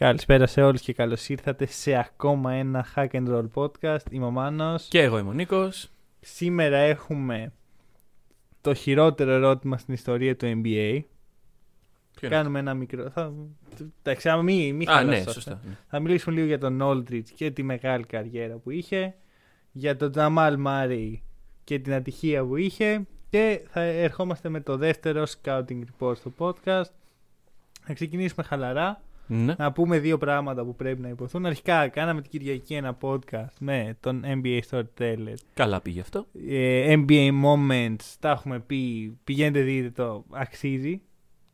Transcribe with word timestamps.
Καλησπέρα 0.00 0.46
σε 0.46 0.62
όλους 0.62 0.80
και 0.80 0.92
καλώς 0.92 1.28
ήρθατε 1.28 1.66
σε 1.66 1.94
ακόμα 1.94 2.52
ένα 2.52 2.86
Hack 2.94 3.08
and 3.10 3.28
Roll 3.28 3.46
podcast. 3.54 4.10
Είμαι 4.10 4.24
ο 4.24 4.30
Μάνος. 4.30 4.86
Και 4.88 5.02
εγώ 5.02 5.18
είμαι 5.18 5.28
ο 5.28 5.32
Νίκος. 5.32 5.90
Σήμερα 6.20 6.76
έχουμε 6.76 7.52
το 8.60 8.74
χειρότερο 8.74 9.30
ερώτημα 9.30 9.78
στην 9.78 9.94
ιστορία 9.94 10.36
του 10.36 10.46
NBA. 10.46 11.00
Ποιο 12.14 12.26
είναι 12.26 12.36
Κάνουμε 12.36 12.58
ένα 12.58 12.74
μικρό... 12.74 13.10
Θα... 13.10 13.32
Εντάξει, 14.02 14.28
άμα 14.28 14.42
μη, 14.42 14.72
μη 14.72 14.84
Α, 14.84 14.92
χαλάς 14.92 15.10
ναι, 15.10 15.16
αυτά. 15.16 15.32
σωστά. 15.32 15.60
ναι. 15.66 15.76
Θα 15.88 16.00
μιλήσουμε 16.00 16.34
λίγο 16.34 16.46
για 16.46 16.58
τον 16.58 16.78
Aldridge 16.82 17.28
και 17.34 17.50
τη 17.50 17.62
μεγάλη 17.62 18.04
καριέρα 18.04 18.56
που 18.56 18.70
είχε, 18.70 19.14
για 19.72 19.96
τον 19.96 20.10
Τζαμάλ 20.10 20.56
Μάρι 20.56 21.22
και 21.64 21.78
την 21.78 21.94
ατυχία 21.94 22.44
που 22.44 22.56
είχε 22.56 23.06
και 23.30 23.60
θα 23.68 23.80
ερχόμαστε 23.80 24.48
με 24.48 24.60
το 24.60 24.76
δεύτερο 24.76 25.24
scouting 25.42 25.80
report 25.98 26.16
στο 26.16 26.32
podcast. 26.38 26.90
Θα 27.82 27.92
ξεκινήσουμε 27.94 28.46
χαλαρά. 28.46 29.00
Ναι. 29.26 29.54
Να 29.58 29.72
πούμε 29.72 29.98
δύο 29.98 30.18
πράγματα 30.18 30.64
που 30.64 30.74
πρέπει 30.74 31.00
να 31.00 31.08
υποθούν. 31.08 31.46
Αρχικά, 31.46 31.88
κάναμε 31.88 32.20
την 32.20 32.30
Κυριακή 32.30 32.74
ένα 32.74 32.98
podcast 33.00 33.52
με 33.60 33.96
τον 34.00 34.22
NBA 34.24 34.60
Storyteller. 34.70 35.34
Καλά 35.54 35.80
πήγε 35.80 36.00
αυτό. 36.00 36.26
Ε, 36.48 36.94
NBA 37.06 37.30
Moments, 37.44 38.14
τα 38.20 38.30
έχουμε 38.30 38.60
πει. 38.60 39.12
Πηγαίνετε 39.24 39.60
δείτε 39.60 39.90
το, 39.90 40.24
αξίζει. 40.30 41.00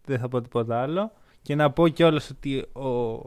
Δεν 0.05 0.19
θα 0.19 0.29
πω 0.29 0.41
τίποτα 0.41 0.83
άλλο. 0.83 1.13
Και 1.43 1.55
να 1.55 1.71
πω 1.71 1.89
κιόλας 1.89 2.31
ότι 2.31 2.59
ο 2.59 3.21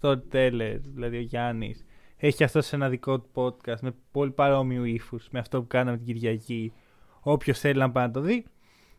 Storyteller, 0.00 0.76
δηλαδή 0.94 1.16
ο 1.16 1.20
Γιάννης, 1.20 1.84
έχει 2.16 2.44
αυτός 2.44 2.66
σε 2.66 2.76
ένα 2.76 2.88
δικό 2.88 3.20
του 3.20 3.28
podcast 3.34 3.80
με 3.80 3.94
πολύ 4.10 4.30
παρόμοιου 4.30 4.84
ύφους 4.84 5.28
με 5.30 5.38
αυτό 5.38 5.60
που 5.60 5.66
κάναμε 5.66 5.96
την 5.96 6.06
Κυριακή. 6.06 6.72
Όποιος 7.20 7.58
θέλει 7.58 7.78
να 7.78 7.90
πάει 7.90 8.06
να 8.06 8.12
το 8.12 8.20
δει. 8.20 8.44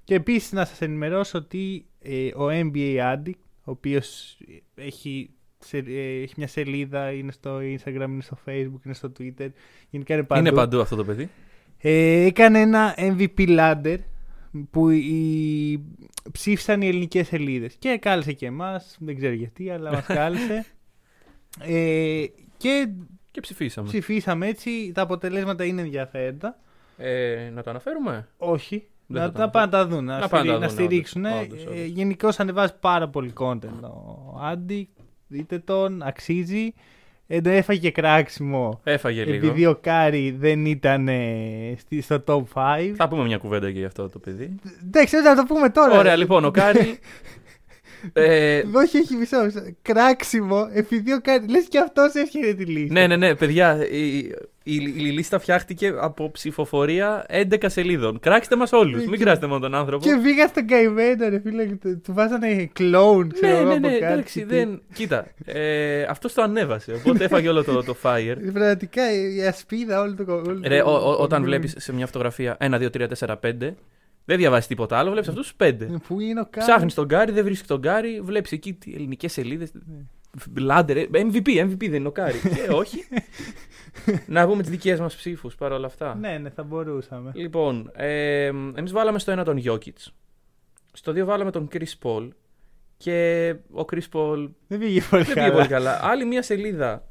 Και 0.03 0.16
επίσης 0.16 0.52
να 0.52 0.66
σας 0.66 0.81
ενημερώσω 0.81 1.38
ότι 1.38 1.86
ε, 2.00 2.28
ο 2.28 2.48
NBA 2.50 2.98
Addict, 3.14 3.42
ο 3.64 3.72
οποίος 3.72 4.38
έχει, 4.76 5.30
σε- 5.59 5.78
ε, 5.88 6.22
έχει 6.22 6.34
μια 6.38 6.48
σελίδα, 6.48 7.12
είναι 7.12 7.31
στο 7.31 7.58
Instagram, 7.58 8.08
είναι 8.09 8.22
στο 8.22 8.38
Facebook, 8.45 8.86
είναι 8.86 8.94
στο 8.94 9.12
Twitter. 9.20 9.50
Γενικά 9.90 10.14
είναι 10.14 10.23
παντού. 10.23 10.42
Είναι 10.48 10.52
παντού 10.56 10.81
αυτό 10.81 10.95
το 10.95 11.06
παιδί; 11.06 11.30
Ε, 11.78 12.23
έκανε 12.26 12.59
ένα 12.59 12.95
MVP 12.98 13.48
ladder 13.48 13.98
που 14.72 14.89
οι... 14.89 15.84
ψήφισαν 16.32 16.82
οι 16.82 16.88
ελληνικές 16.88 17.28
σελίδες 17.28 17.76
και 17.80 17.98
κάλεσε 18.02 18.34
και 18.34 18.45
εμάς, 18.45 18.98
δεν 19.00 19.16
ξέρω 19.17 19.34
γιατί 19.34 19.70
αλλά 19.70 19.92
μας 19.92 20.06
κάλεσε 20.17 20.66
ε, 21.59 22.26
και 22.58 22.89
Και 23.32 23.42
ψηφίσαμε. 23.42 23.88
ψηφίσαμε 23.88 24.48
έτσι, 24.48 24.92
τα 24.94 25.02
αποτελέσματα 25.02 25.66
είναι 25.66 25.82
ενδιαφέροντα 25.82 26.59
Ε, 26.98 27.50
να 27.54 27.64
το 27.64 27.70
αναφέρουμε; 27.70 28.28
όχι, 28.38 28.88
Δεν 29.12 29.22
να, 29.22 29.28
θα 29.28 29.31
τα 29.31 29.40
να 29.40 29.50
πάνε 29.50 29.66
να 29.66 29.72
τα 29.72 29.88
δουν, 29.88 30.06
να, 30.06 30.20
Να 30.20 30.28
πάνε 30.28 30.44
στηρί- 30.44 30.59
να 30.59 30.67
να 30.67 30.73
δουν, 30.73 30.86
στηρίξουν. 30.86 31.26
όντως, 31.26 31.42
όντως, 31.44 31.64
όντως. 31.66 31.80
Ε, 31.80 31.86
Γενικώς 31.86 32.40
ανεβάζει 32.40 32.73
πάρα 32.80 33.08
πολύ 33.09 33.34
content 33.40 33.81
ο 33.81 34.40
Άντι, 34.44 34.90
δείτε 35.28 35.59
τον, 35.59 36.02
αξίζει. 36.02 36.73
Ε, 37.28 37.39
έφαγε 37.44 37.80
και 37.80 37.92
κράξιμο 37.92 38.80
Έφαγε 38.84 39.23
λίγο. 39.26 39.36
επειδή 39.48 39.66
ο 39.66 39.76
Κάρι 39.82 40.32
δεν 40.39 40.66
ήταν 40.66 41.08
ε, 41.08 41.76
στη- 41.78 42.02
στο 42.02 42.23
top 42.28 42.44
5. 42.54 42.94
Θα 42.95 43.08
πούμε 43.08 43.23
μια 43.23 43.38
κουβέντα 43.38 43.71
και 43.71 43.77
για 43.77 43.88
αυτό 43.88 44.10
το 44.10 44.20
παιδί. 44.20 44.55
Εντάξει, 44.86 45.21
θα 45.21 45.36
το 45.36 45.44
πούμε 45.48 45.70
τώρα. 45.70 46.00
Ωραία, 46.00 46.16
λοιπόν, 46.16 46.45
ο 46.45 46.52
Κάρι. 46.52 47.00
ε, 48.14 48.62
Όχι, 48.73 48.98
έχει 48.98 49.16
μισό. 49.16 49.44
μισό. 49.45 49.62
Κράξιμο, 49.82 50.70
επειδή 50.73 51.14
ο 51.14 51.20
Κάρι. 51.22 51.45
Λες 51.50 51.66
και 51.70 51.80
αυτός 51.80 52.14
έσχερε 52.14 52.54
τη 52.54 52.66
λίστα. 52.66 52.94
ναι, 52.94 53.08
ναι, 53.08 53.16
ναι, 53.16 53.36
παιδιά, 53.36 53.88
η, 53.92 54.17
η, 54.64 54.76
η 54.76 55.12
λίστα 55.12 55.39
φτιάχτηκε 55.39 55.94
από 56.00 56.32
ψηφοφορία 56.32 57.26
11 57.30 57.56
σελίδων. 57.66 58.20
Κράξτε 58.20 58.56
μας 58.56 58.72
όλους. 58.72 59.00
Ναι, 59.04 59.08
Μην 59.10 59.17
και- 59.17 59.23
κράξτε 59.23 59.48
μόνο 59.48 59.60
τον 59.60 59.76
άνθρωπο. 59.76 60.06
Και 60.06 60.14
βγήκε 60.15 60.48
στον 60.48 60.66
καημένο, 60.67 61.30
ρε 61.30 61.39
φίλε. 61.39 61.66
και 61.66 61.76
του- 61.76 62.02
Του 62.04 62.14
βάζανε 62.14 62.70
κλόουν, 62.73 63.32
ξέρω 63.34 63.54
Ναι, 63.54 63.60
εγώ 63.60 63.67
ναι, 63.67 63.73
από 63.76 63.88
ναι, 63.88 63.98
κάτω. 64.00 64.14
εντάξει, 64.14 64.39
και 64.39 64.45
δεν. 64.45 64.82
Κοίτα, 64.94 65.28
ε, 65.45 66.04
αυτός 66.04 66.33
το 66.33 66.42
ανέβασε. 66.42 66.94
Οπότε 66.94 67.23
έφαγε 67.23 67.50
όλο 67.50 67.64
το, 67.64 67.83
το 67.83 67.95
fire. 68.04 68.36
τι- 68.44 68.52
Πραγματικά 68.58 69.02
η 69.36 69.45
ασπίδα 69.48 70.02
όλο 70.02 70.16
το. 70.16 70.33
Όλο 70.33 70.60
Ρε, 70.64 70.80
το- 70.80 70.89
ο- 70.92 70.95
ο- 70.95 71.16
το- 71.16 71.22
όταν 71.23 71.39
το- 71.39 71.45
βλέπεις 71.48 71.73
σε 71.78 71.94
μια 71.94 72.06
φωτογραφία 72.06 72.58
1, 72.60 72.78
2, 72.80 72.89
3, 72.89 73.08
4, 73.08 73.36
5, 73.39 73.76
δεν 74.31 74.39
διαβάζεις 74.39 74.67
τίποτα 74.67 74.97
άλλο, 74.97 75.11
βλέπεις 75.11 75.30
αυτούς 75.30 75.47
τους 75.49 75.55
5. 75.59 75.75
Πού 76.08 76.19
είναι 76.19 76.39
ο 76.39 76.47
Κάρι. 76.49 76.67
Ψάχνεις 76.67 76.93
τον 76.93 77.08
Κάρι, 77.08 77.31
δεν 77.31 77.43
βρίσκεις 77.43 77.67
τον 77.67 77.81
Κάρι, 77.81 78.21
βλέπεις 78.21 78.52
εκεί 78.52 78.73
τι 78.73 78.93
ελληνικές 78.93 79.31
σελίδες. 79.31 79.71
Λάντερ, 80.58 80.97
ε, 80.97 81.08
MVP, 81.11 81.47
MVP 81.47 81.89
δεν 81.89 81.93
είναι 81.93 82.08
ο 82.08 82.11
Κάρι. 82.11 82.39
και 82.39 82.71
όχι. 82.73 83.03
να 84.27 84.45
βγούμε 84.45 84.61
τις 84.61 84.71
δικές 84.71 84.99
μας 84.99 85.15
ψήφους 85.15 85.55
παρόλα 85.55 85.86
αυτά. 85.86 86.15
Ναι, 86.15 86.37
ναι, 86.37 86.49
θα 86.49 86.64
μπορούσαμε. 86.64 87.31
Λοιπόν, 87.33 87.91
ε, 87.95 88.45
εμείς 88.45 88.91
βάλαμε 88.91 89.20
στο 89.20 89.31
ένα 89.31 89.43
τον 89.43 89.61
Jokic. 89.65 90.11
Στο 90.93 91.11
2 91.11 91.23
βάλαμε 91.25 91.52
τον 91.52 91.67
Chris 91.73 91.93
Paul. 92.03 92.27
Και 92.97 93.55
ο 93.71 93.86
Chris 93.91 94.09
Paul 94.14 94.49
Δεν 94.67 94.80
πήγε 94.80 95.02
πολύ 95.09 95.23
δεν 95.23 95.33
πήγε 95.33 95.52
πολύ 95.52 95.67
καλά. 95.67 95.67
καλά. 95.67 95.99
Άλλη 96.11 96.25
μια 96.25 96.41
σελίδα 96.41 96.93
ε, 96.93 97.11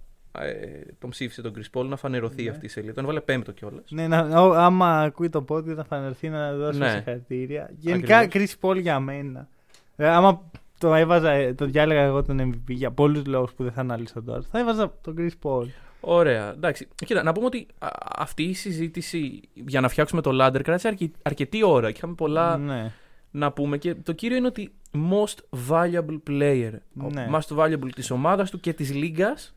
τον 0.99 1.11
ψήφισε 1.11 1.43
τον 1.43 1.53
Chris 1.57 1.81
Paul 1.81 1.85
να 1.85 1.97
φανερωθεί 1.97 2.43
Ναι. 2.43 2.51
αυτή 2.51 2.67
η 2.67 2.69
σελίδα. 2.69 2.93
Τον 2.95 3.05
έβαλε 3.05 3.21
πέμπτο 3.21 3.53
κιόλας. 3.53 3.85
Ναι, 3.91 4.09
να, 4.09 4.41
ο- 4.43 4.53
άμα 4.55 5.01
ακούει 5.01 5.29
το 5.29 5.45
podcast 5.49 5.75
θα 5.77 5.85
φανερωθεί 5.85 6.29
να 6.29 6.53
δώσουμε 6.55 6.87
Ναι. 6.87 6.93
συγχαρητήρια. 6.93 7.71
Γενικά, 7.79 8.19
Ακριβώς. 8.19 8.57
Chris 8.61 8.69
Paul 8.69 8.81
για 8.81 9.01
μένα. 9.01 9.49
Ε, 9.97 10.09
άμα 10.09 10.43
το 10.79 10.95
έβαζα, 10.95 11.31
ε, 11.31 11.55
το 11.55 11.65
διάλεγα 11.67 12.01
εγώ 12.01 12.23
τον 12.23 12.41
MVP 12.41 12.73
για 12.75 12.91
πολλούς 12.91 13.27
λόγους 13.27 13.53
που 13.53 13.63
δεν 13.63 13.73
θα 13.73 13.81
αναλύσω 13.81 14.23
τώρα. 14.23 14.43
Θα 14.51 14.59
έβαζα 14.59 14.93
τον 15.01 15.15
Chris 15.19 15.31
Paul. 15.43 15.67
Ωραία. 16.01 16.51
Εντάξει. 16.51 16.89
Κοίτα, 16.95 17.23
να 17.23 17.33
πούμε 17.33 17.47
ότι 17.47 17.67
α, 17.79 17.89
αυτή 18.17 18.43
η 18.43 18.53
συζήτηση 18.55 19.41
για 19.55 19.81
να 19.81 19.89
φτιάξουμε 19.89 20.21
το 20.23 20.31
ladder 20.47 20.61
κράτησε 20.65 20.89
αρκε- 20.89 21.15
αρκετή 21.23 21.65
ώρα 21.65 21.87
και 21.91 21.97
είχαμε 21.97 22.15
πολλά 22.15 22.57
Ναι. 22.57 22.93
να 23.31 23.53
πούμε. 23.53 23.79
Και 23.79 23.95
το 23.95 24.13
κύριο 24.13 24.37
είναι 24.37 24.47
ότι 24.47 24.73
most 25.11 25.69
valuable 25.71 26.21
player. 26.31 26.71
Ναι. 26.93 27.23
Ο 27.23 27.39
most 27.39 27.57
valuable 27.57 27.89
της 27.95 28.11
ομάδας 28.11 28.51
του 28.51 28.61
και 28.61 28.73
της 28.73 28.95
λίγας. 28.95 29.55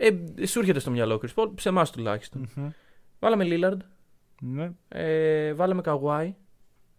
Ε, 0.00 0.46
σου 0.46 0.58
έρχεται 0.58 0.78
στο 0.78 0.90
μυαλό 0.90 1.14
ο 1.14 1.18
Chris 1.22 1.42
Paul, 1.42 1.50
σε 1.58 1.68
εμάς 1.68 1.90
τουλάχιστον. 1.90 2.48
Μμμ. 2.56 2.68
Βάλαμε 3.18 3.44
Lillard, 3.48 3.76
Ναι. 4.40 4.70
ε, 4.88 5.52
βάλαμε 5.54 5.80
Kawhi 5.84 6.30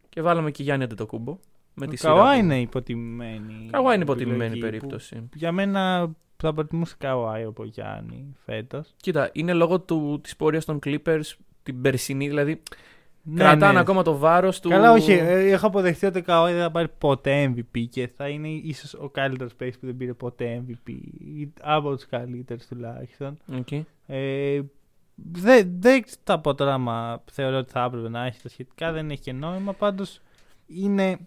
και 0.10 0.22
βάλαμε 0.22 0.52
και 0.52 0.64
Γιάννη 0.64 0.84
Αντετοκούνμπο. 0.84 1.40
Με 1.74 1.88
τη 1.88 1.94
Ο 1.94 1.98
σειρά 1.98 2.14
Καουάι 2.14 2.38
του. 2.40 2.44
είναι 2.46 2.60
υποτιμημένη. 2.62 3.70
Kawhi 3.74 3.94
είναι 3.94 4.04
υποτιμημένη 4.04 4.52
επιλογή 4.52 4.62
περίπτωση. 4.72 5.16
που 5.16 5.30
Για 5.34 5.52
μένα 5.52 6.12
θα 6.38 6.54
προτιμούσα 6.54 6.96
Καουάι 6.98 7.44
από 7.44 7.66
Γιάννη 7.66 8.36
φέτος. 8.46 8.94
Κοίτα, 8.98 9.30
είναι 9.34 9.54
λόγω 9.54 9.80
του, 9.80 10.20
της 10.24 10.36
πορείας 10.36 10.66
των 10.66 10.80
Clippers 10.86 11.22
την 11.64 11.82
περσινή, 11.82 12.28
δηλαδή 12.28 12.62
Ναι, 13.32 13.40
κρατάνε 13.40 13.74
ναι. 13.74 13.80
ακόμα 13.80 14.04
το 14.04 14.18
βάρος 14.18 14.60
του... 14.60 14.70
Καλά, 14.70 14.92
όχι. 14.92 15.12
ε, 15.12 15.52
Έχω 15.52 15.68
αποδεχτεί 15.68 16.06
ότι 16.06 16.20
ο 16.20 16.22
Καουάι 16.24 16.54
δεν 16.54 16.62
θα 16.62 16.72
πάρει 16.72 16.88
ποτέ 16.98 17.54
MVP 17.56 17.86
και 17.90 18.08
θα 18.16 18.28
είναι 18.28 18.48
ίσως 18.48 18.94
ο 18.94 19.10
καλύτερος 19.10 19.56
παίκτης 19.56 19.80
που 19.80 19.86
δεν 19.86 19.98
πήρε 19.98 20.14
ποτέ 20.14 20.64
MVP. 20.68 20.90
ή 21.20 21.54
Από 21.62 21.96
τους 21.96 22.06
καλύτερους 22.06 22.66
τουλάχιστον. 22.66 23.38
Οκ. 23.58 23.72
Ε, 24.08 24.62
δεν 25.32 25.72
δεν 25.80 26.04
θα 26.24 26.40
πω 26.40 26.56
τώρα 26.56 26.74
άμα 26.74 27.24
θεωρώ 27.32 27.58
ότι 27.58 27.72
θα 27.72 27.84
έπρεπε 27.84 28.10
να 28.10 28.26
έχει 28.26 28.42
τα 28.42 28.50
σχετικά. 28.50 28.92
Δεν 28.92 29.10
έχει 29.12 29.22
και 29.22 29.34
νόημα. 29.34 29.74
Πάντως 29.74 30.22
είναι 30.68 31.18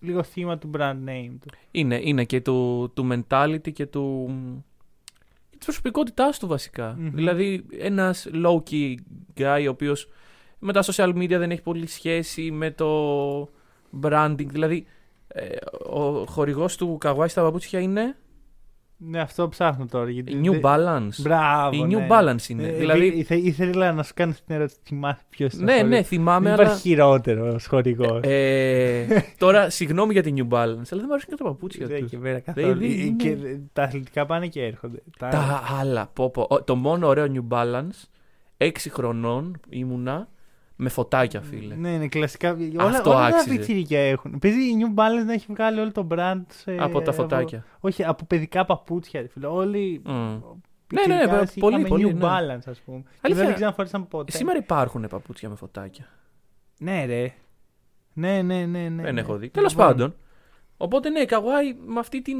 λίγο 0.00 0.22
θύμα 0.22 0.58
του 0.58 0.70
brand 0.76 0.96
name 1.08 1.34
του. 1.40 1.48
Είναι, 1.70 2.00
είναι 2.02 2.24
και 2.24 2.40
του, 2.40 2.90
του 2.94 3.08
mentality 3.12 3.72
και 3.72 3.86
του... 3.86 4.26
και 5.50 5.56
της 5.56 5.64
προσωπικότητάς 5.66 6.38
του 6.38 6.46
βασικά. 6.46 6.94
Μμμ. 6.98 7.10
Δηλαδή 7.14 7.66
ένας 7.78 8.28
low-key 8.32 8.94
guy 9.36 9.64
ο 9.66 9.70
οποίος 9.70 10.08
με 10.66 10.72
τα 10.72 10.82
social 10.84 11.14
media 11.16 11.28
δεν 11.38 11.50
έχει 11.50 11.62
πολύ 11.62 11.86
σχέση 11.86 12.50
με 12.50 12.70
το 12.70 12.88
branding. 14.02 14.46
Δηλαδή 14.46 14.86
ε, 15.28 15.44
ο 15.92 16.24
χορηγός 16.26 16.76
του 16.76 16.98
Kawhi 17.04 17.24
στα 17.28 17.42
παπούτσια 17.42 17.80
είναι 17.80 18.16
Ναι, 18.96 19.20
αυτό 19.20 19.48
ψάχνω 19.48 19.86
τώρα. 19.86 20.10
Γιατί 20.10 20.32
η 20.32 20.40
New 20.44 20.50
δεν- 20.50 20.60
Balance. 20.64 21.22
Μπράβο. 21.22 21.76
η 21.76 21.82
New 21.88 21.96
ναι. 21.98 22.06
Balance 22.10 22.48
είναι. 22.48 22.66
Ε, 22.68 22.72
δηλαδή, 22.72 23.06
ήθε- 23.06 23.42
ήθελα 23.44 23.92
να 23.92 24.02
σου 24.02 24.12
κάνω 24.14 24.32
την 24.46 24.54
ερώτηση. 24.54 24.78
Θυμάσαι 24.84 25.22
ποιος 25.28 25.52
είναι. 25.52 25.74
ναι, 25.76 25.82
ναι, 25.82 26.02
θυμάμαι, 26.02 26.44
Δεν 26.44 26.52
αλλά... 26.52 26.62
υπάρχει 26.62 26.80
χειρότερος 26.88 27.66
χορηγός. 27.66 28.20
Ε, 28.22 29.06
τώρα, 29.38 29.70
συγγνώμη 29.70 30.12
για 30.12 30.22
την 30.22 30.34
New 30.36 30.54
Balance, 30.54 30.66
αλλά 30.66 30.74
δεν 30.90 31.04
μου 31.06 31.12
αρέσουν 31.12 31.28
και 31.28 31.34
τα 31.36 31.44
παπούτσια 31.44 31.86
Δεν 31.86 32.00
τους. 32.00 32.10
και 32.10 32.18
πέρα 32.18 32.40
καθόλου. 32.40 32.66
δεν 32.78 32.90
Ε, 32.90 32.92
είναι. 32.94 33.16
και 33.16 33.36
τα 33.72 33.82
αθλητικά 33.82 34.26
πάνε 34.26 34.46
και 34.46 34.62
έρχονται. 34.64 35.02
Τα- 35.18 35.28
Τα 35.28 35.62
άλλα, 35.80 36.10
πω, 36.12 36.30
πω. 36.30 36.46
Ο- 36.50 36.62
Το 36.62 36.74
μόνο 36.76 37.06
ωραίο 37.06 37.26
New 37.32 37.56
Balance, 37.56 38.04
6 38.56 38.70
χρονών 38.90 39.60
ήμουνα, 39.68 40.28
με 40.76 40.88
φωτάκια, 40.88 41.40
φίλε. 41.42 41.74
Ναι, 41.74 41.88
είναι 41.90 42.08
κλασικά. 42.08 42.50
Όλα, 42.52 42.84
Αυτό 42.88 43.10
όλα 43.10 43.18
τα 43.30 43.36
άξιζε. 43.36 43.56
πιτσιρίκια 43.56 44.00
έχουν. 44.00 44.38
Παίζει 44.38 44.58
η 44.58 44.76
New 44.80 44.98
Balance 45.00 45.24
να 45.26 45.32
έχει 45.32 45.46
βγάλει 45.48 45.80
όλο 45.80 45.92
το 45.92 46.06
brand. 46.10 46.42
σε- 46.48 46.76
από 46.78 47.02
τα 47.02 47.12
φωτάκια. 47.12 47.64
όχι, 47.80 48.04
από 48.04 48.24
παιδικά 48.24 48.64
παπούτσια. 48.64 49.20
ρε 49.20 49.26
Φίλε. 49.28 49.46
Όλοι. 49.46 50.02
Μμ. 50.04 50.12
Ναι, 50.12 50.34
ναι, 51.06 51.14
πιτσιρικάς 51.18 51.54
πολύ, 51.58 51.74
είχαμε 51.74 51.88
πολύ, 51.88 52.04
New 52.10 52.14
ναι. 52.14 52.24
Balance, 52.26 52.66
ας 52.70 52.80
πούμε. 52.80 53.02
Και 53.02 53.18
Αλήθεια. 53.20 53.44
δεν 53.44 53.52
ξέρω 53.54 53.68
αν 53.68 53.74
φορήσαν 53.74 54.08
ποτέ. 54.08 54.32
Σήμερα 54.32 54.58
υπάρχουν 54.58 55.06
παπούτσια 55.10 55.48
με 55.48 55.54
φωτάκια. 55.54 56.08
Ναι, 56.78 57.04
ρε. 57.04 57.34
Ναι, 58.12 58.42
ναι, 58.42 58.64
ναι. 58.66 58.88
ναι 58.88 59.02
Δεν 59.02 59.14
ναι. 59.14 59.20
έχω 59.20 59.36
δει. 59.36 59.48
Τέλος 59.48 59.70
Λοιπόν, 59.72 59.86
πάντων. 59.86 60.14
Οπότε 60.76 61.08
ναι, 61.10 61.20
η 61.20 61.24
Καουάι 61.24 61.74
με 61.86 61.98
αυτή 61.98 62.22
την. 62.22 62.38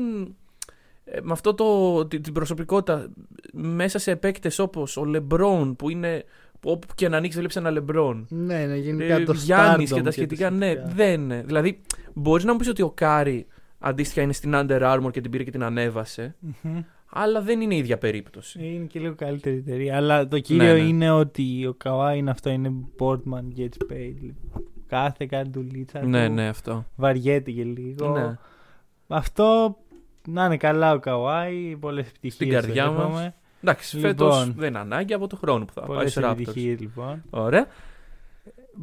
ε, 1.04 1.20
Με 1.22 1.32
αυτό 1.32 1.54
το, 1.54 2.06
την 2.06 2.22
την 2.22 2.32
προσωπικότητα 2.32 3.08
μέσα 3.52 3.98
σε 3.98 4.16
παίκτες 4.16 4.58
όπως 4.58 4.96
ο 4.96 5.04
Λεμπρόν 5.04 5.76
που 5.76 5.90
είναι. 5.90 6.24
Που 6.60 6.70
Όπου 6.70 6.86
και 6.94 7.08
να 7.08 7.16
ανοίξει, 7.16 7.38
βλέπει 7.38 7.58
ένα 7.58 7.70
Λεμπρόν. 7.70 8.26
Ναι, 8.28 8.66
ναι, 8.66 8.72
Ε, 8.74 8.76
γενικά 8.76 9.22
το 9.22 9.32
Γιάννης 9.32 9.90
stardom 9.90 9.96
και 9.96 10.02
τα 10.02 10.10
σχετικά. 10.10 10.50
Ναι, 10.50 10.66
σχετικά. 10.66 10.92
δεν 10.94 11.20
είναι. 11.20 11.42
Δηλαδή, 11.46 11.80
μπορείς 12.14 12.44
να 12.44 12.52
μου 12.52 12.58
πεις 12.58 12.68
ότι 12.68 12.82
ο 12.82 12.90
Κάρι 12.90 13.46
αντίστοιχα 13.78 14.22
είναι 14.22 14.32
στην 14.32 14.52
Under 14.54 14.80
Armour 14.82 15.10
και 15.10 15.20
την 15.20 15.30
πήρε 15.30 15.44
και 15.44 15.50
την 15.50 15.62
ανέβασε. 15.62 16.36
Μμμ. 16.62 16.80
Αλλά 17.10 17.40
δεν 17.42 17.60
είναι 17.60 17.74
η 17.74 17.78
ίδια 17.78 17.98
περίπτωση. 17.98 18.58
Είναι 18.74 18.84
και 18.84 19.00
λίγο 19.00 19.14
καλύτερη 19.14 19.56
εταιρεία. 19.56 19.96
Αλλά 19.96 20.28
το 20.28 20.38
κύριο 20.38 20.66
Ναι, 20.66 20.72
ναι. 20.72 20.78
είναι 20.78 21.10
ότι 21.10 21.66
ο 21.66 21.74
Καουάι 21.74 22.18
είναι 22.18 22.30
αυτό, 22.30 22.50
είναι 22.50 22.72
Portman 22.98 23.58
gets 23.58 23.92
paid. 23.92 24.30
Κάθε 24.86 25.26
κάνει 25.26 25.50
δουλίτσα. 25.52 26.04
Ναι, 26.04 26.26
του, 26.26 26.32
ναι, 26.32 26.48
αυτό. 26.48 26.86
Βαριέται 26.96 27.50
και 27.50 27.64
λίγο. 27.64 28.08
Ναι. 28.08 28.36
Αυτό 29.08 29.76
να 30.28 30.44
είναι 30.44 30.56
καλά 30.56 30.92
ο 30.92 30.98
Καουάι. 30.98 31.76
Πολλές 31.80 32.06
επιτυχίες. 32.06 32.34
Στην 32.34 32.50
καρδιά 32.50 32.90
μας. 32.90 33.30
Εντάξει, 33.70 33.96
Λοιπόν. 33.96 34.10
φέτος 34.10 34.52
δεν 34.54 34.68
είναι 34.68 34.78
ανάγκη 34.78 35.12
από 35.12 35.26
το 35.26 35.36
χρόνο 35.36 35.64
που 35.64 35.72
θα 35.72 35.80
πάει 35.80 35.96
Πολλέ 35.96 36.08
στου 36.08 36.20
Raptors. 36.20 36.30
επιτυχίες 36.30 36.80
λοιπόν. 36.80 37.22
Ωραία. 37.30 37.66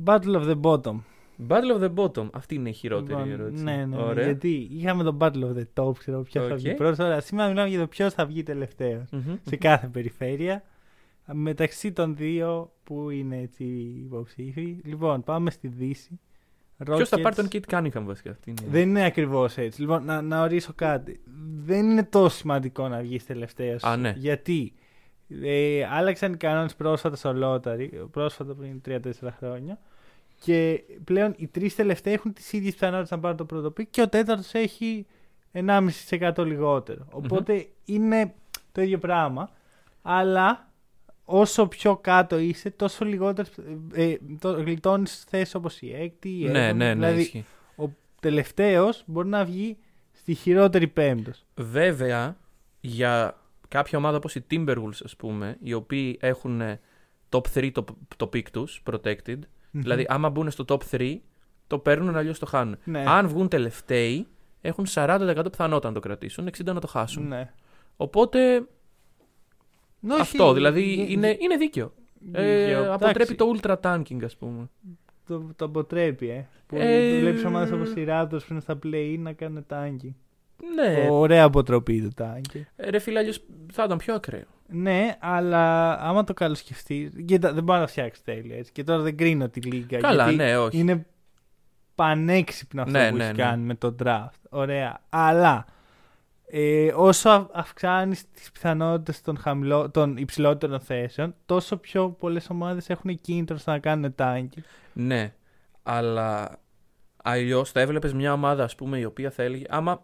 Battle 0.05 0.35
of 0.41 0.45
the 0.51 0.61
Bottom. 0.61 0.95
Battle 1.47 1.79
of 1.79 1.81
the 1.83 1.93
Bottom. 1.95 2.29
Αυτή 2.33 2.55
είναι 2.55 2.69
η 2.69 2.73
χειρότερη 2.73 3.19
Λοιπόν, 3.23 3.39
ερώτηση. 3.39 3.63
Ναι, 3.63 3.75
ναι, 3.75 3.85
ναι, 3.85 3.97
Ωραία. 3.97 4.23
Γιατί 4.25 4.67
είχαμε 4.71 5.03
το 5.03 5.17
Battle 5.19 5.43
of 5.43 5.55
the 5.57 5.83
Top, 5.83 5.97
ξέρω 5.97 6.21
ποιος 6.21 6.45
θα 6.47 6.53
Οκ. 6.53 6.59
βγει 6.59 6.73
πρώτος. 6.73 6.97
Τώρα 6.97 7.19
σήμερα 7.19 7.49
μιλάμε 7.49 7.69
για 7.69 7.79
το 7.79 7.87
ποιος 7.87 8.13
θα 8.13 8.25
βγει 8.25 8.43
τελευταίος 8.43 9.09
Μμμ. 9.11 9.35
σε 9.43 9.55
κάθε 9.55 9.87
περιφέρεια. 9.87 10.63
Μεταξύ 11.33 11.91
των 11.91 12.15
δύο 12.15 12.71
που 12.83 13.09
είναι 13.09 13.37
έτσι 13.37 13.63
υποψήφιοι. 14.05 14.77
Λοιπόν, 14.83 15.23
πάμε 15.23 15.49
στη 15.51 15.67
Δύση. 15.67 16.19
Ποιος 16.83 17.09
θα 17.09 17.17
Rockets. 17.17 17.21
πάρει 17.21 17.35
τον 17.35 17.47
Cade 17.51 17.61
Cunningham 17.69 18.03
βασικά. 18.05 18.31
Αυτή 18.31 18.49
είναι. 18.49 18.61
Δεν 18.69 18.81
είναι 18.89 19.05
ακριβώς 19.05 19.57
έτσι. 19.57 19.81
Λοιπόν, 19.81 20.05
να, 20.05 20.21
να 20.21 20.41
ορίσω 20.41 20.73
κάτι. 20.75 21.21
Δεν 21.65 21.89
είναι 21.89 22.03
τόσο 22.03 22.35
σημαντικό 22.35 22.87
να 22.87 23.01
βγεις 23.01 23.25
τελευταίος. 23.25 23.83
Α, 23.83 23.97
ναι. 23.97 24.13
Γιατί 24.17 24.73
ε, 25.43 25.85
άλλαξαν 25.91 26.33
οι 26.33 26.37
κανόνες 26.37 26.75
πρόσφατα 26.75 27.15
στο 27.15 27.33
Lottery, 27.43 27.89
πρόσφατα 28.11 28.53
πριν 28.53 28.81
3-4 28.87 29.27
χρόνια. 29.37 29.79
Και 30.39 30.83
πλέον 31.03 31.33
οι 31.37 31.47
τρεις 31.47 31.75
τελευταίοι 31.75 32.13
έχουν 32.13 32.33
τις 32.33 32.53
ίδιες 32.53 32.73
πιθανότητες 32.73 33.11
να 33.11 33.19
πάρουν 33.19 33.37
το 33.37 33.45
πρώτο 33.45 33.73
pick 33.77 33.85
και 33.89 34.01
ο 34.01 34.09
τέταρτος 34.09 34.53
έχει 34.53 35.05
1,5% 35.53 36.37
λιγότερο. 36.37 37.07
Οπότε 37.11 37.67
είναι 37.85 38.33
το 38.71 38.81
ίδιο 38.81 38.97
πράγμα. 38.97 39.49
Αλλά 40.01 40.71
όσο 41.25 41.67
πιο 41.67 41.97
κάτω 41.97 42.37
είσαι, 42.39 42.69
τόσο 42.71 43.05
λιγότερο 43.05 43.47
ε, 43.93 44.15
το, 44.39 44.51
γλιτώνεις 44.51 45.23
θέσεις 45.29 45.55
όπως 45.55 45.81
η 45.81 45.93
έκτη, 45.93 46.29
η 46.29 46.43
ναι, 46.47 46.59
έβδομη. 46.67 46.77
ναι, 46.77 46.93
ναι, 46.93 46.93
δηλαδή, 46.93 47.21
ισχύει. 47.21 47.45
ο 47.75 47.85
τελευταίος 48.19 49.03
μπορεί 49.05 49.27
να 49.27 49.45
βγει 49.45 49.77
στη 50.11 50.33
χειρότερη 50.33 50.87
πέμπτος. 50.87 51.45
Βέβαια, 51.55 52.37
για 52.79 53.37
κάποια 53.67 53.97
ομάδα 53.97 54.17
όπως 54.17 54.35
οι 54.35 54.45
Timberwolves, 54.51 55.01
ας 55.03 55.15
πούμε, 55.15 55.57
οι 55.61 55.73
οποίοι 55.73 56.17
έχουν 56.21 56.61
ε, 56.61 56.79
top 57.29 57.41
3 57.53 57.69
το, 57.71 57.83
το 58.17 58.29
pick 58.33 58.49
τους, 58.51 58.81
protected, 58.91 59.39
δηλαδή 59.71 60.05
άμα 60.07 60.29
μπουν 60.29 60.51
στο 60.51 60.65
top 60.67 60.79
3, 60.91 61.15
το 61.67 61.79
παίρνουν, 61.79 62.15
αλλιώς 62.15 62.39
το 62.39 62.45
χάνουν. 62.45 62.77
Ναι. 62.83 63.03
Αν 63.07 63.27
βγουν 63.27 63.47
τελευταίοι, 63.47 64.27
έχουν 64.61 64.85
40% 64.93 65.45
πιθανότητα 65.51 65.87
να 65.87 65.93
το 65.93 65.99
κρατήσουν, 65.99 66.49
60% 66.57 66.63
να 66.65 66.79
το 66.79 66.87
χάσουν. 66.87 67.27
Ναι. 67.27 67.51
Οπότε, 67.97 68.55
Ναι, 68.57 68.65
όχι, 70.11 70.21
αυτό, 70.21 70.53
δηλαδή, 70.53 70.81
γε- 70.81 71.09
είναι, 71.09 71.37
είναι 71.39 71.55
δίκαιο. 71.57 71.93
Ε, 72.31 72.63
δίκαιο. 72.65 72.93
αποτρέπει 72.93 73.33
Εντάξει, 73.33 73.35
το 73.35 73.55
ultra 73.61 73.75
tanking, 73.81 74.23
ας 74.23 74.35
πούμε. 74.35 74.69
Το, 75.27 75.49
το 75.55 75.65
αποτρέπει, 75.65 76.29
ε. 76.29 76.47
Που 76.67 76.75
Ε, 76.79 77.19
βλέπεις 77.19 77.45
ομάδες 77.45 77.71
όπως 77.71 77.89
οι 77.91 78.05
Raptors 78.09 78.29
που 78.29 78.45
είναι 78.49 78.59
στα 78.59 78.79
play 78.83 79.15
να 79.19 79.33
κάνουν 79.33 79.65
τάγκη. 79.67 80.15
Ναι, 80.75 81.07
Ωραία 81.09 81.43
αποτροπή 81.43 82.01
του 82.01 82.11
τάγκη. 82.15 82.67
Ε, 82.75 82.89
ρε 82.89 82.99
φίλε, 82.99 83.19
αλλιώς 83.19 83.43
θα 83.71 83.83
ήταν 83.83 83.97
πιο 83.97 84.13
ακραίο. 84.13 84.43
Ναι, 84.67 85.15
αλλά 85.19 85.93
άμα 85.99 86.23
το 86.23 86.33
καλοσκεφτεί. 86.33 87.11
Κοίτα, 87.25 87.53
δεν 87.53 87.63
μπορεί 87.63 87.79
να 87.79 87.85
το 87.85 87.91
φτιάξει 87.91 88.23
τέλεια 88.23 88.57
έτσι. 88.57 88.71
Και 88.71 88.83
τώρα 88.83 89.01
δεν 89.01 89.17
κρίνω 89.17 89.49
τη 89.49 89.61
λίγα. 89.61 89.97
Καλά, 89.97 90.23
γιατί 90.23 90.35
ναι, 90.35 90.57
όχι. 90.57 90.77
Είναι 90.79 91.05
πανέξυπνο 91.95 92.81
αυτό 92.81 92.97
Ναι, 92.97 93.09
που 93.09 93.15
ναι, 93.15 93.23
έχει 93.23 93.35
ναι. 93.35 93.43
κάνει 93.43 93.63
με 93.63 93.75
το 93.75 93.95
draft. 94.03 94.39
Ωραία. 94.49 95.01
Αλλά 95.09 95.65
ε, 96.55 96.93
όσο 96.95 97.29
αυ- 97.29 97.49
αυξάνεις 97.53 98.31
τις 98.31 98.51
πιθανότητες 98.51 99.21
των, 99.21 99.37
χαμηλό, 99.37 99.89
των 99.91 100.17
υψηλότερων 100.17 100.79
θέσεων, 100.79 101.35
τόσο 101.45 101.77
πιο 101.77 102.09
πολλές 102.09 102.49
ομάδες 102.49 102.89
έχουν 102.89 103.21
κίνητρο 103.21 103.57
στο 103.57 103.71
να 103.71 103.79
κάνουν 103.79 104.15
τάγκη. 104.15 104.63
Ναι, 104.93 105.33
αλλά 105.83 106.59
αλλιώς 107.23 107.71
θα 107.71 107.79
έβλεπες 107.79 108.13
μια 108.13 108.33
ομάδα, 108.33 108.63
ας 108.63 108.75
πούμε, 108.75 108.97
η 108.99 109.03
οποία 109.03 109.31
θα 109.31 109.43
έλεγε. 109.43 109.63
Άμα 109.69 110.03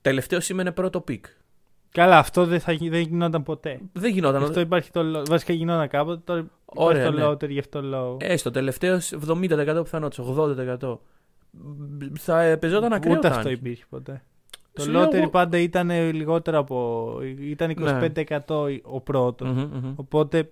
τελευταίος 0.00 0.44
σήμαινε 0.44 0.72
πρώτο 0.72 1.00
pick. 1.00 1.26
Καλά, 1.92 2.18
αυτό 2.18 2.44
δεν, 2.46 2.60
θα, 2.60 2.72
γι- 2.72 2.88
δεν 2.88 3.00
γινόταν 3.00 3.42
ποτέ. 3.42 3.80
Δεν 3.92 4.12
γινόταν. 4.12 4.40
Γι' 4.40 4.46
αυτό 4.48 4.60
υπάρχει 4.60 4.90
το 4.90 5.00
lo- 5.20 5.24
Βασικά 5.28 5.52
γινόταν 5.52 5.88
κάποτε, 5.88 6.20
τώρα 6.24 6.46
Ωραία, 6.64 7.00
υπάρχει 7.02 7.18
ναι. 7.20 7.24
το 7.26 7.30
lottery 7.30 7.48
γι' 7.50 7.58
αυτό 7.58 7.82
λόγο. 7.82 8.16
Έστω, 8.20 8.50
τελευταίο 8.50 8.98
70% 9.28 9.80
πιθανότητα, 9.82 10.22
80%. 10.80 10.98
Θα 12.18 12.40
ε, 12.40 12.56
παίζονταν 12.56 12.92
ακραίο 12.92 13.14
Ούτε 13.16 13.28
αυτό 13.28 13.48
tanking. 13.48 13.52
υπήρχε 13.52 13.84
ποτέ. 13.90 14.22
Το 14.80 14.86
Σου 14.86 14.90
λέω 14.92 15.04
lottery 15.04 15.14
εγώ- 15.14 15.28
πάντα 15.30 15.58
ήταν 15.58 15.90
ε, 15.90 16.12
λιγότερο 16.12 16.58
από. 16.58 17.18
ήταν 17.40 17.70
25% 17.70 18.80
ο 18.82 19.00
πρώτος. 19.00 19.48
Μμμ, 19.48 19.60
μμμ. 19.72 19.92
Οπότε 19.96 20.50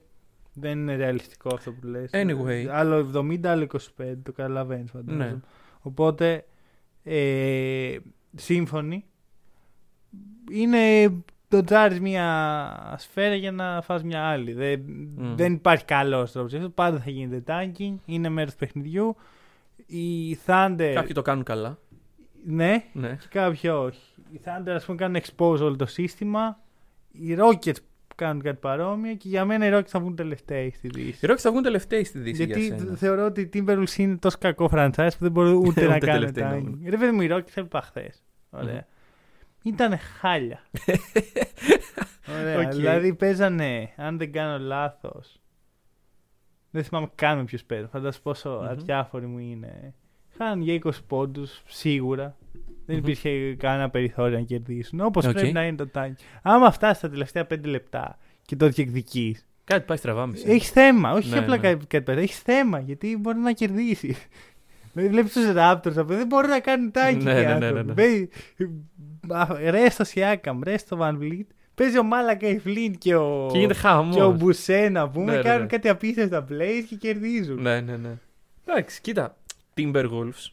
δεν 0.55 0.79
είναι 0.79 0.97
ρεαλιστικό 0.97 1.55
αυτό 1.55 1.73
που 1.73 1.87
λες. 1.87 2.11
Anyway. 2.13 2.67
Άλλο 2.71 3.11
70, 3.15 3.47
άλλο 3.47 3.63
25, 3.63 4.15
το 4.23 4.33
καταλαβαίνεις 4.33 4.91
φαντάζομαι. 4.91 5.25
Ναι. 5.25 5.37
Οπότε, 5.81 6.45
ε, 7.05 7.97
σύμφωνοι, 8.37 9.05
είναι 10.53 11.13
το 11.49 11.65
τζάρις 11.65 12.01
μια 12.01 12.95
σφαίρα 12.99 13.35
για 13.35 13.53
να 13.53 13.81
φας 13.83 14.03
μια 14.03 14.23
άλλη. 14.23 14.53
Δεν, 14.53 14.81
Μμ. 15.17 15.35
δεν 15.37 15.53
υπάρχει 15.53 15.85
καλός 15.85 16.33
τρόπος. 16.33 16.55
Αυτό 16.55 16.69
πάντα 16.69 16.99
θα 16.99 17.11
γίνεται 17.11 17.43
tanking, 17.47 17.95
είναι 18.05 18.29
μέρος 18.29 18.53
του 18.53 18.59
παιχνιδιού. 18.59 19.17
Οι 19.87 20.39
Thunder, 20.47 20.91
Κάποιοι 20.95 21.13
το 21.15 21.23
κάνουν 21.23 21.45
καλά. 21.45 21.79
ναι, 22.47 22.85
Ναι. 22.93 23.17
και 23.21 23.27
κάποιοι 23.31 23.71
όχι. 23.75 24.01
Οι 24.33 24.41
Thunder, 24.45 24.69
ας 24.71 24.85
πούμε, 24.85 24.97
κάνουν 24.97 25.21
expose 25.23 25.61
όλο 25.61 25.77
το 25.77 25.87
σύστημα. 25.87 26.59
Οι 27.13 27.37
Rockets 27.39 27.75
κάνουν 28.17 28.43
κάτι 28.43 28.57
παρόμοιο 28.61 29.15
και 29.15 29.29
για 29.29 29.45
μένα 29.45 29.67
οι 29.67 29.71
Rockets 29.73 29.87
θα 29.87 30.01
βγουν 30.01 30.17
τελευταίοι 30.17 30.71
στη 30.71 30.89
Δύση. 30.89 31.27
Οι 31.27 31.29
Rockets 31.31 31.39
θα 31.39 31.51
βγουν 31.51 31.63
τελευταίοι 31.63 32.05
στη 32.05 32.19
Δύση. 32.19 32.45
Γιατί 32.45 32.67
για 32.67 32.79
σένα. 32.79 32.97
θεωρώ 32.97 33.25
ότι 33.25 33.41
οι 33.41 33.51
Timberwolves 33.55 33.97
είναι 33.97 34.17
τόσο 34.17 34.37
κακό 34.41 34.69
franchise 34.73 34.93
που 34.97 35.19
δεν 35.19 35.31
μπορούν 35.31 35.55
ούτε 35.67 35.87
να 35.87 35.95
Ούτε 35.97 36.07
κάνουν 36.07 36.21
τελευταίοι 36.21 36.45
να 36.45 36.57
tanking. 36.57 36.63
βγουν. 36.77 36.81
Ρε 36.91 36.97
παιδί 36.97 37.13
μου, 37.13 37.23
οι 37.23 37.29
Rockets 37.31 37.53
έβλεπα 37.55 37.81
χθες. 37.81 38.23
Ωραία. 38.51 38.87
Ήταν 39.63 39.99
χάλια. 39.99 40.61
Ωραία. 42.41 42.59
Οκ. 42.61 42.73
Δηλαδή 42.75 43.15
παίζανε, 43.15 43.91
αν 43.97 44.19
δεν 44.19 44.33
κάνω 44.33 44.59
λάθος. 44.65 45.41
Δεν 46.71 46.85
θυμάμαι 46.85 47.11
καν 47.15 47.37
με 47.39 47.45
ποιους 47.45 47.65
παίζουν. 47.65 47.89
Φαντάζομαι 47.89 48.23
πόσο 48.23 48.51
Μμμ. 48.51 48.69
αδιάφοροι 48.69 49.27
μου 49.27 49.39
είναι. 49.39 49.95
Χάνουν 50.37 50.61
για 50.65 50.81
20 50.85 50.91
πόντους 51.07 51.63
σίγουρα. 51.67 52.37
Δεν 52.87 52.97
Μμμ. 52.97 53.03
υπήρχε 53.05 53.55
κανένα 53.55 53.91
περιθώριο 53.91 54.39
να 54.39 54.45
κερδίσουν. 54.45 55.01
Όπως 55.01 55.25
Οκ. 55.25 55.33
πρέπει 55.33 55.53
να 55.53 55.67
είναι 55.67 55.77
το 55.77 55.89
tank. 55.95 56.13
Άμα 56.43 56.71
φτάσει 56.71 57.01
τα 57.01 57.11
τελευταία 57.11 57.47
5 57.51 57.65
λεπτά 57.65 58.19
και 58.43 58.57
το 58.57 58.69
διεκδικείς, 58.69 59.47
Κάτι 59.65 59.85
πάει 59.87 59.97
στραβά 59.97 60.27
μισή. 60.27 60.45
έχει 60.51 60.71
θέμα. 60.71 61.13
Όχι 61.13 61.31
Ναι, 61.31 61.39
απλά 61.39 61.57
ναι. 61.57 61.63
κάτι, 61.63 61.87
κάτι 61.87 62.05
πέρα. 62.05 62.21
Έχει 62.21 62.35
θέμα 62.35 62.79
γιατί 62.81 63.17
μπορεί 63.21 63.39
να 63.39 63.53
κερδίσεις. 63.53 64.17
Δηλαδή 64.93 65.13
βλέπεις 65.13 65.33
τους 65.33 65.45
Raptors 65.57 65.79
αυτό 65.87 66.05
δεν 66.05 66.27
μπορεί 66.27 66.49
να 66.49 66.61
κάνει 66.61 66.91
tanking. 66.91 67.25
Ναι, 67.25 67.33
ναι, 67.33 67.55
ναι, 67.59 67.71
ναι, 67.71 67.83
ναι. 67.83 67.95
Ρε 69.71 69.91
στο 69.91 70.05
Siakam, 70.15 70.59
ρε 70.63 70.79
στο 70.79 70.99
Van 71.01 71.13
Vliet. 71.23 71.47
Παίζει 71.75 71.99
ο 71.99 72.03
μαλάκα 72.03 72.49
η 72.49 72.59
Flynn 72.59 72.99
και 72.99 73.15
ο, 73.17 73.49
Και 73.53 73.59
γίνεται 73.59 73.75
χαμός. 73.75 74.15
και 74.17 74.23
ο 74.23 74.31
Μπουσέ 74.33 74.89
να 74.89 75.09
πούμε. 75.09 75.31
Ναι, 75.31 75.37
ναι, 75.37 75.43
κάνουν 75.43 75.61
ναι. 75.61 75.67
κάτι 75.67 75.89
απίστευτα 75.89 76.45
plays 76.51 76.85
και 76.89 76.97
κερδίζουν. 76.97 77.63
Ναι, 77.63 77.81
ναι, 77.81 77.97
ναι. 77.97 78.19
Εντάξει, 78.65 79.01
κοίτα. 79.01 79.37
Timberwolves. 79.77 80.47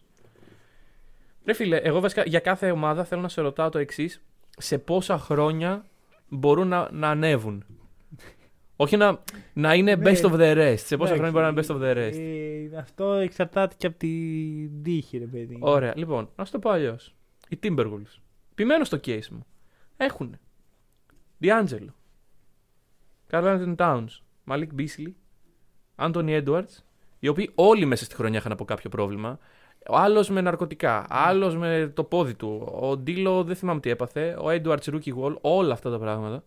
Ρε 1.46 1.54
φίλε, 1.54 1.78
εγώ 1.78 2.00
βασικά 2.00 2.24
για 2.26 2.40
κάθε 2.40 2.72
ομάδα 2.72 3.04
θέλω 3.04 3.22
να 3.22 3.30
σε 3.30 3.42
ρωτάω 3.42 3.70
το 3.70 3.78
εξής. 3.78 4.22
Σε 4.58 4.78
πόσα 4.78 5.18
χρόνια 5.18 5.86
μπορούν 6.30 6.68
να, 6.68 6.90
να 6.92 7.10
ανέβουν; 7.10 7.66
Όχι 8.76 8.98
να, 8.98 9.20
να 9.54 9.74
είναι 9.74 9.96
Ναι. 9.96 10.12
best 10.12 10.22
of 10.22 10.32
the 10.32 10.56
rest. 10.58 10.76
Σε 10.78 10.98
πόσα 10.98 11.14
Εντάξει, 11.14 11.32
χρόνια 11.32 11.32
μπορεί 11.32 11.44
να 11.44 11.48
είναι 11.48 11.62
best 11.62 11.70
of 11.76 11.82
the 11.82 11.98
rest; 11.98 12.20
ε, 12.74 12.78
αυτό 12.78 13.12
εξαρτάται 13.14 13.76
και 13.78 13.88
από 13.88 13.98
την 13.98 14.84
τύχη, 14.84 15.18
ρε 15.18 15.26
παιδί. 15.26 15.58
Ωραία, 15.60 15.94
λοιπόν, 15.96 16.30
να 16.36 16.46
σου 16.46 16.52
το 16.52 16.60
πω 16.60 16.70
αλλιώς. 16.70 17.16
Οι 17.50 17.60
Timberwolves. 17.64 18.20
Επιμένω 18.52 18.84
στο 18.84 19.00
case 19.06 19.28
μου. 19.32 19.46
Έχουν 19.98 20.38
D'Angelo, 21.42 21.94
Carl 23.32 23.44
Anthony 23.44 23.76
Towns, 23.76 24.08
Malik 24.48 24.68
Beasley, 24.78 25.12
Anthony 25.96 26.44
Edwards, 26.46 26.78
οι 27.20 27.28
οποίοι 27.28 27.52
όλοι 27.56 27.86
μέσα 27.86 28.06
στη 28.06 28.16
χρονιά 28.16 28.40
είχαν 28.40 28.52
από 28.52 28.66
κάποιο 28.66 28.90
πρόβλημα. 28.90 29.40
Ο 29.90 29.96
άλλος 29.98 30.30
με 30.30 30.42
ναρκωτικά, 30.42 31.06
άλλος 31.10 31.56
με 31.58 31.92
το 31.96 32.04
πόδι 32.04 32.34
του. 32.34 32.78
Ο 32.82 32.98
Ντίλο 32.98 33.44
δεν 33.44 33.56
θυμάμαι 33.56 33.80
τι 33.80 33.90
έπαθε. 33.90 34.38
Ο 34.40 34.46
Edwards 34.48 34.84
rookie 34.84 35.14
wall, 35.20 35.36
όλα 35.42 35.74
αυτά 35.74 35.90
τα 35.92 36.00
πράγματα. 36.00 36.44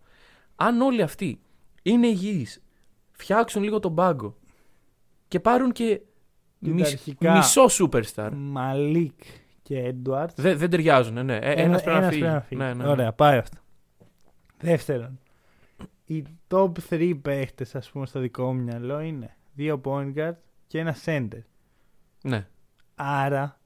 Αν 0.55 0.81
όλοι 0.81 1.01
αυτοί 1.01 1.39
είναι 1.83 2.07
υγιείς, 2.07 2.61
φτιάξουν 3.11 3.63
λίγο 3.63 3.79
τον 3.79 3.95
πάγκο 3.95 4.35
και 5.27 5.39
πάρουν 5.39 5.71
και, 5.71 5.83
Και 6.59 6.67
τα 6.67 6.73
μισ- 6.73 6.91
αρχικά. 6.91 7.31
μισό 7.35 7.65
superstar. 7.79 8.29
Μαλίκ 8.35 9.19
και 9.61 9.79
Έντουαρτ. 9.79 10.41
Δεν, 10.41 10.57
δεν 10.57 10.69
ταιριάζουν, 10.69 11.25
ναι. 11.25 11.35
Ε, 11.37 11.51
ένας 11.51 11.83
πρέπει 11.83 11.99
να 11.99 12.41
φύγει. 12.41 12.61
Ναι, 12.61 12.67
ναι, 12.67 12.73
ναι. 12.83 12.89
Ωραία, 12.89 13.13
πάει 13.13 13.37
αυτό. 13.37 13.57
Δεύτερον, 14.57 15.19
οι 16.05 16.23
top 16.47 16.71
3 16.89 17.13
παίχτες, 17.21 17.75
ας 17.75 17.89
πούμε, 17.89 18.05
στο 18.05 18.19
δικό 18.19 18.53
μου 18.53 18.61
μυαλό 18.61 18.99
είναι 18.99 19.35
δύο 19.53 19.81
point 19.83 20.13
guard 20.15 20.35
και 20.67 20.79
ένα 20.79 20.95
center. 21.05 21.41
Ναι. 22.23 22.47
Άρα 23.01 23.59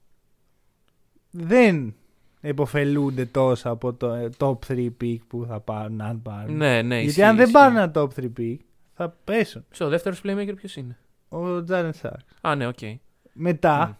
δεν 1.32 1.96
επωφελούνται 2.42 3.26
τόσο 3.26 3.70
από 3.70 3.94
το 3.94 4.12
ε, 4.14 4.30
top 4.38 4.58
3 4.68 4.90
pick 5.02 5.18
που 5.28 5.46
θα 5.48 5.60
πάρουν, 5.60 6.02
αν 6.02 6.22
πάρουν. 6.22 6.56
Ναι, 6.56 6.82
ναι, 6.82 6.96
Γιατί 6.96 7.06
ισχύει, 7.06 7.24
αν 7.24 7.36
δεν 7.36 7.46
ισχύει. 7.46 7.58
πάρουν 7.58 7.78
ένα 7.78 7.92
top 7.96 8.08
3 8.20 8.32
pick, 8.38 8.58
θα 8.94 9.10
πέσουν. 9.24 9.66
Στο 9.70 9.88
δεύτερος 9.90 10.22
playmaker 10.24 10.54
ποιος 10.56 10.76
είναι; 10.76 10.98
Ο 11.30 11.64
Jalen 11.64 11.94
Suggs. 11.94 12.16
Α, 12.42 12.56
ναι, 12.56 12.68
οκ. 12.68 12.78
Μετά 13.34 13.88
Μμ. 13.88 13.92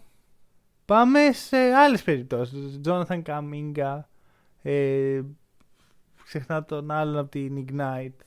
πάμε 0.84 1.32
σε 1.32 1.56
άλλες 1.56 2.02
περιπτώσεις. 2.02 2.80
Τζόναθαν 2.80 3.22
Καμίγκα, 3.22 4.08
ε, 4.62 5.20
ξεχνά 6.24 6.64
τον 6.64 6.90
άλλον 6.90 7.18
από 7.18 7.30
την 7.30 7.64
Ignite, 7.68 8.24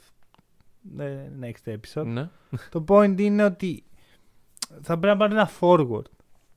ε, 0.97 1.29
next 1.41 1.71
episode. 1.75 2.05
Ναι. 2.05 2.29
Το 2.69 2.83
point 2.87 3.15
είναι 3.17 3.43
ότι 3.43 3.83
θα 4.81 4.97
πρέπει 4.99 5.17
να 5.17 5.27
πάρει 5.27 5.33
ένα 5.33 5.49
forward. 5.59 6.11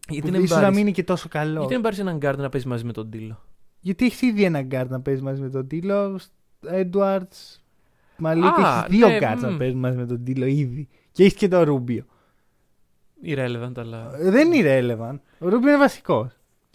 Γιατί 0.09 0.26
που 0.26 0.33
δεν 0.33 0.42
ίσως 0.42 0.57
να 0.57 0.62
πάρεις- 0.62 0.76
μην 0.76 0.87
είναι 0.87 0.95
και 0.95 1.04
τόσο 1.04 1.28
καλό. 1.28 1.59
Γιατί 1.59 1.73
δεν 1.73 1.80
πάρεις 1.83 1.99
έναν 1.99 2.16
guard 2.23 2.37
να 2.37 2.49
παίζει 2.49 2.66
μαζί 2.69 2.85
με 2.85 2.92
τον 2.92 3.11
Τίλο; 3.11 3.45
Γιατί 3.80 4.04
έχεις 4.04 4.23
ήδη 4.23 4.45
έναν 4.45 4.69
guard 4.71 4.87
να 4.88 5.00
παίζεις 5.00 5.23
μαζί 5.23 5.40
με 5.42 5.49
τον 5.50 5.66
Τίλο. 5.66 6.19
Edwards, 6.71 7.59
Μαλίκ, 8.16 8.45
Α, 8.45 8.85
έχεις 8.87 8.97
δύο 8.99 9.09
ναι, 9.09 9.19
guards 9.21 9.38
να 9.40 9.50
μμ. 9.50 9.57
παίζεις 9.57 9.76
μαζί 9.76 9.97
με 9.97 10.07
τον 10.07 10.25
Τίλο 10.25 10.47
ήδη. 10.47 10.88
Και 11.12 11.23
έχεις 11.25 11.35
και 11.38 11.49
τον 11.49 11.62
Ρούμπιο. 11.62 12.04
Irrelevant, 13.25 13.73
αλλά. 13.76 14.11
Ε, 14.19 14.30
Δεν 14.30 14.52
είναι 14.52 14.78
relevant. 14.80 15.19
Ο 15.38 15.49
Ρούμπιο 15.49 15.69
είναι 15.69 15.78
βασικός. 15.78 16.33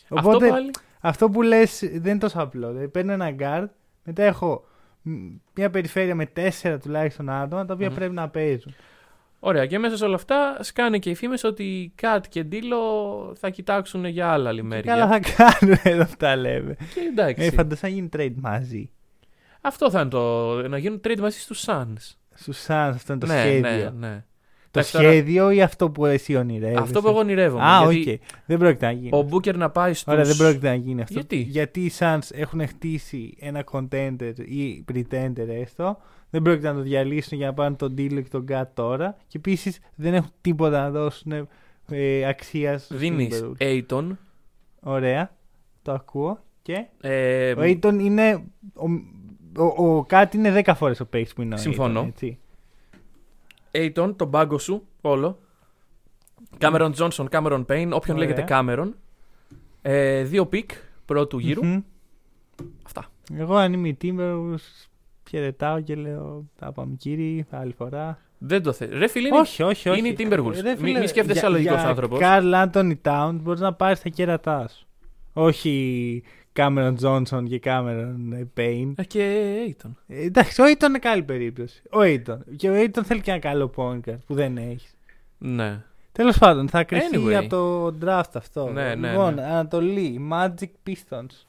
Αυτό 0.10 0.28
Οπότε 0.30 0.50
πάλι. 0.50 0.72
αυτό 1.00 1.30
που 1.30 1.42
λες 1.42 1.80
δεν 1.92 2.06
είναι 2.12 2.18
τόσο 2.18 2.40
απλό. 2.42 2.68
Δηλαδή, 2.68 2.88
παίρνω 2.88 3.12
ένα 3.12 3.36
guard, 3.40 3.68
μετά 4.04 4.24
έχω 4.24 4.66
μ, 5.02 5.12
μια 5.56 5.70
περιφέρεια 5.70 6.16
με 6.16 6.26
τέσσερα 6.26 6.78
τουλάχιστον 6.78 7.30
άτομα 7.30 7.66
τα 7.66 7.74
οποία 7.74 7.90
Μμμ. 7.90 7.96
πρέπει 7.96 8.14
να 8.14 8.30
παίζουν. 8.30 8.74
Ωραία, 9.48 9.66
και 9.66 9.80
μέσα 9.80 9.98
σε 9.98 10.06
όλα 10.06 10.16
αυτά 10.16 10.58
σκάνε 10.60 10.98
και 10.98 11.10
οι 11.10 11.16
φήμες 11.16 11.44
ότι 11.44 11.92
Κατ 11.96 12.26
και 12.30 12.44
Ντίλο 12.44 13.36
θα 13.40 13.50
κοιτάξουν 13.50 14.06
για 14.06 14.28
άλλα 14.28 14.50
άλλη 14.50 14.64
μέρη. 14.64 14.88
Καλά 14.88 15.08
θα 15.08 15.20
κάνουν 15.20 15.78
εδώ 15.84 16.02
αυτά 16.02 16.36
λέμε. 16.36 16.76
Και 16.94 17.00
εντάξει. 17.12 17.46
Ε, 17.46 17.52
φαντασά 17.52 17.88
γίνει 17.88 18.10
trade 18.18 18.34
μαζί. 18.36 18.90
Αυτό 19.62 19.90
θα 19.90 20.00
είναι 20.00 20.10
το. 20.10 20.54
να 20.68 20.78
γίνουν 20.78 21.02
trade 21.04 21.20
μαζί 21.20 21.40
στους 21.40 21.66
Suns. 21.68 22.16
Στους 22.34 22.66
Suns 22.68 22.92
αυτό 22.94 23.14
είναι 23.14 23.22
το 23.22 23.28
ναι, 23.28 23.40
σχέδιο. 23.40 23.92
ναι, 23.92 24.08
ναι. 24.08 24.24
Το 24.76 24.82
Εντάξει, 24.82 24.98
τώρα, 24.98 25.12
σχέδιο 25.12 25.52
ή 25.52 25.62
αυτό 25.62 25.90
που 25.90 26.06
εσύ 26.06 26.36
ονειρεύεσαι; 26.36 26.82
Αυτό 26.82 27.02
που 27.02 27.08
εγώ 27.08 27.18
ονειρεύομαι. 27.18 27.64
Α, 27.64 27.82
οκ. 27.82 27.92
γιατί 27.92 28.20
Δεν 28.46 28.58
πρόκειται 28.58 28.86
να 28.86 28.92
γίνει. 28.92 29.10
Ο 29.14 29.22
Μπούκερ 29.22 29.58
να 29.58 29.70
πάει 29.70 29.94
στους... 29.94 30.14
Ωραία, 30.14 30.24
δεν 30.24 30.36
πρόκειται 30.36 30.68
να 30.68 30.76
γίνει 30.76 31.02
αυτό. 31.02 31.14
Γιατί; 31.14 31.38
Γιατί 31.38 31.80
οι 31.82 31.92
Suns 32.00 32.28
έχουν 32.32 32.68
χτίσει 32.68 33.36
ένα 33.40 33.64
contender 33.72 34.34
ή 34.46 34.86
pretender 34.94 35.48
έστω. 35.48 35.98
Δεν 36.30 36.42
πρόκειται 36.42 36.68
να 36.68 36.74
το 36.74 36.82
διαλύσουν 36.82 37.38
για 37.38 37.48
να 37.48 37.54
πάρουν 37.54 37.76
τον 37.76 37.94
D'Lo 37.98 38.22
και 38.24 38.30
τον 38.32 38.46
KAT 38.50 38.66
τώρα. 38.74 39.18
Και 39.28 39.38
επίσης 39.38 39.80
δεν 39.96 40.14
έχουν 40.14 40.32
τίποτα 40.42 40.82
να 40.82 40.90
δώσουν 40.92 41.48
ε, 41.92 42.26
αξία 42.28 42.78
στους 42.78 42.98
Δίνεις 42.98 43.44
Timberwolves. 43.60 43.84
Ayton. 43.90 44.06
Ωραία. 44.80 45.32
Το 45.82 45.92
ακούω. 45.92 46.40
Και; 46.62 46.86
Ε, 47.02 47.52
ο 47.52 47.62
Ayton 47.62 47.98
είναι. 48.00 48.44
Ο, 48.74 48.86
ο, 49.64 49.98
ο 49.98 50.06
KAT 50.10 50.26
είναι 50.34 50.62
10 50.66 50.74
φορές 50.76 51.00
ο 51.00 51.06
παίκτης 51.06 51.34
που 51.36 51.42
είναι 51.42 51.54
ο 51.54 51.58
Συμφωνώ. 51.58 52.02
Ayton, 52.02 52.08
έτσι. 52.08 52.40
Ayton, 53.76 54.14
τον 54.16 54.30
πάγκο 54.30 54.58
σου, 54.58 54.88
όλο. 55.02 55.40
Cameron 56.58 56.92
Johnson, 56.92 57.30
Cameron 57.30 57.66
Payne, 57.66 57.94
όποιον 57.94 58.16
Ωραία. 58.18 58.30
λέγεται 58.30 58.48
Cameron. 58.48 58.96
Ε, 59.82 60.24
δύο 60.24 60.46
pick 60.46 60.70
πρώτου 61.06 61.40
γύρου. 61.40 61.66
Μμμ. 61.66 61.82
Αυτά. 62.86 63.06
Εγώ 63.38 63.56
αν 63.56 63.74
είμαι 63.74 63.88
η 63.88 63.98
Timberwolves 64.02 64.88
χαιρετάω 65.30 65.82
και 65.82 65.96
λέω 65.96 66.46
τα 66.60 66.72
πάμε 66.72 66.96
κύριοι 66.98 67.46
άλλη 67.50 67.74
φορά. 67.78 68.20
Δεν 68.38 68.64
το 68.64 68.72
θε. 68.74 68.86
Ρε 68.86 69.08
φίλε, 69.08 69.28
είναι- 69.28 69.38
όχι, 69.40 69.64
όχι, 69.64 69.90
όχι. 69.90 70.00
είναι 70.00 70.08
οι 70.08 70.16
Timberwolves. 70.20 70.62
Ρε, 70.62 70.70
Μη- 70.72 70.78
φίλε, 70.78 71.00
μη 71.00 71.08
σκέφτεσαι 71.08 71.40
για- 71.40 71.48
αλογικός 71.48 71.80
για 71.80 71.88
άνθρωπος. 71.90 72.20
Karl 72.20 72.54
Άντωνι 72.54 72.96
Τάουν 72.96 73.38
μπορείς 73.38 73.60
να 73.62 73.74
πάρεις 73.74 74.02
τα 74.02 74.10
κέρατά 74.10 74.68
σου. 74.68 74.88
Όχι 75.34 76.24
Κάμερον 76.56 76.96
Τζόνσον 76.96 77.48
και 77.48 77.60
Κάμερον 77.60 78.50
Πέιν. 78.54 78.94
Ε, 78.98 79.04
και 79.04 79.56
Aiton. 79.68 79.92
Ε, 80.08 80.22
εντάξει, 80.26 80.62
ο 80.62 80.66
Aiton 80.66 80.84
είναι 80.88 81.00
καλή 81.00 81.24
περίπτωση. 81.24 81.82
Ο 81.92 82.00
Aiton. 82.00 82.38
Και 82.56 82.70
ο 82.70 82.74
Aiton 82.84 83.02
θέλει 83.04 83.22
και 83.22 83.32
ένα 83.32 83.40
καλό 83.40 83.72
point 83.76 84.00
guard 84.10 84.18
που 84.26 84.34
δεν 84.34 84.58
έχει. 84.58 84.88
Ναι. 85.38 85.84
Τέλος 86.12 86.38
πάντων, 86.38 86.70
θα 86.70 86.84
κρυφτεί 86.84 87.18
Anyway. 87.18 87.34
από 87.34 87.50
το 87.50 87.88
draft 88.02 88.32
αυτό. 88.34 88.70
Ναι, 88.70 88.96
ναι, 88.96 89.10
λοιπόν, 89.10 89.34
ναι. 89.34 89.44
Ανατολή, 89.44 90.28
Magic 90.32 90.70
Pistons. 90.88 91.46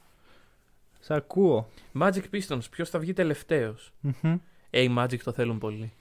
Σ' 0.99 1.11
ακούω. 1.11 1.69
Magic 2.01 2.23
Pistons, 2.33 2.59
ποιος 2.71 2.89
θα 2.89 2.99
βγει 2.99 3.13
τελευταίος; 3.13 3.93
Μμμ. 4.01 4.37
Ε, 4.69 4.81
οι 4.81 4.95
Magic 4.97 5.17
το 5.23 5.31
θέλουν 5.31 5.57
πολύ. 5.57 5.91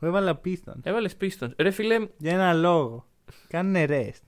Εγώ 0.00 0.10
έβαλα 0.16 0.40
Pistons. 0.44 0.80
Έβαλες 0.82 1.16
Pistons. 1.20 1.50
Ρε 1.56 1.70
φίλε, 1.70 2.06
Για 2.16 2.32
ένα 2.32 2.52
λόγο. 2.54 3.06
Κάνουνε 3.48 3.86
rest. 3.88 4.22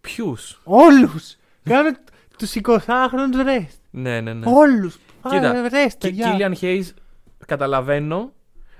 ποιους; 0.00 0.60
Όλους! 0.64 1.36
Κάνουν 1.62 1.96
τους 2.38 2.52
20χρονου 2.62 3.46
rest. 3.46 3.78
Ναι, 3.90 4.20
ναι, 4.20 4.32
ναι. 4.32 4.46
Όλους! 4.48 4.98
Κοίτα, 5.28 5.64
rest, 5.68 5.92
Και 5.98 6.08
παιδιά. 6.08 6.30
Κίλιαν 6.30 6.54
Hayes, 6.60 6.90
καταλαβαίνω. 7.46 8.32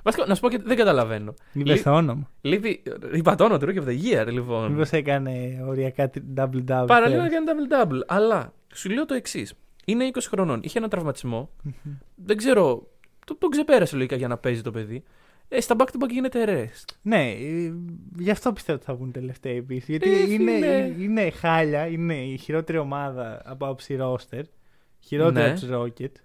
Βασικά, 0.02 0.26
να 0.26 0.34
σου 0.34 0.40
πω 0.40 0.48
και 0.48 0.58
δεν 0.64 0.76
καταλαβαίνω. 0.76 1.34
Είπες 1.52 1.82
το 1.82 1.90
όνομα. 1.90 2.30
Λείπει. 2.40 2.82
Είπα 3.12 3.34
το 3.34 3.44
όνομα 3.44 3.58
του 3.58 3.66
Rookie 3.66 3.84
of 3.84 3.88
the 3.88 4.02
Year, 4.04 4.26
λοιπόν. 4.32 4.70
Μήπως 4.70 4.90
έκανε 4.90 5.64
οριακά 5.66 6.10
double-double. 6.36 6.84
Παραλίγο 6.86 7.20
να 7.22 7.28
κάνει 7.28 7.46
double-double. 7.48 8.00
Αλλά 8.06 8.52
σου 8.74 8.90
λέω 8.90 9.06
το 9.06 9.14
εξής. 9.14 9.54
Είναι 9.84 10.10
20 10.12 10.18
χρονών. 10.30 10.60
Είχε 10.62 10.78
ένα 10.78 10.88
τραυματισμό. 10.88 11.50
δεν 12.14 12.36
ξέρω. 12.36 12.88
Το, 13.26 13.36
τον 13.36 13.50
ξεπέρασε 13.50 13.96
λογικά 13.96 14.16
για 14.16 14.28
να 14.28 14.36
παίζει 14.36 14.62
το 14.62 14.70
παιδί. 14.70 15.02
Ε, 15.48 15.60
στα 15.60 15.74
back-to-back 15.78 16.08
γίνεται 16.10 16.44
rest. 16.46 16.94
Ναι, 17.02 17.30
ε, 17.30 17.72
γι' 18.18 18.30
αυτό 18.30 18.52
πιστεύω 18.52 18.76
ότι 18.78 18.86
θα 18.86 18.94
βγουν 18.94 19.12
τελευταίοι 19.12 19.56
επίσης. 19.56 19.88
Γιατί 19.88 20.10
Ε, 20.12 20.32
είναι, 20.32 20.52
φίλε. 20.54 20.94
είναι 21.04 21.30
χάλια, 21.30 21.86
είναι 21.86 22.14
η 22.24 22.36
χειρότερη 22.36 22.78
ομάδα 22.78 23.42
από 23.44 23.66
άψη 23.66 23.96
roster. 24.00 24.42
Χειρότερη 25.00 25.46
Ναι. 25.46 25.50
από 25.50 25.60
τους 25.60 25.68
Rockets. 25.72 26.20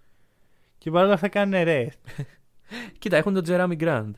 Και 0.77 0.91
παρόλα 0.91 1.13
αυτά 1.13 1.27
κάνουν 1.27 1.63
rest. 1.67 2.23
Κοίτα, 2.99 3.17
έχουν 3.17 3.33
τον 3.33 3.43
Jeremy 3.47 3.77
Grant. 3.81 4.11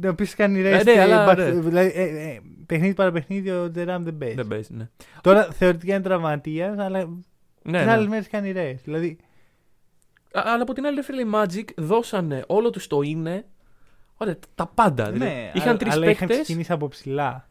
Το 0.00 0.08
οποίος 0.08 0.34
κάνει 0.34 0.60
rest. 0.62 0.64
Ε, 0.64 0.82
ναι, 0.82 0.92
ε, 0.92 1.00
αλλά, 1.00 1.32
back- 1.32 1.36
ναι. 1.36 1.50
δηλαδή, 1.50 1.92
ε, 1.94 2.02
ε, 2.30 2.40
παιχνίδι 2.66 2.94
παραπαιχνίδι 2.94 3.50
ο 3.50 3.70
Τζεράμ 3.70 4.02
δεν 4.02 4.18
παίζει. 4.18 4.34
Δεν 4.34 4.46
παίζει, 4.48 4.74
ναι. 4.74 4.88
Τώρα 5.20 5.44
θεωρητικά 5.52 5.94
είναι 5.94 6.02
τραυματίας, 6.02 6.78
αλλά 6.78 6.98
Ναι, 7.62 7.78
τι 7.78 7.84
ναι. 7.84 7.90
άλλε 7.90 8.08
μέρε 8.08 8.24
κάνει 8.30 8.52
rest. 8.56 8.80
Δηλαδή, 8.84 9.16
Α, 10.32 10.42
αλλά 10.44 10.62
από 10.62 10.72
την 10.72 10.86
άλλη, 10.86 10.94
ρε 10.96 11.02
φίλε, 11.02 11.22
οι 11.22 11.30
Magic 11.34 11.64
δώσανε 11.76 12.44
όλο 12.46 12.70
τους 12.70 12.86
το 12.86 13.00
είναι. 13.00 13.44
Ωραία, 14.22 14.36
τα 14.54 14.66
πάντα. 14.74 15.10
δηλαδή. 15.10 15.30
ναι, 15.32 15.50
είχαν 15.54 15.74
α- 15.74 15.76
τρεις 15.76 15.92
αλλά 15.92 16.10
είχαν 16.10 16.18
παίκτες. 16.28 16.36
ξεκινήσει 16.44 16.72
από 16.72 16.88
ψηλά. 16.88 17.48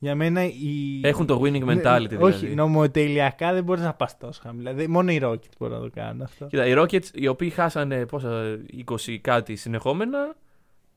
Για 0.00 0.14
μένα 0.14 0.44
η... 0.44 1.00
Έχουν 1.02 1.26
το 1.26 1.40
winning 1.40 1.60
Ναι, 1.64 1.74
mentality, 1.74 2.06
δηλαδή. 2.08 2.16
Όχι, 2.16 2.46
νομοτελειακά 2.46 3.52
δεν 3.52 3.64
μπορείς 3.64 3.82
να 3.82 3.92
πας 3.94 4.18
τόσο 4.18 4.40
χαμηλά. 4.42 4.72
Δεν- 4.72 4.90
Μόνο 4.90 5.10
οι 5.12 5.20
Rockets 5.22 5.48
μπορούν 5.58 5.76
να 5.76 5.82
το 5.82 5.90
κάνουν 5.94 6.22
αυτό. 6.22 6.46
Κοίτα, 6.46 6.66
οι 6.66 6.72
Rockets, 6.76 7.04
οι 7.14 7.26
οποίοι 7.26 7.50
χάσανε 7.50 8.06
πόσα 8.06 8.58
20 9.06 9.18
κάτι 9.20 9.56
συνεχόμενα. 9.56 10.34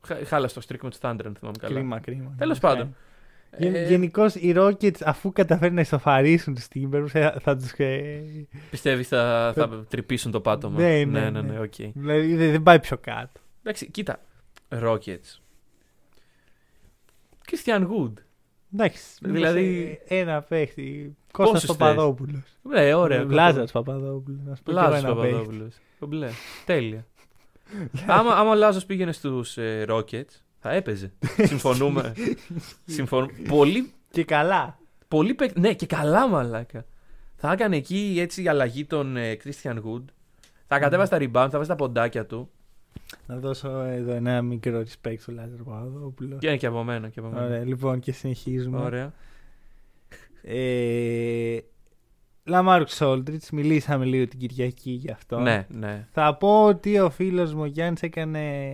χα- 0.06 0.24
Χάλασε 0.24 0.54
το 0.54 0.66
streak 0.68 0.78
με 0.82 0.90
τους 0.90 0.98
Thunder, 1.02 1.20
αν 1.26 1.34
θυμάμαι 1.38 1.56
καλά. 1.58 1.74
Κρίμα, 1.74 1.98
κρίμα. 2.00 2.34
Τέλος 2.38 2.58
πάντων. 2.58 2.96
Ε, 3.50 3.86
Γενικώς 3.88 4.34
οι 4.34 4.54
Rockets 4.56 5.02
αφού 5.04 5.32
καταφέρουν 5.32 5.74
να 5.74 5.80
ισοφαρίσουν 5.80 6.54
τους 6.54 6.66
Timberwolves 6.74 7.06
θα, 7.08 7.36
θα 7.40 7.56
τους. 7.56 7.72
Πιστεύεις 8.70 9.08
θα, 9.08 9.52
θα 9.54 9.84
τρυπήσουν 9.88 10.30
το 10.30 10.40
πάτωμα; 10.40 10.80
Ναι, 10.80 11.04
ναι, 11.04 11.20
ναι, 11.20 11.30
ναι, 11.30 11.40
ναι. 11.40 11.58
οκ. 11.58 11.74
Δηλαδή 11.94 12.34
δεν, 12.34 12.50
δεν 12.50 12.62
πάει 12.62 12.80
πιο 12.80 12.98
κάτω. 12.98 13.40
Εντάξει, 13.62 13.90
κοίτα. 13.90 14.20
Rockets. 14.82 15.40
Christian 17.50 17.80
Wood. 17.88 18.12
Εντάξει. 18.74 19.02
Δηλαδή- 19.20 19.60
δηλαδή. 19.62 20.00
Ένα 20.06 20.42
παίχτη. 20.42 21.16
Πόσους 21.32 21.52
Κώστας 21.52 21.60
θες; 21.64 21.76
Παπαδόπουλος. 21.76 22.42
Ναι, 22.62 22.94
ωραία. 22.94 23.24
Λάζαρος 23.24 23.72
Παπαδόπουλος. 23.72 24.40
Να 24.44 24.54
σου 24.54 24.62
πω 24.62 24.70
κι 24.72 24.78
εγώ 24.78 24.88
Λάζος 24.88 25.04
ένα 25.04 25.14
παίχτη. 25.14 25.30
Παπαδόπουλος. 25.30 25.74
Μπλε. 26.00 26.28
Τέλεια. 26.66 27.06
άμα, 28.06 28.34
άμα 28.34 28.50
ο 28.50 28.54
Λάζος 28.54 28.86
πήγαινε 28.86 29.12
στους 29.12 29.56
ε, 29.58 29.84
Rockets, 29.88 30.40
θα 30.58 30.70
έπαιζε. 30.72 31.12
Συμφωνούμε. 31.50 32.12
Συμφωνούμε. 32.86 33.32
Πολύ, 33.48 33.92
Και 34.10 34.24
καλά. 34.24 34.78
πολύ 35.08 35.34
παίκ- 35.34 35.58
Ναι, 35.58 35.74
και 35.74 35.86
καλά 35.86 36.28
μαλάκα. 36.28 36.84
Θα 37.36 37.52
έκανε 37.52 37.76
εκεί 37.76 38.16
έτσι 38.18 38.42
η 38.42 38.48
αλλαγή 38.48 38.84
τον 38.84 39.16
ε, 39.16 39.36
Christian 39.44 39.74
Wood. 39.76 40.04
Θα 40.66 40.78
κατέβαζε 40.78 41.10
τα 41.10 41.16
rebound, 41.20 41.48
θα 41.50 41.58
βάζει 41.58 41.68
τα 41.68 41.74
ποντάκια 41.74 42.26
του. 42.26 42.50
Να 43.32 43.38
δώσω 43.38 43.68
εδώ 43.80 44.12
ένα 44.12 44.42
μικρό 44.42 44.82
respect 44.82 45.18
στο 45.18 45.32
Λάζαρ 45.32 45.62
Παπαδόπουλο. 45.62 46.38
Και 46.38 46.46
είναι 46.46 46.56
και 46.56 46.66
από 46.66 46.82
μένα. 46.82 47.08
Και 47.08 47.20
από 47.20 47.28
μένα. 47.28 47.44
Ωραία, 47.44 47.64
λοιπόν 47.64 48.00
και 48.00 48.12
συνεχίζουμε. 48.12 48.78
Ωραία. 48.78 49.12
Ε, 50.42 51.58
LaMarcus 52.44 52.88
Aldridge, 52.88 53.42
μιλήσαμε 53.52 54.04
λίγο 54.04 54.28
την 54.28 54.38
Κυριακή 54.38 54.90
γι' 54.90 55.10
αυτό. 55.10 55.38
Ναι, 55.38 55.66
ναι. 55.68 56.06
Θα 56.10 56.36
πω 56.36 56.64
ότι 56.64 56.98
ο 56.98 57.10
φίλος 57.10 57.54
μου 57.54 57.62
ο 57.62 57.66
Γιάννης 57.66 58.02
έκανε 58.02 58.68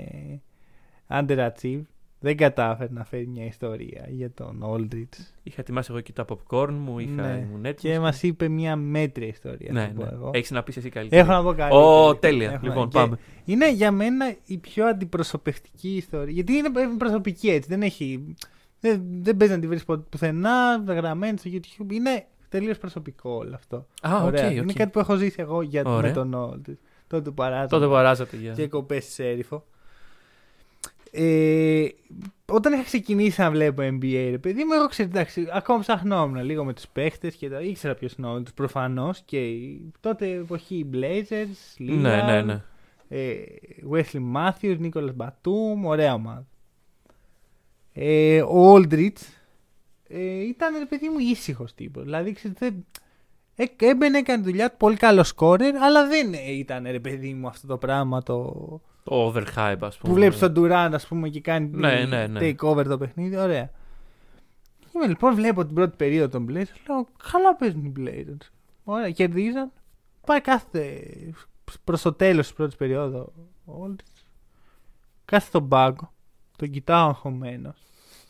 underachieve. 1.08 1.82
Δεν 2.20 2.36
κατάφερε 2.36 2.92
να 2.92 3.04
φέρει 3.04 3.26
μια 3.26 3.44
ιστορία 3.44 4.06
για 4.08 4.30
τον 4.30 4.62
Aldridge. 4.64 5.18
Είχα 5.42 5.60
ετοιμάσει 5.60 5.88
εγώ 5.92 6.00
και 6.00 6.12
τα 6.12 6.24
popcorn 6.28 6.70
μου, 6.70 6.98
είχα 6.98 7.10
Ναι. 7.22 7.46
ήμουν 7.48 7.64
έτοιμος. 7.64 7.94
Και 7.96 7.98
μας 8.00 8.22
είπε 8.22 8.48
μια 8.48 8.76
μέτρια 8.76 9.26
ιστορία. 9.26 9.72
Ναι, 9.72 9.80
θα 9.86 9.92
πω 9.96 10.04
ναι. 10.04 10.10
εγώ. 10.12 10.30
Έχεις 10.34 10.50
να 10.50 10.62
πεις 10.62 10.76
εσύ 10.76 10.88
καλύτερα. 10.88 11.22
Έχω 11.22 11.32
να 11.32 11.42
πω 11.42 11.52
κάτι. 11.54 11.74
Ω, 11.74 12.16
τέλεια. 12.16 12.50
Έχω 12.50 12.66
Λοιπόν, 12.66 12.82
να- 12.82 12.88
πάμε. 12.88 13.16
Και 13.16 13.52
Είναι 13.52 13.72
για 13.72 13.90
μένα 13.92 14.34
η 14.46 14.56
πιο 14.58 14.86
αντιπροσωπευτική 14.86 15.96
ιστορία. 15.96 16.32
Γιατί 16.32 16.52
είναι 16.52 16.68
προσωπική 16.98 17.48
έτσι. 17.50 17.68
Δεν 17.68 17.82
έχει. 17.82 18.34
Δεν, 18.80 19.02
δεν 19.22 19.36
παίζει 19.36 19.54
να 19.54 19.60
τη 19.60 19.66
βρεις 19.66 19.84
πουθενά, 20.10 20.84
γραμμένη 20.86 21.38
στο 21.38 21.50
YouTube. 21.52 21.92
Είναι 21.92 22.26
τελείως 22.48 22.78
προσωπικό 22.78 23.30
όλο 23.30 23.54
αυτό. 23.54 23.86
Α, 24.02 24.16
οκ, 24.16 24.24
Ωραία. 24.24 24.46
οκ. 24.48 24.54
Είναι 24.54 24.72
κάτι 24.72 24.90
που 24.90 24.98
έχω 24.98 25.16
ζήσει 25.16 25.36
εγώ 25.40 25.62
για, 25.62 25.82
με 25.84 25.90
Ωραία. 25.90 26.12
τον 26.12 26.34
Aldridge. 26.36 26.76
Τότε 27.06 27.28
που 27.28 27.34
παράζαμε 27.34 27.68
Τότε 27.68 27.86
παράζατε 27.86 28.36
για. 28.36 28.52
και 28.52 28.68
κοπές 28.68 29.04
στη 29.04 29.12
Σέριφο. 29.12 29.64
Ε, 31.10 31.88
όταν 32.52 32.72
είχα 32.72 32.82
ξεκινήσει 32.82 33.40
να 33.40 33.50
βλέπω 33.50 33.82
NBA, 33.82 34.28
ρε 34.30 34.38
παιδί 34.38 34.64
μου, 34.64 34.72
εγώ 34.72 34.86
ξέρω, 34.86 35.08
εντάξει, 35.08 35.46
ακόμα 35.52 35.78
ψαχνόμουν 35.78 36.44
λίγο 36.44 36.64
με 36.64 36.72
τους 36.72 36.88
παίχτες 36.88 37.34
και 37.34 37.48
τα, 37.48 37.60
ήξερα 37.60 37.94
ποιος 37.94 38.12
είναι 38.12 38.26
ο 38.26 38.42
τους 38.42 38.52
προφανώς 38.52 39.22
και 39.24 39.48
η, 39.48 39.92
τότε 40.00 40.30
εποχή 40.30 40.74
οι 40.74 40.86
Blazers, 40.92 41.82
Lillard, 41.82 42.00
Ναι, 42.00 42.22
ναι, 42.22 42.42
ναι. 42.42 42.62
ε, 43.08 43.36
Wesley 43.92 44.22
Matthews, 44.34 44.78
Nicholas 44.80 45.14
Batum, 45.16 45.82
ωραία 45.84 46.14
ομάδα. 46.14 46.46
Ε, 47.92 48.42
ο 48.42 48.74
Aldridge 48.74 49.20
ε, 50.08 50.46
ήταν 50.46 50.78
ρε 50.78 50.86
παιδί 50.86 51.08
μου 51.08 51.18
ήσυχος 51.18 51.74
τύπος. 51.74 52.04
Δηλαδή, 52.04 52.32
ξέρετε, 52.32 52.66
δεν, 52.68 52.84
ε, 53.56 53.86
έμπαινε, 53.86 54.18
έκανε 54.18 54.42
δουλειά 54.42 54.70
του, 54.70 54.76
πολύ 54.76 54.96
καλό 54.96 55.24
σκόρερ, 55.24 55.76
αλλά 55.76 56.06
δεν 56.06 56.32
ήταν 56.32 56.86
ρε 56.90 57.00
παιδί 57.00 57.34
μου 57.34 57.46
αυτό 57.46 57.66
το 57.66 57.78
πράγμα 57.78 58.22
το, 58.22 58.80
Το 59.08 59.26
overhype, 59.28 59.76
ας 59.80 59.96
πούμε. 59.96 60.12
που 60.12 60.12
βλέπεις 60.12 60.38
τον 60.38 60.54
Durant, 60.56 60.90
ας 60.92 61.06
πούμε, 61.06 61.28
και 61.28 61.40
κάνει 61.40 61.70
Ναι, 61.72 62.04
ναι, 62.04 62.26
ναι. 62.26 62.40
take 62.42 62.58
over 62.58 62.84
το 62.88 62.98
παιχνίδι. 62.98 63.36
Ωραία. 63.36 63.70
Είμαι 64.94 65.06
λοιπόν, 65.06 65.34
βλέπω 65.34 65.64
την 65.64 65.74
πρώτη 65.74 65.96
περίοδο 65.96 66.28
των 66.28 66.46
Blazers. 66.48 66.76
Λέω, 66.88 67.06
καλά 67.32 67.56
παίζουν 67.56 67.84
οι 67.84 67.92
Blazers. 67.96 68.46
Ωραία, 68.84 69.10
κερδίζαν. 69.10 69.72
Πάει 70.26 70.40
κάθε. 70.40 71.02
προς 71.84 72.02
το 72.02 72.12
τέλος 72.12 72.46
της 72.46 72.56
πρώτης 72.56 72.76
περίοδου. 72.76 73.32
Όλοι. 73.64 73.96
Κάθε 75.24 75.46
στον 75.46 75.68
πάγκο. 75.68 76.12
Τον 76.56 76.70
κοιτάω 76.70 77.08
αγχωμένος. 77.08 77.76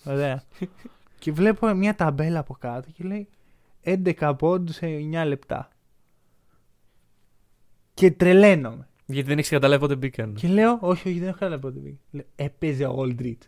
Ωραία. 0.04 0.42
και 1.18 1.32
βλέπω 1.32 1.75
μια 1.75 1.94
ταμπέλα 1.94 2.38
από 2.38 2.56
κάτω 2.58 2.88
και 2.90 3.04
λέει 3.04 3.28
11 3.85 4.35
πόντους 4.38 4.75
σε 4.75 4.87
9 4.87 5.23
λεπτά. 5.26 5.68
Και 7.94 8.11
τρελαίνομαι. 8.11 8.88
Γιατί 9.11 9.29
δεν 9.29 9.38
έχει 9.38 9.49
καταλάβει 9.50 9.81
πότε 9.81 9.97
μπήκαν. 9.97 10.35
Και 10.35 10.49
λέω, 10.49 10.79
όχι, 10.81 11.09
όχι, 11.09 11.19
δεν 11.19 11.29
έχω 11.29 11.38
καταλάβει 11.38 11.62
πότε 11.62 11.79
μπήκε. 11.79 11.99
Λέω, 12.11 12.25
έπαιζε 12.37 12.85
ο 12.87 13.03
Aldridge. 13.03 13.47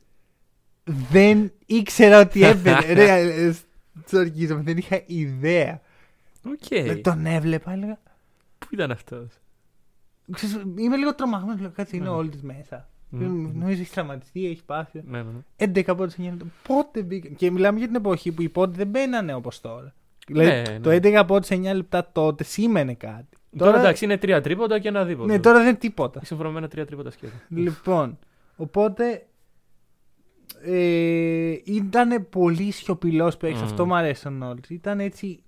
Δεν 0.85 1.53
ήξερα 1.67 2.21
ότι 2.21 2.45
έπαιζε. 2.45 2.93
Ρε, 2.95 3.21
ε, 3.21 3.55
σ' 4.05 4.15
ορκίζομαι, 4.15 4.63
δεν 4.63 4.77
είχα 4.77 5.03
ιδέα. 5.07 5.81
Οκ. 6.47 6.69
Δηλαδή, 6.69 7.01
τον 7.01 7.27
έβλεπα, 7.27 7.73
έλεγα. 7.73 7.99
Πού 8.59 8.67
ήταν 8.71 8.91
αυτός; 8.91 9.29
Ξέρεις, 10.33 10.57
είμαι 10.77 10.97
λίγο 10.97 11.15
τρομαγμένος. 11.15 11.61
Λέω, 11.61 11.71
κάτσε, 11.71 11.97
είναι 11.97 12.09
ο 12.09 12.23
Ναι. 12.23 12.29
Aldridge 12.29 12.41
μέσα. 12.41 12.89
Μμμ. 13.09 13.51
Νομίζω 13.59 13.81
έχει 13.81 13.91
τραυματιστεί, 13.91 14.47
έχει 14.47 14.65
πάθει. 14.65 15.03
Ναι, 15.07 15.23
ναι, 15.23 15.31
ναι. 15.31 15.67
11 15.83 15.97
πόντους 15.97 16.13
σε 16.13 16.23
9 16.23 16.25
λεπτά. 16.25 16.47
Πότε 16.67 17.03
μπήκε; 17.03 17.29
Και 17.29 17.51
μιλάμε 17.51 17.79
για 17.79 17.87
την 17.87 17.97
εποχή 17.97 18.33
που 18.33 18.43
οι 18.43 18.49
πόντοι 18.49 18.77
δεν 18.77 18.87
μπαίνανε 18.87 19.35
όπως 19.35 19.61
τώρα. 19.61 19.95
Δηλαδή, 20.27 20.71
Ναι, 20.71 20.81
το 20.81 20.91
ναι. 20.91 20.99
11 21.03 21.25
πόντους 21.27 21.47
σε 21.47 21.55
9 21.55 21.75
λεπτά 21.75 22.11
τότε 22.13 22.45
σήμαινε 22.45 22.95
κάτι. 22.95 23.37
Τώρα 23.59 23.79
εντάξει, 23.79 24.05
είναι 24.05 24.17
τρία 24.19 24.41
τρίποντα 24.41 24.79
και 24.79 24.89
ένα 24.89 25.05
δίποτο. 25.05 25.27
Ναι, 25.27 25.41
τώρα 25.41 25.59
δεν 25.59 25.67
είναι 25.69 25.77
τίποτα. 25.77 26.21
Συμφωνώ 26.25 26.51
με 26.51 26.59
ένα 26.59 26.69
τρία 26.69 26.87
τρίποντα 26.87 27.11
σχέδιο. 27.11 27.37
Λοιπόν, 27.49 28.19
οπότε 28.57 29.27
ε, 30.63 31.57
ήταν 31.65 32.27
πολύ 32.31 32.71
σιωπηλός 32.71 33.37
παίκτης. 33.37 33.61
Μμμ. 33.61 33.67
Αυτό 33.69 33.87
μου 33.87 33.95
αρέσει 33.95 34.23
τον 34.23 34.43
Όλτ. 34.43 34.71
Ήταν 34.71 35.01
έτσι. 35.01 35.43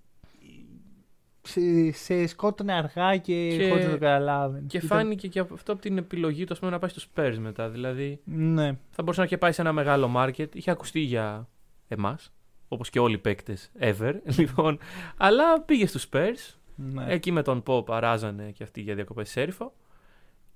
Σε, 1.45 1.61
σε 1.93 2.27
σκότωνε 2.27 2.73
αργά 2.73 3.17
και, 3.17 3.57
Και- 3.57 3.69
χωρίς 3.69 3.85
να 3.85 3.91
το 3.91 3.99
καταλάβαινε. 3.99 4.67
Και 4.67 4.77
Ήταν- 4.77 4.89
φάνηκε 4.99 5.29
και 5.29 5.41
αυτό 5.41 5.73
από 5.73 5.81
την 5.83 5.99
επιλογή 5.99 6.45
του 6.45 6.53
ας 6.53 6.59
πούμε, 6.59 6.71
να 6.71 6.79
πάει 6.79 6.91
στους 6.91 7.09
Spurs 7.15 7.35
μετά. 7.39 7.69
Δηλαδή 7.69 8.21
Ναι. 8.25 8.67
θα 8.91 9.03
μπορούσε 9.03 9.21
να 9.21 9.27
είχε 9.27 9.39
πάει 9.39 9.53
σε 9.53 9.61
ένα 9.61 9.73
μεγάλο 9.73 10.13
market. 10.17 10.47
Είχε 10.55 10.71
ακουστεί 10.71 11.01
για 11.01 11.49
εμάς, 11.89 12.33
όπως 12.69 12.91
και 12.91 12.99
όλοι 12.99 13.15
οι 13.15 13.19
παίκτες 13.19 13.71
ever. 13.81 14.13
λοιπόν, 14.39 14.79
αλλά 15.17 15.61
πήγε 15.61 15.87
στους 15.87 16.09
Spurs. 16.13 16.57
Ναι. 16.77 17.05
Εκεί 17.09 17.33
με 17.33 17.43
τον 17.43 17.63
Pop 17.67 17.85
αράζανε 17.89 18.51
και 18.51 18.63
αυτοί 18.63 18.81
για 18.81 18.95
διακοπές 18.95 19.31
σέριφο. 19.31 19.73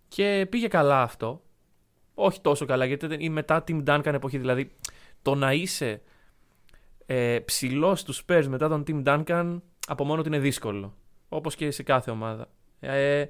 Και 0.09 0.47
πήγε 0.51 0.69
καλά 0.69 1.03
αυτό. 1.03 1.43
Όχι 2.15 2.41
τόσο 2.41 2.67
καλά, 2.67 2.85
γιατί 2.85 3.05
ήταν 3.07 3.21
η 3.21 3.29
μετά 3.29 3.65
Team 3.69 3.85
Duncan 3.85 4.13
εποχή. 4.13 4.39
Δηλαδή, 4.39 4.71
το 5.23 5.35
να 5.35 5.53
είσαι 5.53 6.03
ε, 7.07 7.39
ψηλός 7.45 8.01
στους 8.01 8.25
Spurs 8.27 8.45
μετά 8.49 8.69
τον 8.69 8.85
Team 8.87 9.05
Duncan 9.05 9.61
από 9.87 10.05
μόνο 10.05 10.23
του 10.23 10.29
είναι 10.29 10.39
δύσκολο. 10.39 10.95
Όπως 11.29 11.55
και 11.55 11.71
σε 11.71 11.83
κάθε 11.83 12.11
ομάδα. 12.11 12.49
Ε, 12.81 13.25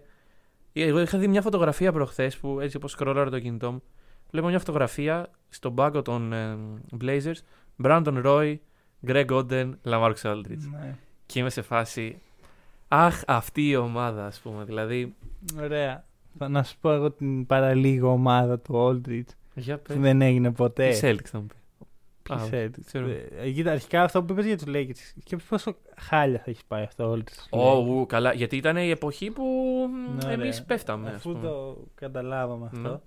εγώ 0.72 1.01
είχα 1.01 1.18
δει 1.18 1.29
μια 1.29 1.42
φωτογραφία 1.42 1.92
προχθές 1.92 2.37
που 2.37 2.61
έτσι 2.61 2.77
όπως 2.77 2.90
σκρολάρω 2.90 3.31
το 3.31 3.40
κινητό 3.40 3.72
μου. 3.72 3.83
Βλέπω 4.31 4.49
μια 4.49 4.59
φωτογραφία 4.59 5.31
στον 5.49 5.75
πάγκο 5.75 6.03
των 6.03 6.33
ε, 6.33 6.59
Blazers. 7.01 7.37
Brandon 7.83 8.25
Roy, 8.25 8.57
Greg 9.07 9.27
Oden, 9.27 9.72
Lamarcus 9.85 10.22
Aldridge. 10.22 10.68
ναι. 10.70 10.96
Και 11.27 11.38
είμαι 11.38 11.51
σε 11.51 11.62
φάση. 11.62 12.20
Αχ, 12.88 13.22
αυτή 13.27 13.68
η 13.68 13.77
ομάδα, 13.77 14.27
ας 14.27 14.40
πούμε. 14.40 14.64
Δηλαδή. 14.64 15.14
Ωραία. 15.61 16.05
Θα 16.38 16.49
να 16.49 16.62
σου 16.62 16.77
πω 16.81 16.90
εγώ 16.92 17.11
την 17.11 17.46
παραλίγο 17.46 18.11
ομάδα 18.12 18.59
του 18.59 18.75
Aldridge 19.09 19.33
Για 19.55 19.79
που 19.79 19.99
δεν 20.01 20.20
έγινε 20.20 20.53
ποτέ. 20.53 20.88
Η 20.88 20.99
Celtics 21.03 21.25
θα 21.25 21.38
μου 21.40 21.46
πει. 21.46 21.55
Ποιοι 22.22 22.37
Α, 22.37 22.40
Celtics. 22.53 22.81
ξέρω. 22.85 23.07
Ε, 23.40 23.51
κοίτα, 23.51 23.72
αρχικά 23.72 24.03
αυτό 24.03 24.22
που 24.22 24.33
είπες 24.33 24.46
για 24.46 24.57
τους 24.57 24.66
Lakers. 24.68 25.20
Και 25.25 25.37
πόσο 25.49 25.77
χάλια 25.96 26.38
θα 26.38 26.51
έχει 26.51 26.62
πάει 26.68 26.83
αυτό 26.83 27.11
ο 27.11 27.14
Aldridge. 27.14 27.59
Ω, 27.59 27.79
ου, 27.79 28.07
καλά. 28.07 28.33
Γιατί 28.33 28.57
ήταν 28.57 28.77
η 28.77 28.90
εποχή 28.90 29.31
που 29.31 29.44
Ναι, 30.25 30.33
εμείς 30.33 30.59
ρε. 30.59 30.64
πέφταμε. 30.64 31.09
ας 31.09 31.14
Αφού 31.14 31.33
πούμε. 31.33 31.46
το 31.46 31.77
καταλάβαμε 31.94 32.66
αυτό. 32.66 32.88
Ναι. 32.90 32.99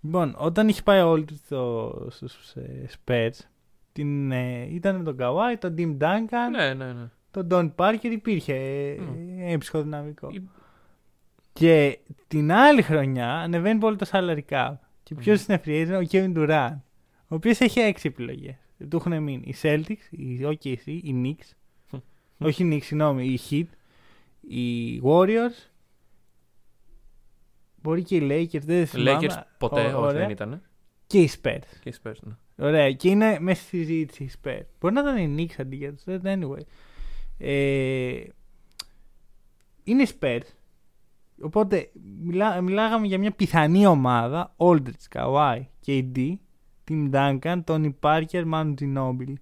Λοιπόν, 0.00 0.34
όταν 0.38 0.68
είχε 0.68 0.82
πάει 0.82 1.00
όλοι 1.00 1.26
στο, 1.44 1.92
στους 2.10 2.54
ε, 2.54 2.86
Spurs, 3.04 3.38
την, 3.92 4.32
ε, 4.32 4.62
ήταν 4.70 4.96
με 4.96 5.02
τον 5.02 5.16
Kawhi, 5.20 5.56
τον 5.58 5.74
Tim 5.78 5.96
Duncan, 6.02 6.50
Ναι, 6.56 6.74
ναι, 6.74 6.92
ναι. 6.92 7.08
Τον 7.44 7.74
Don 7.76 7.84
Parker, 7.84 8.04
υπήρχε 8.10 8.54
ε, 8.54 9.00
Μμ. 9.00 9.40
ε, 9.40 9.56
ψυχοδυναμικό. 9.58 10.28
Η- 10.32 10.48
Και 11.52 11.98
την 12.28 12.52
άλλη 12.52 12.82
χρονιά 12.82 13.32
ανεβαίνει 13.32 13.78
πολύ 13.78 13.96
το 13.96 14.06
salary 14.12 14.40
cap. 14.48 14.72
Και 15.02 15.14
ποιος 15.14 15.46
Μμμ. 15.46 15.46
είναι 15.48 15.62
free 15.64 15.88
agent, 15.88 16.04
ο 16.04 16.08
Kevin 16.10 16.36
Durant, 16.36 16.76
ο 17.28 17.34
οποίος 17.34 17.60
έχει 17.60 17.80
έξι 17.80 18.08
επιλογές. 18.08 18.54
Του 18.88 18.96
έχουν 18.96 19.22
μείνει 19.22 19.42
οι 19.46 19.54
Celtics, 19.62 20.10
οι 20.10 20.40
OKC, 20.44 20.86
οι 20.86 21.14
Knicks, 21.24 21.50
όχι 22.38 22.64
οι 22.64 22.68
Knicks, 22.72 22.82
συγγνώμη, 22.84 23.24
οι 23.26 23.40
Heat, 23.50 23.66
οι 24.48 25.00
Warriors, 25.04 25.70
μπορεί 27.82 28.02
και 28.02 28.16
οι 28.16 28.28
Lakers, 28.52 28.60
δεν 28.62 28.86
θυμάμαι. 28.86 29.26
Lakers 29.28 29.42
ποτέ, 29.58 29.80
Ω- 29.80 29.86
όχι, 29.86 29.94
ωραία. 29.96 30.12
δεν 30.20 30.30
ήταν. 30.30 30.62
Και 31.06 31.18
οι 31.20 31.30
Spurs. 31.42 31.58
Και 31.80 31.88
οι 31.88 31.94
Spurs, 32.02 32.14
ναι. 32.22 32.32
Ωραία, 32.66 32.92
και 32.92 33.08
είναι 33.08 33.38
μέσα 33.40 33.62
στη 33.62 33.76
συζήτηση 33.76 34.24
οι 34.24 34.30
Spurs. 34.42 34.60
Μπορεί 34.80 34.94
να 34.94 35.00
ήταν 35.00 35.16
οι 35.16 35.34
Knicks 35.48 35.54
αντί 35.58 35.76
για 35.76 35.92
τους, 35.92 36.04
δεν- 36.04 36.20
anyway. 36.44 36.60
Ε, 37.38 38.14
είναι 39.84 40.02
οι 40.02 40.08
Spurs. 40.20 40.40
Οπότε 41.42 41.90
μιλά, 42.22 42.60
μιλάγαμε 42.60 43.06
για 43.06 43.18
μια 43.18 43.30
πιθανή 43.30 43.86
ομάδα. 43.86 44.54
Aldridge, 44.56 45.14
Kawhi, 45.14 45.60
KD, 45.86 46.32
Tim 46.88 47.10
Duncan, 47.12 47.60
Tony 47.64 47.90
Parker, 48.00 48.44
Manu 48.52 48.74
Ginobili. 48.80 49.32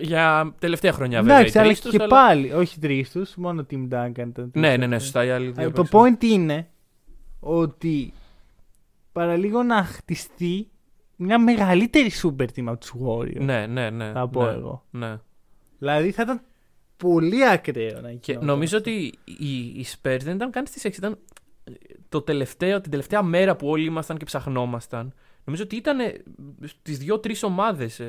Για 0.00 0.54
τελευταία 0.58 0.92
χρονιά 0.92 1.20
βέβαια. 1.22 1.36
Εντάξει, 1.38 1.56
οι 1.56 1.60
αλλά 1.60 1.68
τρεις 1.68 1.80
και 1.80 1.88
τους, 1.88 1.98
αλλά- 1.98 2.08
πάλι, 2.08 2.52
όχι 2.52 2.78
τρεις 2.78 3.10
τους, 3.10 3.34
μόνο 3.36 3.66
Tim 3.70 3.88
Duncan 3.90 4.26
ήταν. 4.28 4.50
Ναι, 4.54 4.76
ναι, 4.76 4.86
ναι, 4.86 4.98
σωστά. 4.98 5.24
Οι 5.24 5.30
άλλοι 5.30 5.50
δύο 5.50 5.64
Ε, 5.64 5.70
το 5.70 5.82
παίξαν. 5.82 6.16
point 6.18 6.24
είναι 6.24 6.68
ότι 7.40 8.12
παραλίγο 9.12 9.62
να 9.62 9.84
χτιστεί 9.84 10.68
μια 11.16 11.38
μεγαλύτερη 11.38 12.10
super 12.22 12.46
team 12.56 12.64
από 12.66 12.76
τους 12.78 12.92
Warriors. 13.06 13.40
Ναι, 13.40 13.66
ναι, 13.66 13.90
ναι. 13.90 14.10
θα 14.12 14.28
πω 14.28 14.44
ναι, 14.44 14.50
εγώ. 14.52 14.84
Ναι. 14.90 15.16
Δηλαδή 15.78 16.10
θα 16.10 16.22
ήταν 16.22 16.40
πολύ 16.96 17.48
ακραίο 17.48 18.00
να 18.00 18.12
Και 18.12 18.32
γινόταν 18.32 18.46
νομίζω 18.46 18.76
αυτό. 18.76 18.90
ότι 18.90 19.12
οι, 19.24 19.56
οι 19.56 19.86
Spurs 19.92 20.18
δεν 20.22 20.34
ήταν 20.34 20.50
καν 20.50 20.66
στις 20.66 20.82
6. 20.86 20.96
Ήταν 20.96 21.18
ε, 21.64 21.72
το 22.08 22.22
τελευταίο, 22.22 22.80
την 22.80 22.90
τελευταία 22.90 23.22
μέρα 23.22 23.56
που 23.56 23.68
όλοι 23.68 23.84
ήμασταν 23.84 24.16
και 24.16 24.24
ψαχνόμασταν. 24.24 25.14
Νομίζω 25.44 25.62
ότι 25.62 25.76
ήταν 25.76 25.98
στις 26.62 26.98
δύο-τρεις 26.98 27.42
ομάδες. 27.42 28.00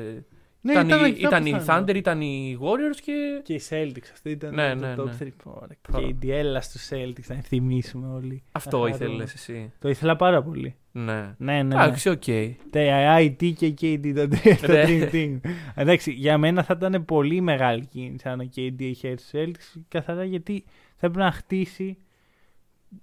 Ε, 0.72 0.72
Ναι, 0.72 0.80
ήταν, 0.86 0.88
οι, 1.00 1.02
αρκετά 1.04 1.26
ήταν 1.28 1.46
οι 1.46 1.52
πιθανό. 1.52 1.84
Thunder, 1.86 1.94
ήταν 1.96 2.20
οι 2.20 2.58
Warriors 2.60 3.00
και. 3.02 3.40
Και 3.42 3.54
οι 3.54 3.60
Celtics. 3.68 4.08
Αυτό 4.12 4.28
ήταν 4.30 4.54
Ναι, 4.54 4.74
το 4.74 4.80
ναι, 4.86 4.94
top 4.98 5.04
ναι. 5.04 5.16
3. 5.20 5.28
Ωραία. 5.44 5.76
Και 6.00 6.06
η 6.06 6.16
διέλα 6.18 6.60
στους 6.60 6.88
Celtics, 6.92 7.26
να 7.28 7.34
θυμίσουμε 7.34 8.06
όλοι. 8.14 8.42
Αυτό 8.52 8.82
Να 8.82 8.88
ήθελες 8.88 9.06
χαρούμε. 9.06 9.22
εσύ. 9.22 9.72
Το 9.78 9.88
ήθελα 9.88 10.16
πάρα 10.16 10.42
πολύ. 10.42 10.74
Ναι. 10.92 11.12
Ναι, 11.12 11.34
ναι. 11.52 11.62
ναι. 11.62 11.74
Εντάξει, 11.74 12.08
οκ. 12.08 12.24
Τα 12.70 13.16
IT 13.18 13.52
και 13.56 13.74
KD 13.80 14.12
το, 14.14 14.28
το 14.66 14.72
Ναι. 14.72 14.84
Dream 14.86 15.10
Team. 15.12 15.38
Εντάξει, 15.74 16.10
για 16.12 16.38
μένα 16.38 16.62
θα 16.62 16.74
ήταν 16.78 17.04
πολύ 17.04 17.40
μεγάλη 17.40 17.86
κίνηση 17.86 18.28
αν 18.28 18.40
ο 18.40 18.48
KD 18.56 18.80
είχε 18.80 19.08
έρθει 19.08 19.24
στους 19.24 19.40
Celtics 19.76 19.80
καθαρά 19.88 20.24
γιατί 20.24 20.64
θα 20.96 21.06
έπρεπε 21.06 21.24
να 21.24 21.30
χτίσει 21.32 21.98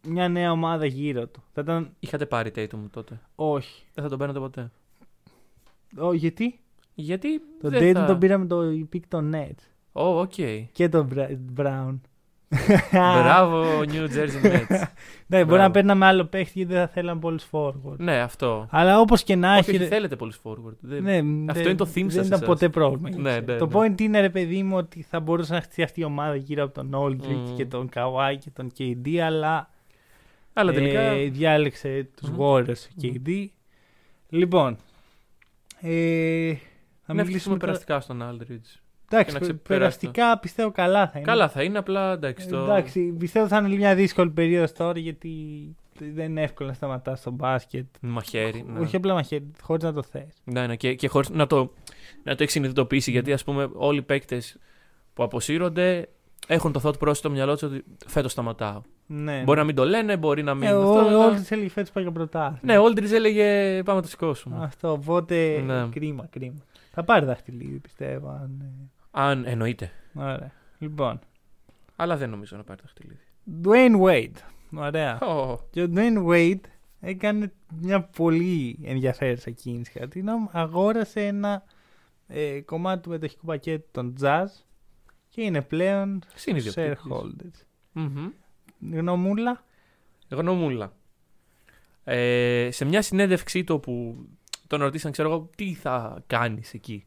μια 0.07 0.27
νέα 0.29 0.51
ομάδα 0.51 0.85
γύρω 0.85 1.27
του. 1.27 1.43
Θα 1.53 1.61
ήταν 1.61 1.93
Είχατε 1.99 2.25
πάρει 2.25 2.51
Tatum 2.55 2.79
τότε; 2.91 3.19
όχι. 3.35 3.83
Δεν 3.93 4.03
θα 4.03 4.09
τον 4.09 4.17
παίρνατε 4.19 4.39
ποτέ; 4.39 4.71
Ω, 5.97 6.13
γιατί; 6.13 6.59
Γιατί. 6.95 7.41
Το 7.61 7.69
δεν 7.69 7.81
Tatum 7.81 7.99
θα... 7.99 8.05
τον 8.05 8.17
πήραμε 8.19 8.45
το 8.45 8.61
pick 8.93 8.99
των 9.07 9.31
Nets. 9.35 9.63
Ω, 9.91 10.19
οκ. 10.19 10.33
Και 10.71 10.89
τον 10.89 11.09
Bra- 11.15 11.61
Brown. 11.61 11.99
Μπράβο, 12.91 13.63
New 13.79 14.07
Jersey 14.07 14.45
Nets. 14.45 14.67
Ναι, 15.27 15.37
μπορεί 15.37 15.45
Μπράβο. 15.45 15.55
να 15.55 15.71
παίρναμε 15.71 16.05
άλλο 16.05 16.25
παίχτη 16.25 16.51
γιατί 16.55 16.73
δεν 16.73 16.81
θα 16.81 16.87
θέλαμε 16.87 17.19
πολλούς 17.19 17.39
forward. 17.51 17.97
ναι, 17.97 18.17
αυτό. 18.19 18.67
Αλλά 18.69 18.99
όπως 18.99 19.23
και 19.23 19.35
να 19.35 19.49
Όχι, 19.51 19.59
έχει. 19.59 19.69
όχι, 19.69 19.77
ρε- 19.79 19.85
θέλετε 19.85 20.15
πολλούς 20.15 20.31
forward. 20.43 20.75
Δεν- 20.79 21.03
Ναι, 21.03 21.17
Αυτό 21.17 21.53
δεν- 21.61 21.63
είναι 21.67 21.75
το 21.75 21.85
theme 21.85 21.93
Δεν 21.93 22.09
σας 22.11 22.25
ήταν 22.25 22.31
εσάς. 22.37 22.45
ποτέ 22.47 22.69
πρόβλημα. 22.69 23.09
για 23.09 23.17
Ναι, 23.17 23.29
εσένα. 23.29 23.51
ναι, 23.53 23.57
το 23.57 23.65
ναι. 23.65 23.71
point 23.75 24.01
είναι, 24.01 24.19
ρε 24.19 24.29
παιδί 24.29 24.63
μου, 24.63 24.77
ότι 24.77 25.01
θα 25.01 25.19
μπορούσε 25.19 25.53
να 25.53 25.61
χτιστεί 25.61 25.83
αυτή 25.83 26.01
η 26.01 26.03
ομάδα 26.03 26.35
γύρω 26.35 26.63
από 26.63 26.73
τον 26.73 26.89
Aldridge 26.95 27.27
Μμμ. 27.47 27.55
και 27.55 27.65
τον 27.65 27.89
Kawhi 27.95 28.35
και 28.39 28.49
τον 28.49 28.71
KD, 28.77 29.17
αλλά, 29.17 29.69
Αλλά 30.53 30.71
τελικά. 30.73 30.99
ε, 31.01 31.25
διάλεξε 31.29 32.07
τους 32.21 32.29
Μμμ. 32.29 32.37
Warriors 32.41 32.87
ο 32.89 33.01
KD. 33.01 33.45
Λοιπόν, 34.29 34.77
ε, 35.81 36.53
θα 37.05 37.13
να 37.13 37.23
μιλήσουμε 37.23 37.55
μιλήσουμε 37.55 37.57
τώρα- 37.57 37.65
περαστικά 37.71 37.99
στον 37.99 38.21
Aldridge. 38.21 38.79
Εντάξει, 39.09 39.25
και 39.33 39.39
να 39.39 39.39
πε- 39.39 39.41
ξεπεράσει 39.41 39.63
περαστικά 39.67 40.39
πιστεύω 40.39 40.71
καλά 40.71 41.07
θα 41.07 41.11
είναι. 41.19 41.27
Καλά 41.27 41.49
θα 41.49 41.63
είναι, 41.63 41.77
απλά 41.77 42.11
εντάξει. 42.13 42.47
Το... 42.47 42.57
Εντάξει, 42.57 43.01
πιστεύω 43.19 43.47
θα 43.47 43.57
είναι 43.57 43.75
μια 43.75 43.95
δύσκολη 43.95 44.29
περίοδος 44.29 44.71
τώρα 44.71 44.99
γιατί 44.99 45.29
δεν 45.99 46.29
είναι 46.29 46.41
εύκολο 46.41 46.69
να 46.69 46.75
σταματάς 46.75 47.19
στο 47.19 47.31
μπάσκετ. 47.31 47.85
Μαχαίρι. 48.01 48.65
Ναι. 48.67 48.79
Όχι 48.79 48.95
απλά 48.95 49.13
μαχαίρι, 49.13 49.51
χωρίς 49.61 49.83
να 49.83 49.93
το 49.93 50.03
θες. 50.03 50.33
Ναι, 50.43 50.67
ναι, 50.67 50.75
και, 50.75 50.93
και 50.93 51.07
χωρίς 51.07 51.29
να 51.29 51.47
το, 51.47 51.73
να 52.23 52.35
το 52.35 52.43
έχει 52.43 52.51
συνειδητοποιήσει. 52.51 53.11
Γιατί 53.11 53.33
ας 53.33 53.43
πούμε, 53.43 53.69
όλοι 53.73 53.97
οι 53.97 54.01
παίκτες 54.01 54.57
που 55.13 55.23
αποσύρονται 55.23 56.09
έχουν 56.47 56.71
το 56.71 56.81
thought 56.83 57.07
process 57.07 57.15
στο 57.15 57.29
μυαλό 57.29 57.53
τους 57.53 57.61
ότι 57.63 57.83
φέτος 58.07 58.31
σταματάω. 58.31 58.81
Ναι. 59.07 59.41
Μπορεί 59.45 59.59
να 59.59 59.65
μην 59.65 59.75
το 59.75 59.85
λένε, 59.85 60.17
μπορεί 60.17 60.43
να 60.43 60.53
μην. 60.53 60.63
Ε, 60.63 60.71
αυτό, 60.71 60.93
ο- 60.93 60.99
αλλά- 60.99 61.25
Όλη 61.25 61.39
τη 61.39 61.47
έλεγε 61.49 61.69
φέτος 61.69 61.91
πάει 61.91 62.03
για 62.03 62.13
πρωτάθλημα. 62.13 62.59
Ναι, 62.73 62.77
ο 62.79 62.83
Aldridge 62.85 63.11
έλεγε 63.11 63.43
πάμε 63.83 63.97
να 63.97 64.03
το 64.03 64.07
σηκώσουμε. 64.11 64.57
Αυτό, 64.61 64.91
οπότε 64.91 65.63
Ναι. 65.65 65.87
κρίμα, 65.91 66.27
κρίμα. 66.29 66.57
Θα 66.95 67.03
πάρει 67.03 67.25
δαχτυλίδι, 67.25 67.79
πιστεύω. 67.79 68.29
Αν... 68.29 68.61
ε, 68.61 68.89
Αν 69.11 69.45
εννοείται. 69.45 69.91
Ωραία. 70.13 70.51
Λοιπόν, 70.77 71.19
Αλλά 71.95 72.17
δεν 72.17 72.29
νομίζω 72.29 72.57
να 72.57 72.63
πάρει 72.63 72.81
το 72.81 72.87
χτυλίδι. 72.87 73.19
Dwayne 73.63 74.01
Wade. 74.05 74.37
Ωραία. 74.75 75.19
Oh. 75.21 75.57
Και 75.69 75.81
ο 75.83 75.87
Dwayne 75.95 76.25
Wade 76.27 76.59
έκανε 76.99 77.51
μια 77.81 78.01
πολύ 78.03 78.79
ενδιαφέρουσα 78.83 79.51
κίνηση. 79.51 79.91
κατά 79.91 80.07
τη 80.07 80.19
γνώμη 80.19 80.39
μου. 80.39 80.49
αγόρασε 80.51 81.25
ένα 81.25 81.63
ε, 82.27 82.61
κομμάτι 82.61 83.01
του 83.01 83.09
μετοχικού 83.09 83.45
πακέτου 83.45 83.87
των 83.91 84.15
Jazz 84.21 84.45
και 85.29 85.41
είναι 85.41 85.61
πλέον 85.61 86.23
Συνειδιοκτήτης. 86.35 86.99
shareholders. 87.03 87.65
Μμμ. 87.91 88.29
Γνωμούλα. 88.91 89.63
Γνωμούλα. 90.29 90.93
Ε, 92.03 92.69
σε 92.71 92.85
μια 92.85 93.01
συνέντευξή 93.01 93.63
του 93.63 93.79
που 93.79 94.25
τον 94.67 94.79
ρωτήσαν, 94.81 95.11
ξέρω 95.11 95.29
εγώ, 95.29 95.49
τι 95.55 95.73
θα 95.73 96.23
κάνεις 96.27 96.73
εκεί. 96.73 97.05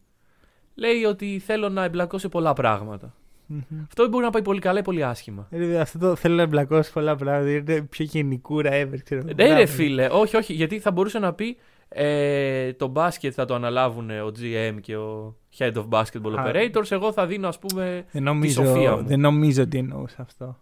Λέει 0.75 1.05
ότι 1.05 1.39
θέλω 1.39 1.69
να 1.69 1.85
εμπλακώ 1.85 2.19
σε 2.19 2.29
πολλά 2.29 2.53
πράγματα. 2.53 3.15
Μμμ. 3.47 3.61
Αυτό 3.83 4.09
μπορεί 4.09 4.25
να 4.25 4.31
πάει 4.31 4.43
πολύ 4.43 4.61
καλά 4.61 4.79
ή 4.79 4.83
πολύ 4.83 5.05
άσχημα. 5.05 5.47
Ε, 5.51 5.81
Αυτό 5.81 5.99
το 5.99 6.17
θέλω 6.17 6.35
να 6.35 6.43
εμπλακώσει 6.43 6.93
πολλά 6.93 7.17
πράγματα. 7.17 7.51
Είναι 7.51 7.83
πιο 7.83 8.05
γενικούρα 8.05 8.71
ever, 8.73 8.99
ξέρω. 9.05 9.23
Ναι, 9.23 9.35
Μπράβο. 9.35 9.55
ρε 9.55 9.67
φίλε, 9.67 10.09
όχι, 10.11 10.37
όχι, 10.37 10.53
γιατί 10.53 10.79
θα 10.79 10.91
μπορούσε 10.91 11.19
να 11.19 11.33
πει 11.33 11.57
ε, 11.89 12.73
το 12.73 12.87
μπάσκετ 12.87 13.33
θα 13.37 13.45
το 13.45 13.55
αναλάβουν 13.55 14.11
ο 14.11 14.33
GM 14.41 14.77
και 14.81 14.97
ο 14.97 15.37
Head 15.59 15.73
of 15.73 15.89
Basketball 15.89 16.35
Α. 16.37 16.45
Operations. 16.53 16.91
Εγώ 16.91 17.13
θα 17.13 17.27
δίνω, 17.27 17.49
ας 17.49 17.59
πούμε. 17.59 18.05
Δεν 18.13 18.23
νομίζω, 18.23 18.65
σοφία 18.65 18.97
μου. 18.97 19.03
δεν 19.07 19.21
νομίζω 19.21 19.63
ότι 19.63 19.79
εννοούσε 19.79 20.17
αυτό. 20.19 20.57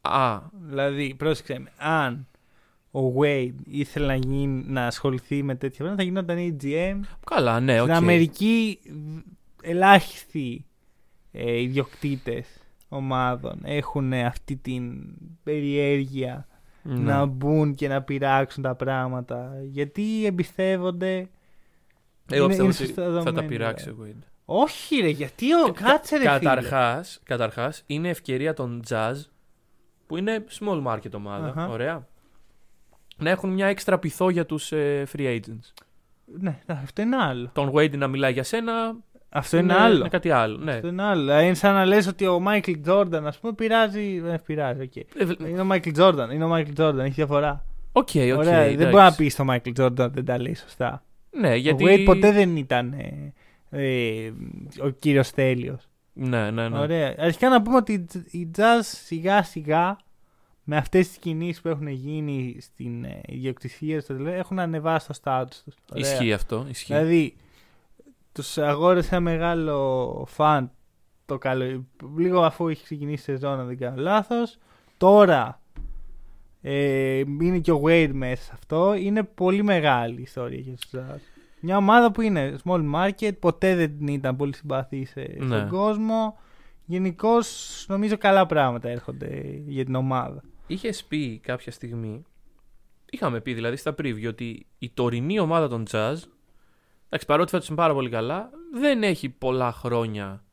Α, 0.00 0.40
Δηλαδή, 0.66 1.14
πρόσεξε 1.14 1.58
με, 1.58 1.70
αν 1.78 2.26
ο 3.00 3.14
Wade 3.20 3.54
ήθελε 3.64 4.06
να, 4.06 4.14
γίνει, 4.14 4.64
να 4.66 4.86
ασχοληθεί 4.86 5.42
με 5.42 5.54
τέτοια 5.54 5.76
πράγματα, 5.84 6.02
θα 6.02 6.08
γινόταν 6.08 6.38
η 6.38 6.56
GM. 6.62 7.00
καλά, 7.30 7.60
ναι, 7.60 7.74
οκ. 7.80 7.82
Στην 7.82 7.96
Αμερική, 7.96 8.78
ελάχιστοι 9.62 10.64
ε, 11.32 11.60
ιδιοκτήτες 11.60 12.46
ομάδων 12.88 13.60
έχουν 13.64 14.12
αυτή 14.12 14.56
την 14.56 15.04
περιέργεια 15.42 16.46
Ναι. 16.82 16.94
να 17.12 17.24
μπουν 17.26 17.74
και 17.74 17.88
να 17.88 18.02
πειράξουν 18.02 18.62
τα 18.62 18.74
πράγματα. 18.74 19.52
Γιατί 19.64 20.26
εμπιστεύονται. 20.26 21.28
Εγώ 22.30 22.44
είναι- 22.44 22.46
πιστεύω 22.46 22.62
είναι 22.62 22.74
ότι 22.74 22.76
σωστά 22.86 23.02
θα 23.02 23.08
τα 23.08 23.12
δεδομένο, 23.14 23.48
πειράξει 23.48 23.84
δηλαδή. 23.90 24.10
ο 24.10 24.14
Wade. 24.18 24.24
Όχι, 24.44 24.96
ρε, 25.00 25.08
γιατί 25.08 25.46
ο. 25.54 25.72
Κάτσε, 25.72 26.16
ρε. 26.16 26.22
φίλε. 26.22 26.38
Καταρχάς, 26.38 27.20
καταρχάς, 27.24 27.82
είναι 27.86 28.08
ευκαιρία 28.08 28.54
των 28.54 28.82
Jazz 28.88 29.14
που 30.06 30.16
είναι 30.16 30.44
small 30.60 30.82
market 30.86 31.12
ομάδα. 31.14 31.46
Αχα. 31.48 31.68
Ωραία. 31.68 32.06
Να 33.18 33.30
έχουν 33.30 33.50
μια 33.50 33.66
έξτρα 33.66 33.98
πυθό 33.98 34.30
για 34.30 34.46
τους 34.46 34.72
ε, 34.72 35.06
free 35.16 35.36
agents. 35.36 35.72
Ναι, 36.40 36.58
αυτό 36.66 37.02
είναι 37.02 37.16
άλλο. 37.16 37.50
Τον 37.52 37.72
Wade 37.74 37.96
να 37.98 38.06
μιλάει 38.06 38.32
για 38.32 38.42
σένα. 38.42 38.96
Αυτό 39.28 39.56
είναι, 39.56 39.74
άλλο. 39.74 39.98
Είναι 39.98 40.08
κάτι 40.08 40.30
άλλο. 40.30 40.56
Ναι. 40.56 40.72
Αυτό 40.72 40.86
είναι 40.88 41.02
άλλο. 41.02 41.20
Δηλαδή, 41.22 41.44
Είναι 41.46 41.54
σαν 41.54 41.74
να 41.74 41.84
λες 41.84 42.06
ότι 42.06 42.26
ο 42.26 42.40
Μάικλ 42.40 42.72
Τζόρνταν, 42.82 43.26
ας 43.26 43.38
πούμε, 43.38 43.52
πειράζει. 43.52 44.20
Δεν 44.20 44.42
πειράζει, 44.46 44.82
οκ. 44.82 44.96
Ε, 44.96 45.24
β- 45.24 45.40
Είναι 45.40 45.60
ο 45.60 45.64
Μάικλ 45.64 45.90
Τζόρνταν, 45.90 46.30
είναι 46.30 46.44
ο 46.44 46.48
Μάικλ 46.48 46.72
Τζόρνταν, 46.72 47.04
έχει 47.04 47.14
διαφορά. 47.14 47.64
OK, 47.92 48.08
OK. 48.32 48.38
Ωραία, 48.38 48.60
δεν 48.62 48.72
εντάξει. 48.72 48.84
μπορεί 48.90 49.02
να 49.02 49.14
πεις 49.14 49.32
στο 49.32 49.44
Μάικλ 49.44 49.70
Τζόρνταν 49.70 50.10
δεν 50.14 50.24
τα 50.24 50.40
λέει 50.40 50.54
σωστά. 50.54 51.02
Ναι, 51.30 51.54
γιατί. 51.56 51.84
Ο 51.84 51.86
Wade 51.90 52.02
ποτέ 52.04 52.32
δεν 52.32 52.56
ήταν 52.56 52.92
ε, 52.92 53.32
ε, 53.70 54.32
ο 54.82 54.88
κύριος 54.88 55.30
τέλειος. 55.30 55.88
Ναι, 56.12 56.50
ναι, 56.50 56.68
ναι. 56.68 56.78
Ωραία. 56.78 57.14
Αρχικά 57.18 57.48
να 57.48 57.62
πούμε 57.62 57.76
ότι 57.76 58.06
οι 58.30 58.50
Jazz 58.56 58.80
σιγά 58.82 59.42
σιγά 59.42 59.96
με 60.68 60.76
αυτές 60.76 61.08
τις 61.08 61.16
κινήσεις 61.16 61.60
που 61.60 61.68
έχουν 61.68 61.86
γίνει 61.86 62.56
στην 62.60 63.04
ε, 63.04 63.20
ιδιοκτησία 63.26 64.02
του 64.02 64.26
έχουν 64.26 64.58
ανεβάσει 64.58 65.06
το 65.06 65.12
στάτους 65.12 65.56
του. 65.64 65.98
Ισχύει 65.98 66.32
αυτό. 66.32 66.66
Ισχύει. 66.68 66.92
Δηλαδή, 66.94 67.36
τους 68.32 68.58
αγόρασε 68.58 69.14
ένα 69.14 69.20
μεγάλο 69.24 70.24
φαν 70.28 70.70
το 71.26 71.38
καλό, 71.38 71.84
λίγο 72.16 72.42
αφού 72.42 72.68
είχε 72.68 72.82
ξεκινήσει 72.82 73.32
η 73.32 73.34
σεζόν, 73.34 73.60
αν 73.60 73.66
δεν 73.66 73.78
κάνω 73.78 74.02
λάθος. 74.02 74.58
Τώρα 74.96 75.60
ε, 76.62 77.18
είναι 77.18 77.58
και 77.58 77.72
ο 77.72 77.82
Wade 77.84 78.10
μέσα 78.12 78.42
σε 78.42 78.50
αυτό. 78.54 78.94
Είναι 78.94 79.22
πολύ 79.22 79.62
μεγάλη 79.62 80.18
η 80.18 80.22
ιστορία 80.22 80.58
για 80.60 80.74
τους 80.74 80.90
Jazz. 80.94 81.18
Μια 81.60 81.76
ομάδα 81.76 82.10
που 82.10 82.20
είναι 82.20 82.56
small 82.64 82.84
market, 82.94 83.30
ποτέ 83.40 83.74
δεν 83.74 84.06
ήταν 84.06 84.36
πολύ 84.36 84.54
συμπαθή 84.54 85.04
σε, 85.04 85.36
Ναι. 85.38 85.46
στον 85.46 85.68
κόσμο. 85.68 86.38
Γενικώς 86.84 87.84
νομίζω 87.88 88.16
καλά 88.16 88.46
πράγματα 88.46 88.88
έρχονται 88.88 89.62
για 89.66 89.84
την 89.84 89.94
ομάδα. 89.94 90.42
Είχες 90.66 91.04
πει 91.04 91.38
κάποια 91.38 91.72
στιγμή. 91.72 92.22
Είχαμε 93.10 93.40
πει 93.40 93.54
δηλαδή 93.54 93.76
στα 93.76 93.94
preview 93.98 94.26
ότι 94.28 94.66
η 94.78 94.90
τωρινή 94.94 95.38
ομάδα 95.38 95.68
των 95.68 95.84
Jazz. 95.90 96.16
Εντάξει, 97.06 97.26
παρότι 97.26 97.50
φέτος 97.50 97.68
είναι 97.68 97.76
πάρα 97.76 97.92
πολύ 97.94 98.10
καλά, 98.10 98.50
δεν 98.72 99.02
έχει 99.02 99.28
πολλά 99.28 99.72
χρόνια. 99.72 100.44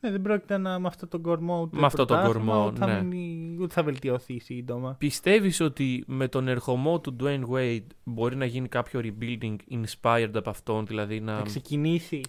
Ναι, 0.00 0.10
δεν 0.10 0.22
πρόκειται 0.22 0.58
να 0.58 0.78
με 0.78 0.86
αυτό 0.86 1.06
τον 1.06 1.22
κορμό 1.22 1.60
ούτε 1.60 1.78
Με 1.78 1.86
αυτό 1.86 2.04
τον 2.04 2.16
πρωτάθλημα, 2.16 2.52
κορμό, 2.52 2.66
ούτε, 2.66 2.78
θα 2.78 2.86
ναι. 2.86 3.02
μείνει- 3.02 3.60
ούτε 3.60 3.74
θα 3.74 3.82
βελτιωθεί 3.82 4.38
σύντομα. 4.38 4.94
Πιστεύεις 4.98 5.60
ότι 5.60 6.04
με 6.06 6.28
τον 6.28 6.48
ερχομό 6.48 7.00
του 7.00 7.16
Dwayne 7.20 7.44
Wade 7.52 7.86
μπορεί 8.04 8.36
να 8.36 8.44
γίνει 8.44 8.68
κάποιο 8.68 9.00
rebuilding 9.04 9.56
inspired 9.70 10.30
από 10.34 10.50
αυτόν, 10.50 10.86
δηλαδή 10.86 11.20
να. 11.20 11.36
Θα 11.36 11.42
ξεκινήσει. 11.42 12.20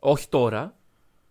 Όχι 0.00 0.28
τώρα. 0.28 0.74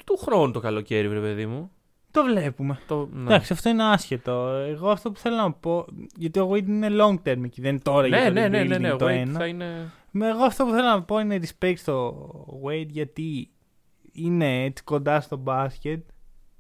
Του 0.05 0.17
χρόνου 0.17 0.51
το 0.51 0.59
καλοκαίρι, 0.59 1.09
βρε 1.09 1.19
παιδί 1.19 1.45
μου. 1.45 1.71
Το 2.12 2.24
βλέπουμε. 2.24 2.80
Το... 2.88 3.10
ναι. 3.12 3.22
Εντάξει, 3.22 3.54
αυτό 3.54 3.69
είναι 3.69 3.84
άσχετο. 3.84 4.48
Εγώ 4.48 4.89
αυτό 4.89 5.12
που 5.12 5.19
θέλω 5.19 5.36
να 5.36 5.52
πω. 5.52 5.86
Γιατί 6.15 6.39
ο 6.39 6.52
Wade 6.52 6.67
είναι 6.67 6.88
long 6.91 7.13
term 7.13 7.43
εκεί, 7.43 7.62
δεν 7.62 7.69
είναι 7.69 7.80
τώρα 7.84 8.08
ναι, 8.08 8.08
για 8.08 8.26
το 8.26 8.32
ναι, 8.34 8.48
ναι, 8.48 8.63
ναι, 8.63 8.76
rebuilding 8.76 8.80
ναι, 8.80 8.91
ο 8.91 8.95
το 8.95 9.06
Wade 9.06 9.10
ένα. 9.10 9.39
θα 9.39 9.45
είναι. 9.45 9.91
Με 10.12 10.28
εγώ 10.28 10.43
αυτό 10.43 10.65
που 10.65 10.72
θέλω 10.72 10.88
να 10.88 11.04
πω 11.04 11.19
είναι 11.19 11.39
respect 11.41 11.74
στο 11.76 12.30
Wade 12.65 12.88
γιατί 12.88 13.50
είναι 14.12 14.63
έτσι 14.63 14.84
κοντά 14.84 15.22
στο 15.22 15.38
μπάσκετ. 15.38 16.04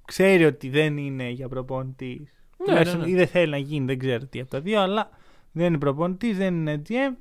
Ξέρει 0.05 0.45
ότι 0.45 0.69
δεν 0.69 0.97
είναι 0.97 1.29
για 1.29 1.47
προπονητής. 1.47 2.33
Ναι, 2.67 2.83
ναι, 2.83 2.93
ναι. 2.93 3.09
Ή 3.09 3.15
δεν 3.15 3.27
θέλει 3.27 3.51
να 3.51 3.57
γίνει, 3.57 3.85
δεν 3.85 3.99
ξέρω 3.99 4.25
τι 4.25 4.39
από 4.39 4.49
τα 4.49 4.61
δύο, 4.61 4.81
αλλά 4.81 5.09
δεν 5.51 5.65
είναι 5.65 5.77
προπονητής, 5.77 6.37
δεν 6.37 6.55
είναι 6.55 6.81
GM. 6.89 7.15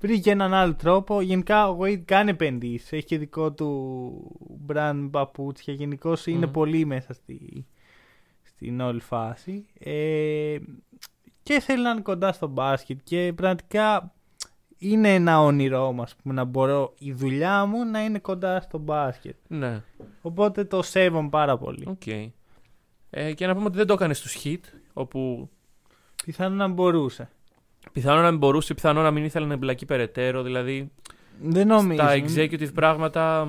Βρήκε 0.00 0.30
έναν 0.30 0.54
άλλο 0.54 0.74
τρόπο. 0.74 1.20
Γενικά 1.20 1.68
ο 1.68 1.78
Wade 1.80 2.02
κάνει 2.04 2.30
επενδύσει. 2.30 2.96
Έχει 2.96 3.06
και 3.06 3.18
δικό 3.18 3.52
του 3.52 4.40
brand 4.68 5.08
παπούτσια. 5.10 5.74
Γενικώς 5.74 6.26
είναι 6.26 6.46
Μμμ. 6.46 6.52
πολύ 6.52 6.84
μέσα 6.84 7.12
στη, 7.12 7.66
στην 8.42 8.80
όλη 8.80 9.00
φάση. 9.00 9.66
Ε, 9.78 10.58
και 11.42 11.60
θέλει 11.60 11.82
να 11.82 11.90
είναι 11.90 12.00
κοντά 12.00 12.32
στο 12.32 12.46
μπάσκετ. 12.46 12.98
Και 13.04 13.32
πραγματικά 13.36 14.14
είναι 14.78 15.14
ένα 15.14 15.40
όνειρό 15.42 15.92
μου, 15.92 16.02
ας 16.02 16.14
πούμε, 16.16 16.34
να 16.34 16.44
μπορώ 16.44 16.94
η 16.98 17.12
δουλειά 17.12 17.64
μου 17.64 17.84
να 17.84 18.04
είναι 18.04 18.18
κοντά 18.18 18.60
στο 18.60 18.78
μπάσκετ. 18.78 19.36
Ναι, 19.48 19.82
Οπότε 20.22 20.64
το 20.64 20.82
σέβομαι 20.82 21.28
πάρα 21.28 21.58
πολύ. 21.58 21.84
οκ. 21.88 22.06
Ε, 23.10 23.32
και 23.34 23.46
να 23.46 23.54
πούμε 23.54 23.66
ότι 23.66 23.76
δεν 23.76 23.86
το 23.86 23.92
έκανες 23.92 24.18
στους 24.18 24.36
Heat, 24.44 24.60
όπου 24.92 25.48
Πιθανόν 26.24 26.56
να 26.56 26.68
μπορούσε. 26.68 27.28
Πιθανόν 27.92 28.22
να 28.22 28.30
μην 28.30 28.38
μπορούσε, 28.38 28.74
πιθανόν 28.74 29.02
να 29.02 29.10
μην 29.10 29.24
ήθελε 29.24 29.46
να 29.46 29.52
εμπλακεί 29.52 29.86
περαιτέρω. 29.86 30.42
Δηλαδή, 30.42 30.90
Δεν 31.42 31.66
νομίζω. 31.66 31.98
τα 31.98 32.12
executive 32.14 32.74
πράγματα. 32.74 33.48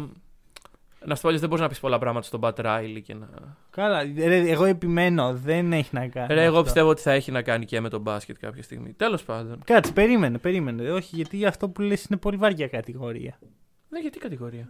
Να 1.06 1.16
σου 1.16 1.22
πω 1.22 1.28
αλλιώς, 1.28 1.42
δεν 1.42 1.50
μπορείς 1.50 1.64
να 1.64 1.70
πεις 1.70 1.80
πολλά 1.80 1.98
πράγματα 1.98 2.26
στον 2.26 2.40
Pat 2.44 2.54
Riley 2.54 3.00
και 3.04 3.14
να. 3.14 3.28
Καλά, 3.70 4.04
ρε, 4.04 4.38
εγώ 4.50 4.66
επιμένω, 4.66 5.34
δεν 5.34 5.74
έχει 5.74 5.90
να 5.92 6.08
κάνει. 6.08 6.34
Ρε, 6.34 6.44
εγώ 6.44 6.52
αυτό. 6.52 6.64
πιστεύω 6.64 6.90
ότι 6.90 7.02
θα 7.02 7.12
έχει 7.12 7.32
να 7.32 7.42
κάνει 7.42 7.66
και 7.66 7.82
με 7.82 7.90
τον 7.90 8.02
μπάσκετ 8.02 8.36
κάποια 8.40 8.64
στιγμή. 8.64 8.94
Τέλος 8.94 9.24
πάντων. 9.24 9.60
Κάτσε, 9.66 9.92
περίμενε, 9.92 10.38
περίμενε. 10.38 10.92
Όχι, 10.92 11.16
γιατί 11.16 11.46
αυτό 11.46 11.70
που 11.70 11.82
λες 11.82 12.04
είναι 12.04 12.20
πολύ 12.20 12.38
βαριά 12.38 12.68
κατηγορία. 12.68 13.40
Ναι, 13.94 14.00
γιατί 14.00 14.20
κατηγορία; 14.20 14.70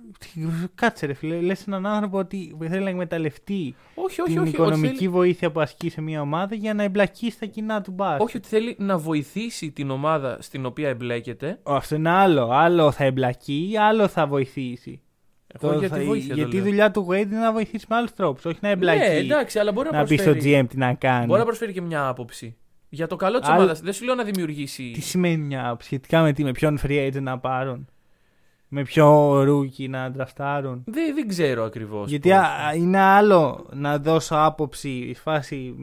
Κάτσε 0.75 1.05
ρε 1.05 1.13
φίλε, 1.13 1.41
λες 1.41 1.67
έναν 1.67 1.86
άνθρωπο 1.86 2.17
ότι 2.17 2.55
θέλει 2.67 2.84
να 2.84 2.89
εκμεταλλευτεί 2.89 3.75
Όχι, 3.95 4.21
όχι, 4.21 4.31
την 4.31 4.41
όχι. 4.41 4.49
οικονομική 4.49 4.88
ότι 4.88 4.95
θέλει, 4.97 5.10
βοήθεια 5.10 5.51
που 5.51 5.60
ασκεί 5.60 5.89
σε 5.89 6.01
μια 6.01 6.21
ομάδα 6.21 6.55
για 6.55 6.73
να 6.73 6.84
εμπλακεί 6.84 7.31
στα 7.31 7.45
κοινά 7.45 7.81
του 7.81 7.91
μπάσκετ. 7.91 8.21
όχι 8.21 8.38
ότι 8.38 8.47
θέλει 8.47 8.75
να 8.79 8.97
βοηθήσει 8.97 9.71
την 9.71 9.89
ομάδα 9.91 10.38
στην 10.41 10.65
οποία 10.65 10.89
εμπλέκεται. 10.89 11.60
Ω, 11.63 11.73
Αυτό 11.73 11.95
είναι 11.95 12.10
άλλο. 12.10 12.49
Άλλο 12.51 12.91
θα 12.91 13.03
εμπλακεί, 13.03 13.73
άλλο 13.79 14.07
θα 14.07 14.27
βοηθήσει. 14.27 15.01
Εγώ 15.47 15.73
Το 15.73 15.79
για 15.79 15.88
θα- 15.88 15.97
τη 15.97 16.03
βοήθεια 16.05 16.29
το 16.29 16.36
γιατί 16.36 16.51
η 16.55 16.60
λέω. 16.60 16.63
δουλειά 16.69 16.91
του 16.91 17.07
Wade 17.10 17.21
είναι 17.31 17.38
να 17.39 17.51
βοηθήσει 17.51 17.86
με 17.89 17.95
άλλους 17.95 18.13
τρόπους, 18.13 18.45
όχι 18.45 18.57
να 18.62 18.69
εμπλακεί. 18.69 18.99
Ναι, 18.99 19.15
εντάξει, 19.17 19.60
αλλά 19.60 19.71
μπορεί 19.71 19.89
να, 19.91 19.97
να 19.97 20.03
πει 20.03 20.17
στο 20.17 20.31
προσφέρει. 20.31 20.62
GM 20.63 20.67
τι 20.69 20.77
να 20.77 20.93
κάνει. 20.93 21.25
Μπορεί 21.25 21.39
να 21.39 21.45
προσφέρει 21.45 21.73
και 21.73 21.81
μια 21.81 22.07
άποψη. 22.07 22.55
Για 22.89 23.07
το 23.07 23.15
καλό 23.15 23.39
της 23.39 23.47
Άλλο- 23.49 23.57
ομάδας. 23.57 23.81
Δεν 23.81 23.93
σου 23.93 24.05
λέω 24.05 24.15
να 24.15 24.23
δημιουργήσει. 24.23 24.91
Τι 24.93 25.01
σημαίνει 25.01 25.38
μια 25.43 25.65
άποψη 25.67 25.86
σχετικά 25.88 26.21
με 26.21 26.34
τι, 26.34 26.43
με 26.43 26.51
ποιον 26.51 26.79
free 26.84 27.07
agent 27.12 27.21
να 27.21 27.39
πάρουν. 27.39 27.88
Με 28.73 28.84
ποιο 28.84 29.39
rookie 29.41 29.89
να 29.89 30.12
ντραφτάρουν. 30.12 30.84
Δεν, 30.86 31.13
δεν 31.15 31.27
ξέρω 31.27 31.63
ακριβώς. 31.63 32.10
Γιατί 32.10 32.31
α, 32.31 32.45
είναι 32.75 32.99
άλλο 32.99 33.67
να 33.73 33.97
δώσω 33.97 34.36
άποψη 34.38 34.89
η 34.89 35.13
φάση 35.15 35.75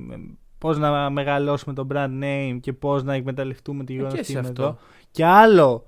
πώς 0.59 0.79
να 0.79 1.11
μεγαλώσουμε 1.11 1.75
το 1.75 1.87
brand 1.93 2.23
name 2.23 2.59
και 2.61 2.73
πώς 2.73 3.03
να 3.03 3.15
εκμεταλλευτούμε 3.15 3.85
τη 3.85 3.93
γεγονός 3.93 4.13
Ε, 4.13 4.17
και 4.17 4.21
ότι 4.23 4.31
σε 4.33 4.39
είμαι 4.39 4.49
αυτό. 4.49 4.63
εδώ. 4.63 4.79
Και 5.11 5.25
άλλο 5.25 5.87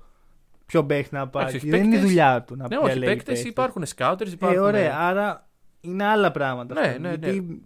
ποιο 0.65 0.85
παίχτη 0.85 1.15
να 1.15 1.27
πάρει. 1.27 1.47
Εντάξει, 1.49 1.69
Δεν 1.69 1.79
είναι 1.79 1.87
η 1.87 1.89
παίκτες- 1.91 2.07
δουλειά 2.09 2.43
του 2.43 2.55
να 2.55 2.67
Ναι, 2.67 2.75
όχι, 2.77 2.85
διαλέγει 2.85 3.11
παίκτες 3.11 3.33
παίκτες. 3.43 3.49
υπάρχουν, 3.51 3.83
scouters 3.95 4.27
Ε, 4.27 4.31
υπάρχουν. 4.31 4.59
ωραία, 4.61 4.97
άρα 4.99 5.47
είναι 5.81 6.03
άλλα 6.05 6.31
πράγματα. 6.31 6.73
Ναι, 6.73 6.79
αυτά. 6.87 6.99
ναι, 6.99 7.09
ναι. 7.09 7.15
Γιατί 7.15 7.61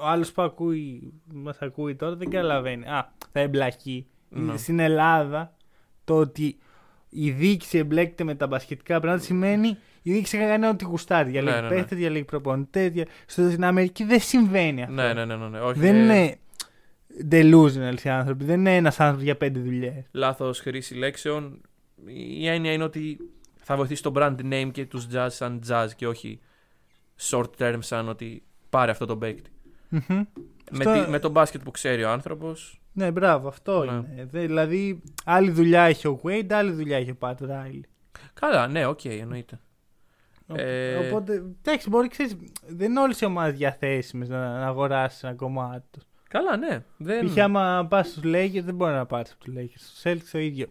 ο 0.00 0.06
άλλος 0.06 0.32
που 0.32 0.42
ακούει, 0.42 1.12
μας 1.34 1.58
ακούει 1.62 1.94
τώρα 1.96 2.16
δεν 2.16 2.30
καταλαβαίνει. 2.30 2.86
Α, 2.86 3.12
θα 3.32 3.40
εμπλακεί. 3.40 4.06
Ναι. 4.28 4.56
Στην 4.56 4.78
Ελλάδα 4.78 5.52
το 6.04 6.16
ότι 6.16 6.58
η 7.10 7.30
διοίκηση 7.30 7.78
εμπλέκεται 7.78 8.24
με 8.24 8.34
τα 8.34 8.46
μπασκετικά 8.46 9.00
πράγματα 9.00 9.24
σημαίνει 9.26 9.68
η 10.02 10.12
διοίκηση 10.12 10.36
κάνει 10.38 10.66
ό,τι 10.66 10.84
γουστάρει. 10.84 11.30
Διαλέγει 11.30 11.56
Ναι, 11.56 11.62
ναι, 11.62 11.68
ναι. 11.68 11.74
παίχτες, 11.74 11.98
διαλέγει 11.98 12.24
προπονητές. 12.24 12.90
Δια... 12.90 13.06
Στην 13.26 13.64
Αμερική 13.64 14.04
δεν 14.04 14.20
συμβαίνει 14.20 14.82
αυτό. 14.82 14.94
Ναι, 14.94 15.12
ναι, 15.12 15.24
ναι, 15.24 15.36
ναι, 15.36 15.48
ναι. 15.48 15.60
Όχι, 15.60 15.78
Δεν 15.78 15.94
ε, 15.94 15.98
είναι 15.98 16.36
delusional 17.30 18.00
οι 18.04 18.08
άνθρωποι. 18.08 18.44
Δεν 18.44 18.58
είναι 18.58 18.76
ένας 18.76 19.00
άνθρωπος 19.00 19.24
για 19.24 19.36
πέντε 19.36 19.60
δουλειές. 19.60 20.04
Λάθος 20.12 20.60
χρήση 20.60 20.94
λέξεων. 20.94 21.60
Η 22.38 22.46
έννοια 22.48 22.72
είναι 22.72 22.84
ότι 22.84 23.18
θα 23.56 23.76
βοηθήσει 23.76 24.02
το 24.02 24.12
brand 24.16 24.36
name 24.52 24.68
και 24.72 24.86
τους 24.86 25.06
Jazz 25.14 25.26
σαν 25.30 25.60
Jazz 25.68 25.86
και 25.96 26.06
όχι 26.06 26.40
short 27.20 27.48
term 27.58 27.76
σαν 27.78 28.08
ότι 28.08 28.42
πάρε 28.70 28.90
αυτό 28.90 29.06
το 29.06 29.16
παίκτη. 29.16 29.50
Με, 29.88 30.04
Αυτό- 30.72 31.04
τη- 31.04 31.10
με 31.10 31.18
τον 31.18 31.30
μπάσκετ 31.30 31.62
που 31.62 31.70
ξέρει 31.70 32.04
ο 32.04 32.10
άνθρωπος. 32.10 32.79
Ναι, 32.92 33.10
μπράβο, 33.10 33.48
αυτό 33.48 33.84
Ναι. 33.84 33.90
είναι. 33.92 34.26
Δε- 34.30 34.46
δηλαδή, 34.46 35.02
άλλη 35.24 35.50
δουλειά 35.50 35.82
έχει 35.82 36.06
ο 36.06 36.20
Wade, 36.24 36.52
άλλη 36.52 36.70
δουλειά 36.72 36.96
έχει 36.96 37.10
ο 37.10 37.16
Pat 37.20 37.34
Riley. 37.34 37.80
Καλά, 38.34 38.66
ναι, 38.68 38.86
οκ, 38.86 39.04
εννοείται. 39.04 39.60
Ε, 40.54 40.96
Οπότε, 40.96 41.32
εντάξει, 41.62 41.88
μπορεί 41.88 42.08
ξέρεις, 42.08 42.36
δεν 42.66 42.90
είναι 42.90 43.00
όλες 43.00 43.20
οι 43.20 43.24
ομάδες 43.24 43.58
διαθέσιμες 43.58 44.28
να, 44.28 44.38
να 44.58 44.66
αγοράσεις 44.66 45.22
ένα 45.22 45.34
κομμάτι 45.34 45.86
τους. 45.90 46.02
Καλά, 46.28 46.56
ναι. 46.56 46.84
Δεν... 46.96 47.26
Π.χ. 47.26 47.38
άμα 47.38 47.86
πας 47.90 48.08
στους 48.08 48.22
Lakers, 48.24 48.62
δεν 48.64 48.74
μπορεί 48.74 48.92
να 48.92 49.06
πάρεις 49.06 49.32
από 49.32 49.44
τους 49.44 49.54
Lakers. 49.56 49.74
Στους 49.76 50.02
Celtics 50.04 50.28
το 50.32 50.38
ίδιο. 50.38 50.66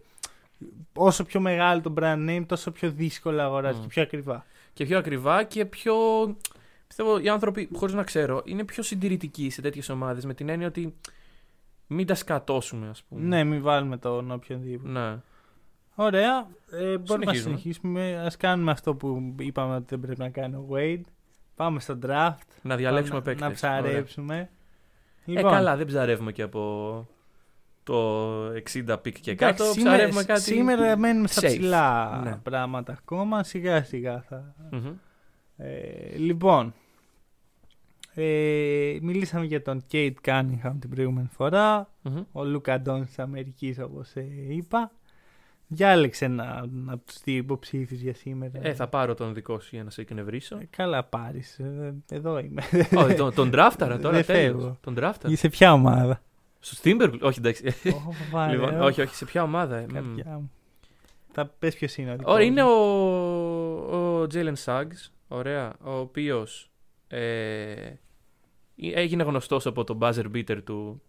Όσο 0.94 1.24
πιο 1.24 1.40
μεγάλο 1.40 1.80
το 1.80 1.94
brand 2.00 2.28
name, 2.28 2.44
τόσο 2.46 2.70
πιο 2.70 2.90
δύσκολα 2.90 3.44
αγοράζει 3.44 3.78
Mm. 3.78 3.82
και 3.82 3.88
πιο 3.88 4.02
ακριβά. 4.02 4.44
Και 4.72 4.84
πιο 4.84 4.98
ακριβά 4.98 5.42
και 5.44 5.64
πιο. 5.64 5.94
Πιστεύω 6.86 7.18
οι 7.18 7.28
άνθρωποι, 7.28 7.68
χωρίς 7.74 7.94
να 7.94 8.02
ξέρω, 8.02 8.42
είναι 8.44 8.64
πιο 8.64 8.82
συντηρητικοί 8.82 9.50
σε 9.50 9.60
τέτοιες 9.60 9.88
ομάδες 9.88 10.24
με 10.24 10.34
την 10.34 10.48
έννοια 10.48 10.66
ότι 10.66 10.94
μην 11.92 12.06
τα 12.06 12.14
σκατώσουμε, 12.14 12.88
ας 12.88 13.02
πούμε. 13.02 13.20
Ναι, 13.26 13.44
μην 13.44 13.62
βάλουμε 13.62 13.96
τον 13.96 14.30
οποιονδήποτε. 14.30 14.90
Ναι. 14.90 15.16
Ωραία. 15.94 16.46
Ε, 16.70 16.98
μπορούμε 16.98 17.24
να 17.24 17.32
Συνεχίζουμε. 17.34 17.56
συνεχίσουμε. 17.58 18.16
Α 18.16 18.30
κάνουμε 18.38 18.70
αυτό 18.70 18.94
που 18.94 19.34
είπαμε 19.38 19.74
ότι 19.74 19.84
δεν 19.88 20.00
πρέπει 20.00 20.20
να 20.20 20.28
κάνει 20.28 20.54
ο 20.54 20.66
Wade. 20.72 21.00
Πάμε 21.56 21.80
στο 21.80 21.98
draft. 22.06 22.34
Να 22.62 22.76
διαλέξουμε 22.76 23.20
Πάμε 23.20 23.34
παίκτες. 23.34 23.48
Να 23.48 23.52
ψαρέψουμε. 23.54 24.50
Ε, 25.26 25.42
καλά, 25.42 25.76
δεν 25.76 25.86
ψαρεύουμε 25.86 26.32
και 26.32 26.42
από 26.42 27.06
το 27.82 28.46
60 28.46 28.96
pick 29.02 29.20
και 29.20 29.34
κάτω. 29.34 29.62
εντάξει, 29.62 29.78
σήμερα, 29.78 29.96
ψαρεύουμε 29.96 30.24
κάτι. 30.24 30.40
σήμερα 30.40 30.96
μένουμε 30.96 31.26
στα 31.28 31.40
safe. 31.42 31.46
ψηλά 31.46 32.20
Ναι. 32.24 32.36
πράγματα 32.42 32.92
ακόμα. 32.92 33.42
Σιγά 33.42 33.84
σιγά 33.84 34.20
θα. 34.28 34.54
Μμμ. 34.70 34.92
Ε, 35.56 36.16
λοιπόν. 36.16 36.74
Ε, 38.22 38.98
μιλήσαμε 39.02 39.44
για 39.44 39.62
τον 39.62 39.84
Cade 39.92 40.12
Cunningham 40.24 40.72
την 40.80 40.90
προηγούμενη 40.90 41.28
φορά. 41.32 41.90
Μμμ. 42.02 42.22
Ο 42.32 42.44
Λούκα 42.44 42.80
Ντόντσιτς 42.80 43.04
της 43.04 43.18
Αμερικής, 43.18 43.78
όπως 43.78 44.12
είπα. 44.48 44.90
Διάλεξε 45.72 46.24
ένα 46.24 46.68
από 46.86 47.04
τους 47.06 47.20
δύο 47.24 47.36
υποψήφιους 47.36 47.96
για 47.96 48.14
σήμερα. 48.14 48.52
Ε, 48.62 48.74
θα 48.74 48.88
πάρω 48.88 49.14
τον 49.14 49.34
δικό 49.34 49.60
σου 49.60 49.68
για 49.72 49.84
να 49.84 49.90
σε 49.90 50.00
εκνευρίσω. 50.00 50.56
Ε, 50.56 50.68
Καλά 50.76 51.04
πάρεις. 51.04 51.60
εδώ 52.10 52.38
είμαι. 52.38 52.62
Όχι, 52.96 53.14
τον, 53.14 53.34
τον 53.34 53.50
draftara 53.54 53.72
τώρα, 53.78 53.98
Δεν 53.98 54.00
τέλος. 54.00 54.24
φεύγω. 54.24 54.76
Τον 54.80 54.96
draftara. 54.98 55.32
σε 55.32 55.48
ποια 55.48 55.72
ομάδα. 55.72 56.22
Στο 56.60 56.80
Timberwolves. 56.90 57.20
Όχι, 57.20 57.38
εντάξει. 57.38 57.68
Ω, 57.68 58.14
βάλε, 58.30 58.52
λοιπόν, 58.56 58.80
ω, 58.80 58.84
όχι, 58.84 59.00
όχι, 59.00 59.14
σε 59.14 59.24
ποια 59.24 59.42
ομάδα. 59.42 59.76
ε, 59.76 59.82
μμ. 59.82 59.92
καρδιά 59.92 60.24
μου. 60.38 60.50
Θα 61.32 61.46
πες 61.58 61.74
ποιος 61.74 61.96
είναι 61.96 62.12
ο 62.12 62.16
δικός 62.16 62.32
Ωραία, 62.34 62.46
μου. 62.46 62.52
είναι 62.52 62.62
ο, 62.62 64.18
ο 64.20 64.26
Jalen 64.32 64.54
Suggs, 64.64 65.10
ωραία, 65.28 65.72
ο 65.84 65.92
οποίος 65.98 66.70
ε, 67.08 67.74
έγινε 68.80 69.22
γνωστός 69.22 69.66
από 69.66 69.84
το 69.84 69.98
buzzer 70.00 70.24
beater 70.34 70.62
του 70.64 71.02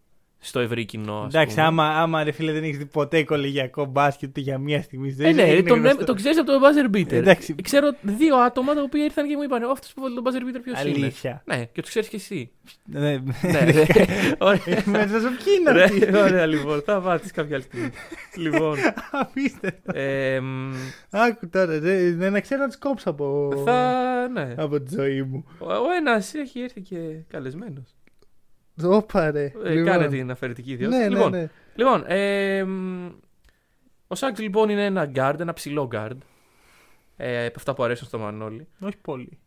στο 0.43 0.59
ευρύ 0.59 0.85
κοινό, 0.85 1.13
ας 1.19 1.33
Εντάξει, 1.33 1.55
πούμε. 1.55 1.67
άμα, 1.67 1.85
άμα 1.87 2.23
ρε 2.23 2.31
φίλε 2.31 2.51
δεν 2.51 2.63
έχεις 2.63 2.77
δει 2.77 2.85
ποτέ 2.85 3.23
κολεγιακό 3.23 3.85
μπάσκετ 3.85 4.29
ούτε 4.29 4.39
για 4.39 4.57
μία 4.57 4.81
στιγμή. 4.81 5.11
στη 5.11 5.21
ζωή 5.21 5.29
Ε, 5.31 5.33
σου, 5.33 5.35
ναι, 5.41 5.49
έγινε 5.51 5.69
τον, 5.69 5.79
γνωστό. 5.79 6.03
τον 6.05 6.15
ξέρεις 6.15 6.37
από 6.39 6.51
το 6.51 6.59
buzzer 6.61 6.95
beater. 6.95 7.11
Εντάξει. 7.11 7.55
Ξέρω 7.63 7.91
δύο 8.01 8.35
άτομα 8.35 8.73
τα 8.73 8.81
οποία 8.81 9.03
ήρθαν 9.03 9.27
και 9.27 9.35
μου 9.35 9.43
είπαν 9.43 9.63
αυτός 9.63 9.93
που 9.93 10.01
βάλει 10.01 10.15
τον 10.15 10.23
buzzer 10.25 10.55
beater 10.55 10.59
ποιος 10.63 10.83
είναι; 10.83 10.93
Αλήθεια. 10.95 11.41
Ναι, 11.45 11.65
και 11.65 11.81
τους 11.81 11.89
ξέρεις 11.89 12.07
και 12.09 12.15
εσύ. 12.15 12.51
Ναι, 12.85 12.99
ναι, 12.99 13.11
ναι. 13.65 13.83
Ωραία. 14.37 14.81
Μέσα 14.85 15.19
σου 15.19 15.29
ποιοι 15.43 15.53
είναι 15.59 15.71
Ρε, 15.71 15.83
αυτοί; 15.83 16.15
Ωραία, 16.17 16.45
λοιπόν, 16.45 16.81
θα 16.81 16.99
βάτεις 16.99 17.31
κάποια 17.31 17.55
άλλη 17.55 17.63
στιγμή. 17.63 17.89
λοιπόν, 18.35 18.77
Απίστευτο. 19.21 19.91
ε, 19.99 20.39
μ, 20.39 20.71
Άκου 21.09 21.49
τώρα, 21.49 21.79
ρε, 21.79 22.09
ναι, 22.09 22.29
να 22.29 22.39
ξέρω 22.39 22.61
να 22.61 22.67
τους 22.67 22.77
κόψω 22.77 23.09
από, 23.09 23.51
θα, 23.65 24.27
ναι. 24.33 24.53
από 24.57 24.81
τη 24.81 24.95
ζωή 24.95 25.21
μου. 25.23 25.45
Ο, 25.59 25.65
ο 25.73 25.91
ένας 25.99 26.33
έχει 26.33 26.59
έρθει 26.61 26.81
και 26.81 26.95
καλεσμένος. 27.27 27.95
Όπα 28.97 29.31
ρε. 29.31 29.43
Ε, 29.63 29.69
Λοιπόν. 29.69 29.85
Κάνε 29.85 30.07
την 30.07 30.31
αφαιρετική 30.31 30.71
ιδιότητα. 30.71 30.97
Ναι, 30.97 31.03
ναι, 31.03 31.09
λοιπόν, 31.09 31.31
ναι. 31.31 31.49
λοιπόν 31.75 32.03
ε, 32.07 32.63
μ, 32.63 33.09
ο 34.07 34.15
Σάγκ 34.15 34.37
λοιπόν 34.37 34.69
είναι 34.69 34.85
ένα 34.85 35.11
guard, 35.15 35.39
ένα 35.39 35.53
ψηλό 35.53 35.89
guard. 35.91 36.17
Ε, 37.17 37.45
από 37.45 37.55
αυτά 37.57 37.73
που 37.73 37.83
αρέσουν 37.83 38.07
στο 38.07 38.19
Μανώλη. 38.19 38.67
Όχι 38.79 38.97
πολύ. 38.97 39.39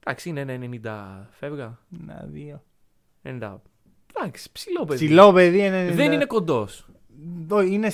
Εντάξει, 0.00 0.28
είναι 0.28 0.40
ένα 0.40 0.68
90 0.82 1.28
φεύγα. 1.30 1.78
Να 1.88 2.24
δύο. 2.28 2.62
90. 3.22 3.56
Εντάξει, 4.14 4.52
ψηλό 4.52 4.84
παιδί. 4.84 5.04
Ψηλό 5.04 5.32
παιδί 5.32 5.58
είναι. 5.58 5.90
Δεν 5.90 6.12
είναι 6.12 6.24
κοντός. 6.24 6.88
Ω, 7.50 7.60
Είναι 7.60 7.92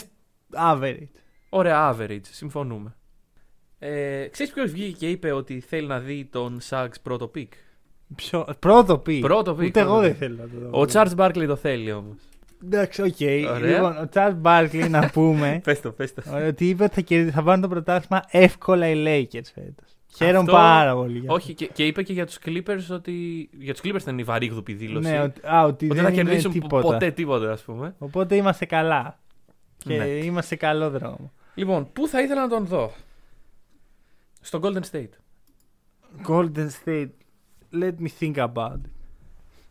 average. 0.54 1.08
Ωραία, 1.48 1.94
average, 1.94 2.20
συμφωνούμε. 2.30 2.96
Ε, 3.78 4.28
ξέρεις 4.30 4.52
ποιος 4.52 4.70
βγήκε 4.70 4.96
και 4.96 5.10
είπε 5.10 5.32
ότι 5.32 5.60
θέλει 5.60 5.86
να 5.86 6.00
δει 6.00 6.24
τον 6.24 6.60
Σάγκ 6.60 6.90
πρώτο 7.02 7.30
pick; 7.34 7.48
Ποιο... 8.14 8.46
Πρώτο 8.58 8.98
πει. 8.98 9.18
Πρώτο 9.18 9.52
pick. 9.52 9.64
Ούτε 9.66 9.80
εγώ 9.80 9.88
πρώτο 9.88 10.00
δεν 10.00 10.12
pick. 10.12 10.16
θέλω 10.16 10.36
να 10.36 10.48
το 10.48 10.68
δω. 10.70 10.80
Ο 10.80 10.84
Charles 10.92 11.16
Barkley 11.16 11.44
το 11.46 11.56
θέλει 11.56 11.92
όμως. 11.92 12.16
Εντάξει, 12.64 13.02
οκ. 13.02 13.16
Ωραία. 13.50 13.58
Λοιπόν, 13.76 13.96
ο 13.96 14.08
Τσαρλς 14.08 14.34
Μπάρκλεϊ 14.34 14.88
να 14.88 15.10
πούμε 15.14 15.60
Πες 15.64 15.80
το, 15.80 15.90
πες 15.90 16.14
το. 16.14 16.22
ότι 16.48 16.68
είπε 16.68 16.84
ότι 16.84 16.94
θα, 16.94 17.00
κερδί- 17.00 17.32
θα 17.34 17.42
πάρουν 17.42 17.60
το 17.62 17.68
πρωτάθλημα 17.68 18.24
εύκολα 18.30 18.88
οι 18.88 19.02
Lakers 19.06 19.50
φέτος. 19.54 19.90
Χαίρομαι 20.16 20.38
Αυτό- 20.38 20.52
πάρα 20.52 20.94
πολύ. 20.94 21.18
για 21.18 21.32
Όχι, 21.32 21.54
και, 21.54 21.66
και 21.66 21.86
είπε 21.86 22.02
και 22.02 22.12
για 22.12 22.26
τους 22.26 22.38
Clippers 22.46 22.86
ότι... 22.90 23.48
Για 23.52 23.72
τους 23.74 23.82
Clippers 23.84 24.00
ήταν 24.00 24.18
η 24.18 24.22
βαρύγδουπη 24.22 24.72
αυτό. 24.72 24.84
δήλωση. 24.86 25.10
Ναι, 25.10 25.20
ότι, 25.22 25.40
α, 25.46 25.62
ότι 25.64 25.72
ότι 25.86 25.86
δεν 25.94 26.04
θα 26.04 26.10
είναι 26.10 26.22
κερδίσουν 26.22 26.52
τίποτα. 26.52 26.82
ποτέ 26.88 27.10
τίποτα, 27.10 27.52
ας 27.52 27.62
πούμε. 27.62 27.94
Οπότε 27.98 28.34
είμαστε 28.36 28.64
καλά. 28.66 29.18
Και 29.76 29.96
Ναι. 29.96 30.04
είμαστε 30.04 30.48
σε 30.54 30.56
καλό 30.56 30.90
δρόμο. 30.90 31.32
Λοιπόν, 31.54 31.92
πού 31.92 32.08
θα 32.08 32.20
ήθελα 32.22 32.40
να 32.40 32.48
τον 32.48 32.64
δω; 32.66 32.92
Στο 34.40 34.60
Golden 34.62 34.82
State. 34.92 35.08
Golden 36.28 36.66
State. 36.84 37.08
Let 37.72 37.94
me 38.02 38.08
think 38.20 38.34
about 38.36 38.72
it. 38.72 38.90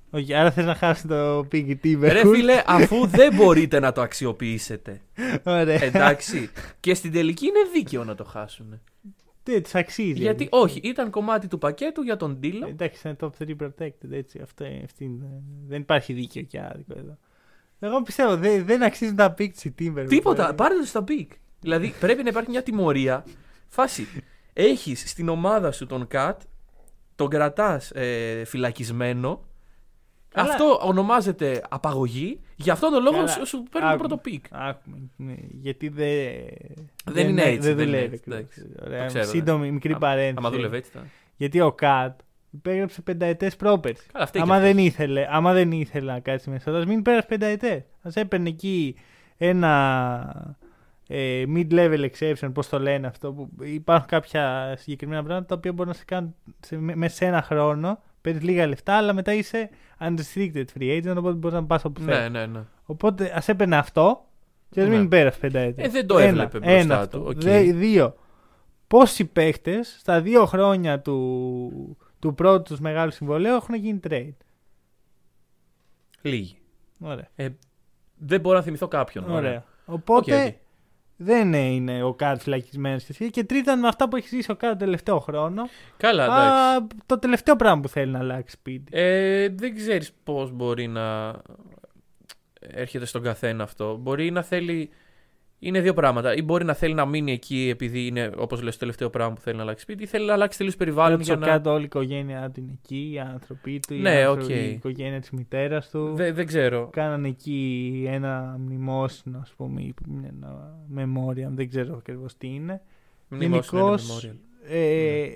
Όχι, 0.10 0.34
άρα 0.34 0.51
θες 0.51 0.65
να 0.65 0.75
χάσει 0.75 1.08
το 1.08 1.39
pick 1.51 1.67
οι 1.67 1.75
Timberwolves. 1.84 1.99
Ρε 2.12 2.27
φίλε, 2.27 2.63
αφού 2.65 3.08
δεν 3.08 3.36
μπορείτε 3.36 3.79
να 3.79 3.91
το 3.91 4.01
αξιοποιήσετε. 4.01 5.01
Ωραία. 5.43 5.84
Εντάξει. 5.84 6.49
και 6.79 6.93
στην 6.93 7.12
τελική 7.12 7.45
είναι 7.45 7.60
δίκαιο 7.73 8.03
να 8.03 8.15
το 8.15 8.23
χάσουν. 8.23 8.81
Τι, 9.43 9.62
τους 9.62 9.75
αξίζει. 9.75 10.21
Γιατί 10.21 10.47
όχι, 10.51 10.79
ήταν 10.84 11.10
κομμάτι 11.10 11.47
του 11.47 11.58
πακέτου 11.58 12.01
για 12.01 12.17
τον 12.17 12.38
D'Lo. 12.38 12.67
Εντάξει, 12.67 13.08
είναι 13.08 13.15
top 13.19 13.29
3 13.39 13.55
protected, 13.62 14.12
έτσι. 14.12 14.39
Αυτό, 14.43 14.65
αυτή 14.84 15.03
είναι- 15.03 15.41
δεν 15.67 15.81
υπάρχει 15.81 16.13
δίκαιο 16.13 16.41
και 16.43 16.60
άδικο 16.60 16.93
εδώ. 16.97 17.17
Εγώ 17.79 18.01
πιστεύω 18.01 18.38
δεν, 18.38 18.65
δεν 18.65 18.84
αξίζουν 18.84 19.15
τα 19.15 19.34
pick 19.38 19.49
τους 19.51 19.65
οι 19.65 19.73
Timberwolves. 19.79 20.05
Τίποτα, 20.08 20.49
Ε, 20.49 20.53
πάρε 20.53 20.75
τους 20.75 20.86
τα 20.86 21.04
pick. 21.04 21.32
Δηλαδή 21.60 21.93
πρέπει 21.99 22.23
να 22.23 22.29
υπάρχει 22.29 22.49
μια 22.49 22.63
τιμωρία. 22.63 23.25
Φάση. 23.67 24.08
Έχεις 24.53 25.10
στην 25.10 25.29
ομάδα 25.29 25.71
σου 25.71 25.86
τον 25.86 26.08
Κατ, 26.08 26.41
τον 27.15 27.30
κρατάς 27.30 27.91
ε, 27.91 28.43
φυλακισμένο. 28.45 29.41
Καλά. 30.30 30.49
Αυτό 30.51 30.80
ονομάζεται 30.82 31.62
απαγωγή 31.69 32.39
Γι' 32.56 32.69
αυτόν 32.69 32.91
τον 32.91 33.04
λόγο 33.04 33.15
Καλά, 33.15 33.28
σου, 33.28 33.45
σου 33.47 33.63
παίρνει 33.63 33.88
το 33.88 33.93
άκουμε. 33.93 33.97
πρώτο 34.08 34.17
πικ. 34.17 34.45
Άκουμε. 34.51 34.97
ναι, 35.15 35.36
γιατί 35.51 35.88
δεν. 35.89 36.08
Δεν 37.06 37.30
είναι 37.30 37.41
έτσι, 37.41 37.58
Δεν 37.67 37.75
δεν 37.75 37.86
δουλεύει. 37.86 38.06
είναι 38.06 38.13
έτσι, 38.15 38.15
ακριβώς. 38.15 38.39
εντάξει. 38.39 38.65
Ωραία, 38.86 39.01
Το 39.01 39.08
ξέρω, 39.08 39.23
Σύντομη, 39.25 39.71
μικρή 39.71 39.89
Άμα- 39.91 39.99
παρένθεση. 39.99 40.36
Άμα 40.38 40.49
δούλευε 40.49 40.78
έτσι. 40.78 40.91
θα- 40.93 41.06
Γιατί 41.36 41.62
ο 41.62 41.71
Κατ 41.71 42.19
υπέγραψε 42.51 43.01
πενταετές 43.01 43.56
πρόπερση. 43.56 44.08
Καλά, 44.12 44.23
αυτή 44.23 44.39
Άμα 44.39 44.60
δεν, 44.60 44.78
ήθελε, 44.78 45.28
άμα 45.30 45.54
δεν 45.54 45.71
ήθελε 45.71 46.12
να 46.12 46.19
κάτσει 46.19 46.49
μέσα, 46.49 46.71
α 46.80 46.86
μην 46.86 47.01
πέρασε 47.01 47.28
πενταετές. 47.28 47.78
Α 48.01 48.10
έπαιρνε 48.13 48.49
εκεί 48.49 48.95
ένα 49.38 50.56
ε, 50.62 50.64
mid-level 51.56 52.10
exception, 52.10 52.50
πώς 52.54 52.70
το 52.70 52.80
λένε 52.80 53.08
αυτό, 53.08 53.34
που 53.34 53.50
υπάρχουν 53.60 54.08
κάποια 54.08 54.76
συγκεκριμένα 54.78 55.22
πράγματα 55.24 55.46
τα 55.48 55.56
οποία 55.56 55.72
μπορούν 55.74 55.91
να 55.91 55.98
σε 55.98 56.04
κάνουν 56.06 56.36
σε, 56.65 56.78
με- 56.78 56.96
μέσα 56.96 57.15
σε 57.15 57.26
ένα 57.26 57.41
χρόνο. 57.41 58.00
Παίρνεις 58.22 58.44
λίγα 58.44 58.68
λεφτά, 58.68 58.98
αλλά 58.98 59.13
μετά 59.13 59.34
είσαι 59.34 59.70
unrestricted 60.00 60.65
free 60.80 61.02
agent, 61.04 61.15
οπότε 61.18 61.34
μπορείς 61.36 61.58
να 61.58 61.65
πας 61.65 61.86
όπου 61.86 62.02
Ναι, 62.02 62.13
θέλει. 62.13 62.30
ναι, 62.30 62.46
ναι. 62.46 62.63
Οπότε 62.86 63.32
ας 63.36 63.48
έπαιρνε 63.48 63.76
αυτό 63.78 64.26
και 64.70 64.82
ας 64.82 64.88
μην 64.88 65.02
Ναι. 65.02 65.08
έπαιρνε 65.08 65.39
πενταετές. 65.39 65.82
Ε, 65.84 65.88
δεν 65.89 66.08
το 66.08 66.18
έβλεπε 66.18 66.58
μπροστά 66.60 66.78
ένα 66.78 66.96
του, 67.08 67.18
αυτό. 67.18 67.30
οκ. 67.30 67.41
Δε- 67.41 67.72
δύο. 67.74 68.15
Πόσοι 68.88 69.26
παίχτες 69.26 69.96
στα 70.00 70.22
δύο 70.22 70.46
χρόνια 70.46 71.00
του, 71.02 71.98
του 72.20 72.34
πρώτου 72.34 72.62
τους 72.62 72.80
μεγάλου 72.80 73.12
συμβολαίου 73.12 73.56
έχουν 73.56 73.76
γίνει 73.76 74.00
trade; 74.10 74.34
Λίγοι. 76.22 76.58
Ωραία. 77.00 77.28
Ε, 77.36 77.50
δεν 78.18 78.39
μπορώ 78.39 78.58
να 78.58 78.63
θυμηθώ 78.63 78.88
κάποιον. 78.88 79.30
Ωραία. 79.32 79.63
Οπότε 79.86 80.36
OK, 80.45 80.47
OK. 80.47 80.54
Δεν 81.17 81.54
είναι 81.54 82.04
ο 82.04 82.13
KAT 82.13 82.41
φυλακισμένος 82.41 83.04
και 83.04 83.12
εσύ. 83.12 83.30
Και 83.30 83.43
τρίτον, 83.43 83.80
με 83.80 83.88
αυτά 83.88 84.10
που 84.10 84.15
έχεις 84.15 84.30
ζήσει 84.30 84.51
ο 84.51 84.56
KAT 84.56 84.73
το 84.73 84.86
τελευταίο 84.86 85.19
χρόνο, 85.19 85.69
Καλά, 85.97 86.23
εντάξει. 86.23 86.41
α, 86.41 86.88
το 87.06 87.19
τελευταίο 87.19 87.56
πράγμα 87.56 87.82
που 87.82 87.88
θέλει 87.88 88.12
να 88.12 88.19
αλλάξει 88.19 88.56
σπίτι. 88.56 88.97
Ε, 88.97 89.49
δεν 89.49 89.75
ξέρεις 89.75 90.12
πώς 90.23 90.51
μπορεί 90.51 90.88
να 90.88 91.36
έρχεται 92.60 93.06
στον 93.06 93.21
καθένα 93.21 93.63
αυτό. 93.63 93.97
Μπορεί 93.97 94.32
να 94.32 94.41
θέλει... 94.41 94.89
Είναι 95.60 95.82
δύο 95.82 95.94
πράγματα. 95.94 96.36
Ή 96.36 96.41
μπορεί 96.41 96.65
να 96.65 96.74
θέλει 96.74 96.94
να 96.94 97.06
μείνει 97.06 97.32
εκεί 97.32 97.68
επειδή 97.72 98.06
είναι, 98.08 98.32
όπως 98.38 98.62
λες, 98.62 98.74
το 98.74 98.80
τελευταίο 98.80 99.10
πράγμα 99.10 99.34
που 99.34 99.41
θέλει 99.41 99.56
να 99.56 99.62
αλλάξει 99.62 99.82
σπίτι, 99.84 100.04
ή 100.04 100.06
θέλει 100.06 100.26
να 100.26 100.34
αλλάξει 100.34 100.58
τελείως 100.58 100.76
περιβάλλον 100.76 101.12
Ρώτησε 101.12 101.32
για 101.34 101.41
ο 101.41 101.46
να... 101.46 101.52
KAT 101.51 101.67
όλη 101.68 101.82
η 101.82 101.86
οικογένειά 101.86 102.50
του 102.52 102.60
είναι 102.60 102.72
εκεί, 102.84 103.10
οι 103.13 103.20
άνθρωποι 103.20 103.80
του, 103.88 103.94
οι 103.94 103.98
Ναι, 104.00 104.10
άνθρωποι- 104.24 104.44
οκ. 104.44 104.56
η 104.56 104.70
οικογένεια 104.72 105.20
της 105.20 105.30
μητέρας 105.32 105.89
του. 105.89 106.13
Δεν, 106.15 106.36
δεν 106.36 106.46
ξέρω. 106.46 106.89
Κάνανε 106.91 107.28
εκεί 107.28 108.04
ένα 108.08 108.56
μνημόσυνο, 108.60 109.39
ας 109.41 109.54
πούμε, 109.58 109.82
ή 109.82 109.94
ένα 110.28 110.78
memoriam, 110.96 111.50
δεν 111.52 111.70
ξέρω 111.70 111.96
ακριβώς 111.98 112.38
τι 112.38 112.48
είναι. 112.48 112.82
Μνημόσυνο 113.28 113.80
είναι 113.80 113.88
Γενικώς, 113.89 114.26
memorial. 114.26 114.36
Ε, 114.70 115.28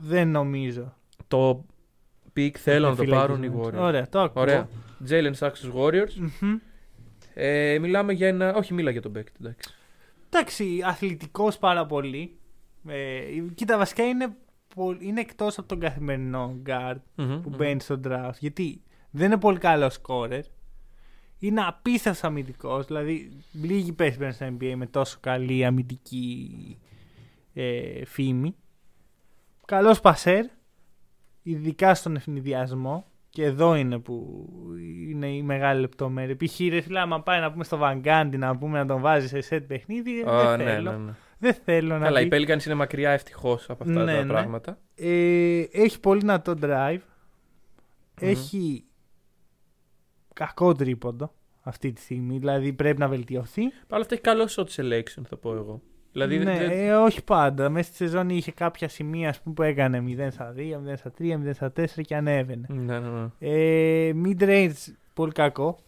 Δεν 0.00 0.28
νομίζω. 0.28 0.94
Το 1.28 1.64
pick 2.32 2.56
θέλω 2.58 2.88
να 2.88 2.96
το 2.96 3.04
πάρουν 3.04 3.42
οι 3.42 3.48
Φυλακισμένος. 3.48 3.80
Warriors. 3.80 3.86
Ωραία, 3.86 4.08
το 4.08 4.20
ακούω. 4.20 4.42
Ωραία. 4.42 4.68
Jalen 5.08 5.32
Suggs 5.38 5.50
στους 5.54 5.70
Warriors. 5.74 6.14
Μμμ. 6.40 6.56
Ε, 7.38 7.78
μιλάμε 7.78 8.12
για 8.12 8.28
ένα... 8.28 8.54
Όχι, 8.54 8.74
μίλα 8.74 8.90
για 8.90 9.02
τον 9.02 9.12
παίκτη, 9.12 9.36
εντάξει. 9.40 9.70
Εντάξει, 10.30 10.80
αθλητικός 10.84 11.58
πάρα 11.58 11.86
πολύ. 11.86 12.36
Ε, 12.88 13.20
κοίτα, 13.54 13.78
βασικά 13.78 14.02
είναι, 14.08 14.36
πο- 14.74 14.96
είναι 15.00 15.20
εκτός 15.20 15.58
από 15.58 15.68
τον 15.68 15.80
καθημερινό 15.80 16.56
guard 16.66 16.96
Μμμ, 17.14 17.40
που 17.40 17.48
μμμ. 17.48 17.56
μπαίνει 17.56 17.80
στο 17.80 18.00
draft. 18.04 18.34
Γιατί 18.38 18.82
δεν 19.10 19.26
είναι 19.26 19.38
πολύ 19.40 19.58
καλός 19.58 20.00
scorer. 20.02 20.40
Είναι 21.38 21.62
απίστευτος 21.66 22.24
αμυντικός. 22.24 22.86
Δηλαδή, 22.86 23.30
λίγοι 23.52 23.92
παίχτες 23.92 24.18
μπαίνουν 24.18 24.34
στο 24.34 24.46
NBA 24.46 24.74
με 24.76 24.86
τόσο 24.86 25.18
καλή 25.20 25.64
αμυντική 25.64 26.78
ε, 27.54 28.04
φήμη. 28.04 28.54
Καλός 29.64 30.00
πασέρ, 30.00 30.46
ειδικά 31.42 31.94
στον 31.94 32.16
ευνηδιασμό. 32.16 33.06
Και 33.36 33.44
εδώ 33.44 33.74
είναι 33.74 33.98
που 33.98 34.46
είναι 35.08 35.26
η 35.28 35.42
μεγάλη 35.42 35.80
λεπτομέρεια. 35.80 36.36
Π.χ. 36.36 36.58
ρε 36.70 36.80
φίλε, 36.80 37.00
άμα 37.00 37.22
πάει 37.22 37.40
να 37.40 37.52
πούμε 37.52 37.64
στο 37.64 37.76
Βαγκάντι 37.76 38.36
να 38.36 38.56
πούμε 38.56 38.78
να 38.78 38.86
τον 38.86 39.00
βάζει 39.00 39.28
σε 39.28 39.40
σετ 39.40 39.66
παιχνίδι, 39.66 40.22
Α, 40.28 40.56
δεν 40.56 40.66
ναι, 40.66 40.72
θέλω. 40.72 40.90
ναι, 40.90 40.96
ναι. 40.96 41.12
Δεν 41.38 41.54
θέλω 41.54 41.98
να 41.98 42.04
Καλά, 42.04 42.20
δει. 42.20 42.26
οι 42.26 42.28
Pelicans 42.32 42.64
είναι 42.64 42.74
μακριά 42.74 43.10
ευτυχώς 43.10 43.70
από 43.70 43.82
αυτά 43.84 44.04
Ναι, 44.04 44.14
τα 44.14 44.22
ναι. 44.24 44.32
πράγματα. 44.32 44.78
Ε, 44.94 45.60
έχει 45.72 46.00
πολύ 46.00 46.20
δυνατό 46.20 46.54
drive. 46.62 46.98
Μμμ. 48.20 48.28
Έχει 48.28 48.84
κακό 50.32 50.72
τρίποντο 50.72 51.32
αυτή 51.62 51.92
τη 51.92 52.00
στιγμή. 52.00 52.38
Δηλαδή 52.38 52.72
πρέπει 52.72 52.98
να 52.98 53.08
βελτιωθεί. 53.08 53.62
Παρ' 53.62 53.74
όλα 53.90 54.00
αυτά 54.00 54.14
έχει 54.14 54.22
καλό 54.22 54.48
shot 54.50 54.66
selection, 54.82 55.22
θα 55.28 55.36
πω 55.36 55.52
εγώ. 55.54 55.82
Δηλαδή, 56.16 56.38
ναι, 56.38 56.58
δεν- 56.58 56.70
ε, 56.70 56.94
όχι 56.96 57.24
πάντα. 57.24 57.68
Μέσα 57.68 57.88
στη 57.88 57.96
σεζόν 57.96 58.28
είχε 58.30 58.52
κάποια 58.52 58.88
σημεία 58.88 59.28
ας 59.28 59.40
πούμε, 59.40 59.54
που 59.54 59.62
έκανε 59.62 60.00
0 60.00 60.30
στα 60.30 60.52
2, 60.56 60.78
0 60.78 60.96
στα 60.96 61.10
3, 61.18 61.36
0 61.36 61.52
στα 61.54 61.70
4 61.72 62.02
και 62.02 62.16
ανέβαινε. 62.16 62.66
Ναι, 62.70 62.98
ναι, 62.98 63.08
ναι. 63.08 63.26
Ε, 63.38 64.12
mid 64.24 64.42
range 64.42 64.92
πολύ 65.14 65.32
κακό. 65.32 65.78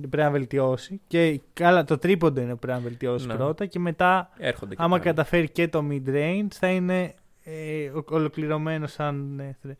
Πρέπει 0.00 0.16
να 0.16 0.30
βελτιώσει. 0.30 1.00
Και 1.06 1.40
καλά, 1.52 1.84
το 1.84 1.98
τρίποντο 1.98 2.40
είναι 2.40 2.52
που 2.52 2.58
πρέπει 2.58 2.78
να 2.78 2.84
βελτιώσει 2.84 3.26
Ναι. 3.26 3.34
πρώτα. 3.34 3.66
Και 3.66 3.78
μετά, 3.78 4.30
Έρχονται 4.38 4.74
και 4.74 4.82
άμα 4.82 4.90
πάλι. 4.90 5.02
καταφέρει 5.02 5.48
και 5.50 5.68
το 5.68 5.84
mid 5.90 6.08
range, 6.08 6.46
θα 6.50 6.68
είναι 6.68 7.14
ε, 7.42 7.88
ο- 7.88 8.04
ολοκληρωμένος 8.08 8.92
σαν. 8.92 9.38
ε, 9.40 9.56
θρε- 9.62 9.76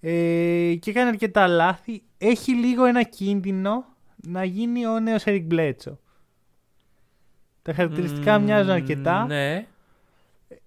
Ε, 0.00 0.74
και 0.80 0.92
κάνει 0.92 1.08
αρκετά 1.08 1.46
λάθη. 1.46 2.02
Έχει 2.18 2.52
λίγο 2.54 2.84
ένα 2.84 3.02
κίνδυνο 3.02 3.84
να 4.16 4.44
γίνει 4.44 4.86
ο 4.86 5.00
νέος 5.00 5.22
Eric 5.26 5.46
Bledsoe. 5.50 5.96
Τα 7.62 7.72
χαρακτηριστικά 7.74 8.38
Μμμ, 8.38 8.44
μοιάζουν 8.44 8.70
αρκετά. 8.70 9.26
Ναι. 9.26 9.66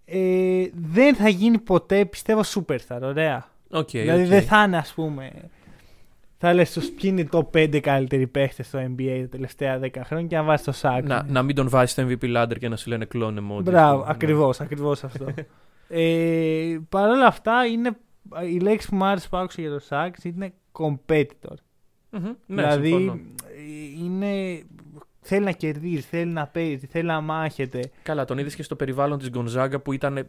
Ε, 0.06 0.66
δεν 0.74 1.16
θα 1.16 1.30
γίνει 1.30 1.58
ποτέ, 1.60 2.06
πιστεύω, 2.06 2.42
superstar. 2.56 3.00
Ωραία. 3.02 3.46
Οκ. 3.70 3.90
δηλαδή 3.90 4.22
οκ. 4.22 4.28
δεν 4.28 4.42
θα 4.42 4.64
είναι, 4.64 4.78
ας 4.78 4.94
πούμε. 4.94 5.32
Θα 6.38 6.54
λες 6.54 6.72
του 6.74 6.82
ποιοι 6.82 6.96
είναι 7.04 7.22
οι 7.22 7.30
top 7.32 7.44
5 7.52 7.80
καλύτεροι 7.80 8.28
παίχτες 8.28 8.68
στο 8.68 8.80
NBA 8.80 9.18
τα 9.22 9.28
τελευταία 9.28 9.80
10 9.82 9.90
χρόνια 10.04 10.28
και 10.28 10.36
να 10.36 10.44
βάζεις 10.44 10.66
το 10.66 10.72
Suggs. 10.72 11.06
Να, 11.08 11.24
να 11.28 11.44
μην 11.44 11.56
τον 11.56 11.70
βάζεις 11.70 11.92
στο 11.92 12.08
MVP 12.08 12.36
ladder 12.38 12.58
και 12.60 12.70
να 12.70 12.76
σου 12.76 12.90
λένε 12.90 13.08
clown 13.14 13.38
emoji. 13.38 13.64
Μπράβο, 13.64 14.04
Ναι. 14.04 14.10
ακριβώς, 14.10 14.60
ακριβώς 14.62 15.04
αυτό. 15.04 15.26
ε, 15.88 16.78
Παρ' 16.90 17.10
όλα 17.10 17.26
αυτά, 17.26 17.66
είναι, 17.66 17.92
η 18.54 18.60
λέξη 18.60 18.90
που 18.90 18.96
μου 18.96 19.06
άρεσε 19.06 19.28
που 19.30 19.38
άκουσα 19.38 19.62
για 19.62 19.70
το 19.72 19.80
Suggs 19.80 20.16
είναι 20.24 20.54
competitor. 20.72 21.56
Μμμ, 22.10 22.22
Ναι, 22.24 22.62
δηλαδή, 22.62 22.88
συμφωνώ. 22.88 23.12
ε, 23.12 24.04
είναι, 24.04 24.62
θέλει 25.28 25.44
να 25.46 25.52
κερδίζει, 25.52 26.02
θέλει 26.02 26.32
να 26.32 26.48
παίζει, 26.48 26.86
θέλει 26.86 27.08
να 27.08 27.22
μάχεται. 27.22 27.80
Καλά, 28.04 28.26
τον 28.26 28.38
είδες 28.38 28.56
και 28.56 28.64
στο 28.64 28.76
περιβάλλον 28.76 29.18
της 29.18 29.30
Γκονζάγκα 29.30 29.80
που 29.80 29.92
ήταν 29.92 30.28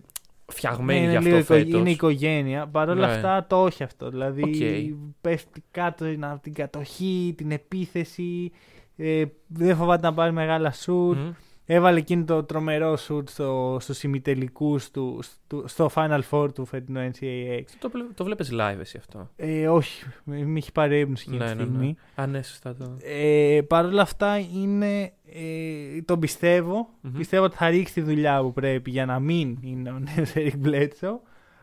φτιαγμένη 0.53 1.01
Ναι, 1.07 1.11
για 1.11 1.11
είναι, 1.11 1.19
αυτό 1.19 1.29
λίγο 1.29 1.39
οικο- 1.39 1.55
φέτος. 1.55 1.81
είναι 1.81 1.91
οικογένεια. 1.91 2.67
Παρ' 2.67 2.89
όλα 2.89 3.07
Ναι. 3.07 3.13
αυτά 3.13 3.47
το 3.47 3.63
όχι 3.63 3.83
αυτό. 3.83 4.11
Δηλαδή 4.11 4.43
Οκ. 4.43 5.01
πέφτει 5.21 5.65
κάτω 5.71 6.05
από 6.21 6.43
την 6.43 6.55
κατοχή, 6.55 7.35
την 7.37 7.51
επίθεση. 7.51 8.53
Ε, 8.97 9.25
δεν 9.47 9.77
φοβάται 9.77 10.07
να 10.07 10.15
πάρει 10.15 10.33
μεγάλα 10.33 10.73
σουτ. 10.73 11.17
Μμμ. 11.19 11.31
Έβαλε 11.69 11.99
εκείνο 11.99 12.25
το 12.25 12.45
τρομερό 12.45 12.97
σουτ 12.97 13.29
στο, 13.29 13.77
στους 13.81 14.03
ημιτελικούς 14.03 14.91
του, 14.91 15.19
στο, 15.23 15.63
στο 15.69 15.91
Final 15.95 16.21
Four 16.31 16.55
του 16.55 16.65
φετινού 16.65 17.01
NCAA. 17.11 17.61
Το, 17.79 17.91
βλέ- 17.91 18.15
το 18.15 18.25
βλέπεις 18.25 18.51
live 18.53 18.77
εσύ 18.81 18.97
αυτό; 18.99 19.31
Ε, 19.37 19.69
όχι, 19.69 20.05
με 20.25 20.45
με 20.45 20.59
έχει 20.59 20.73
πάρει 20.73 20.99
έμπνευση 20.99 21.25
εκείνη 21.29 21.45
Ναι, 21.45 21.51
τη 21.51 21.57
ναι, 21.57 21.63
ναι. 21.65 21.69
στιγμή. 21.69 21.97
Α, 22.15 22.27
ναι, 22.27 22.43
σωστά 22.43 22.75
το. 22.77 22.97
Ε, 23.03 23.61
Παρ' 23.69 23.85
όλα 23.85 24.03
αυτά 24.03 24.39
είναι, 24.39 25.13
ε, 25.33 26.03
τον 26.05 26.21
πιστεύω. 26.21 26.89
Μμμ. 27.01 27.13
Πιστεύω 27.13 27.45
ότι 27.45 27.57
θα 27.57 27.69
ρίξει 27.69 27.95
τη 27.95 28.01
δουλειά 28.01 28.41
που 28.43 28.53
πρέπει 28.53 28.91
για 28.91 29.07
να 29.07 29.19
μην 29.21 29.59
είναι 29.61 29.91
ο 29.91 29.99
νέος 29.99 30.33
Eric 30.35 30.67
Bledsoe. 30.67 31.19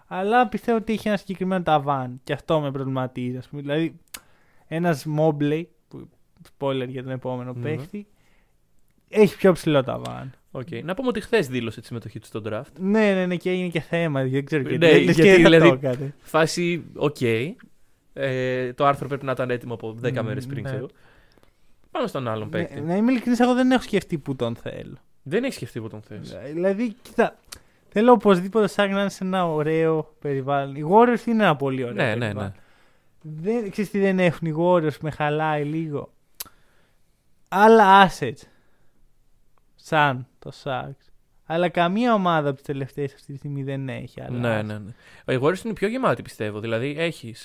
Αλλά 0.07 0.47
πιστεύω 0.47 0.77
ότι 0.77 0.93
έχει 0.93 1.07
ένα 1.07 1.17
συγκεκριμένο 1.17 1.63
ταβάν. 1.63 2.19
Και 2.23 2.33
αυτό 2.33 2.59
με 2.59 2.71
προβληματίζει. 2.71 3.37
Ας 3.37 3.47
πούμε. 3.47 3.61
Δηλαδή, 3.61 3.99
ένας 4.67 5.05
Mobley, 5.17 5.63
που, 5.87 6.09
spoiler 6.57 6.87
για 6.87 7.03
τον 7.03 7.11
επόμενο 7.11 7.53
Μμμ. 7.53 7.61
παίχτη, 7.61 8.07
έχει 9.13 9.36
πιο 9.36 9.52
ψηλό 9.54 9.84
ταβάνι. 9.84 10.32
Οκ. 10.52 10.67
Να 10.84 10.93
πούμε 10.93 11.08
ότι 11.08 11.21
χθες 11.21 11.47
δήλωσε 11.47 11.80
τη 11.82 11.86
συμμετοχή 11.88 12.19
του 12.19 12.26
στο 12.26 12.41
draft. 12.45 12.71
Ναι, 12.80 13.13
ναι, 13.13 13.26
ναι, 13.26 13.36
και 13.36 13.49
έγινε 13.49 13.67
και 13.67 13.80
θέμα. 13.80 14.23
Δεν 14.23 14.45
ξέρω 14.45 14.62
γιατί. 14.62 14.78
Ναι, 14.78 14.91
Λες 14.91 15.04
γιατί 15.04 15.21
και 15.21 15.23
δεν 15.23 15.34
θα 15.34 15.49
δηλαδή- 15.49 15.69
το 15.82 15.88
έκανε. 15.88 16.13
Φάση, 16.21 16.84
οκ. 16.95 17.21
Ε, 18.13 18.73
το 18.73 18.85
άρθρο 18.85 19.08
πρέπει 19.08 19.25
να 19.25 19.31
ήταν 19.31 19.50
έτοιμο 19.50 19.73
από 19.73 19.98
10 20.02 20.21
Μμ, 20.21 20.25
μέρες 20.25 20.46
πριν, 20.46 20.63
ναι. 20.63 20.69
ξέρω. 20.69 20.87
Πάμε 21.92 22.08
στον 22.08 22.27
άλλον 22.27 22.50
παίκτη. 22.50 22.73
Ναι, 22.73 22.81
να 22.87 22.96
είμαι 22.96 23.12
ειλικρινής, 23.12 23.40
εγώ 23.40 23.54
δεν 23.54 23.71
έχω 23.71 23.81
σκεφτεί 23.81 24.17
που 24.17 24.35
τον 24.35 24.56
θέλω. 24.56 24.96
Δεν 25.23 25.44
έχεις 25.44 25.56
σκεφτεί 25.56 25.79
που 25.81 25.87
τον 25.90 26.02
θες. 26.02 26.37
Δηλαδή, 26.54 26.96
κοίτα, 27.02 27.37
θέλω 27.90 28.12
οπωσδήποτε 28.12 28.67
σαν 28.67 28.92
να 28.92 29.00
είναι 29.00 29.10
σε 29.10 29.23
ένα 29.23 29.48
ωραίο 29.48 30.15
περιβάλλον. 30.19 30.75
Οι 30.75 30.83
Warriors 30.90 31.25
είναι 31.27 31.44
ένα 31.44 31.56
πολύ 31.56 31.83
ωραίο 31.83 31.96
Ναι, 31.96 32.04
ναι, 32.15 32.19
περιβάλλον. 32.19 32.54
ναι. 33.21 33.42
Δεν, 33.62 33.71
ξέρεις 33.71 33.92
τι 33.92 34.00
δεν 34.00 34.19
έχουν 34.19 34.48
οι 34.48 34.54
Warriors 34.58 34.92
που 35.00 35.00
με 35.02 35.12
χαλάει 35.12 35.63
λίγο. 35.63 36.12
Άλλα 37.50 38.10
assets. 38.10 38.42
Σαν 39.86 40.27
το 40.40 40.52
Sharks. 40.63 41.12
Αλλά 41.46 41.69
καμία 41.69 42.13
ομάδα 42.13 42.48
από 42.48 42.58
τις 42.58 42.65
τελευταίες 42.65 43.13
αυτή 43.13 43.31
τη 43.31 43.38
στιγμή 43.38 43.63
δεν 43.63 43.90
έχει 43.90 44.21
άλλα. 44.21 44.38
Ναι, 44.38 44.60
assets. 44.60 44.65
ναι, 44.65 44.77
ναι. 44.77 45.36
Οι 45.36 45.40
Warriors 45.42 45.65
είναι 45.65 45.73
πιο 45.73 45.88
γεμάτοι 45.88 46.21
πιστεύω. 46.21 46.60
Δηλαδή 46.60 46.96
έχει. 46.98 47.36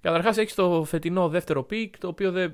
Καταρχάς 0.00 0.36
έχεις 0.36 0.54
το 0.54 0.84
φετινό 0.84 1.28
δεύτερο 1.28 1.62
pick, 1.62 1.98
το 1.98 2.08
οποίο 2.08 2.30
δεν, 2.32 2.52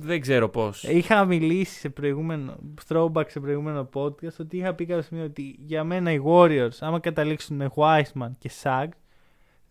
δεν 0.00 0.20
ξέρω 0.20 0.48
πώς. 0.48 0.82
Είχα 0.82 1.24
μιλήσει 1.24 1.78
σε 1.78 1.88
προηγούμενο 1.88 2.56
throwback 2.88 3.24
σε 3.28 3.40
προηγούμενο 3.40 3.88
podcast 3.94 4.36
ότι 4.40 4.56
είχα 4.56 4.74
πει 4.74 4.86
κάποια 4.86 5.02
στιγμή 5.02 5.24
ότι 5.24 5.56
για 5.58 5.84
μένα 5.84 6.12
οι 6.12 6.20
Warriors, 6.24 6.76
άμα 6.80 7.00
καταλήξουν 7.00 7.56
με 7.56 7.70
Wiseman 7.74 8.30
και 8.38 8.50
Suggs, 8.62 8.88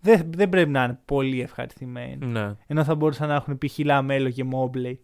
δεν, 0.01 0.31
δεν 0.35 0.49
πρέπει 0.49 0.69
να 0.69 0.83
είναι 0.83 0.99
πολύ 1.05 1.41
ευχαριστημένοι. 1.41 2.25
Ναι. 2.25 2.55
Ενώ 2.67 2.83
θα 2.83 2.95
μπορούσαν 2.95 3.27
να 3.27 3.35
έχουν 3.35 3.57
π.χ. 3.57 3.77
LaMelo 3.77 4.29
και 4.29 4.45
Mobley 4.51 4.95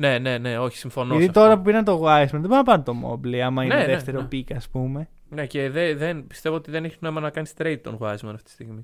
Ναι, 0.00 0.18
ναι, 0.18 0.38
ναι, 0.38 0.58
όχι, 0.58 0.76
συμφωνώ. 0.76 1.10
Γιατί 1.10 1.24
σε 1.24 1.32
τώρα 1.32 1.46
αυτό. 1.48 1.58
που 1.58 1.64
πήραν 1.64 1.84
το 1.84 2.02
Wiseman 2.04 2.28
δεν 2.30 2.40
πάνε 2.40 2.56
να 2.56 2.62
πάνε 2.62 2.82
το 2.82 2.94
Mobley, 3.04 3.36
άμα 3.36 3.64
είναι 3.64 3.74
Ναι, 3.74 3.80
ναι, 3.80 3.86
δεύτερο 3.86 4.20
ναι. 4.20 4.26
pick, 4.26 4.52
ας 4.52 4.68
πούμε. 4.68 5.08
Ναι, 5.28 5.46
και 5.46 5.70
δε, 5.70 5.94
δεν, 5.94 6.26
πιστεύω 6.26 6.56
ότι 6.56 6.70
δεν 6.70 6.84
έχει 6.84 6.96
νόημα 7.00 7.20
να 7.20 7.30
κάνει 7.30 7.48
trade 7.58 7.78
τον 7.82 7.98
Wiseman 8.00 8.08
αυτή 8.32 8.42
τη 8.42 8.50
στιγμή. 8.50 8.82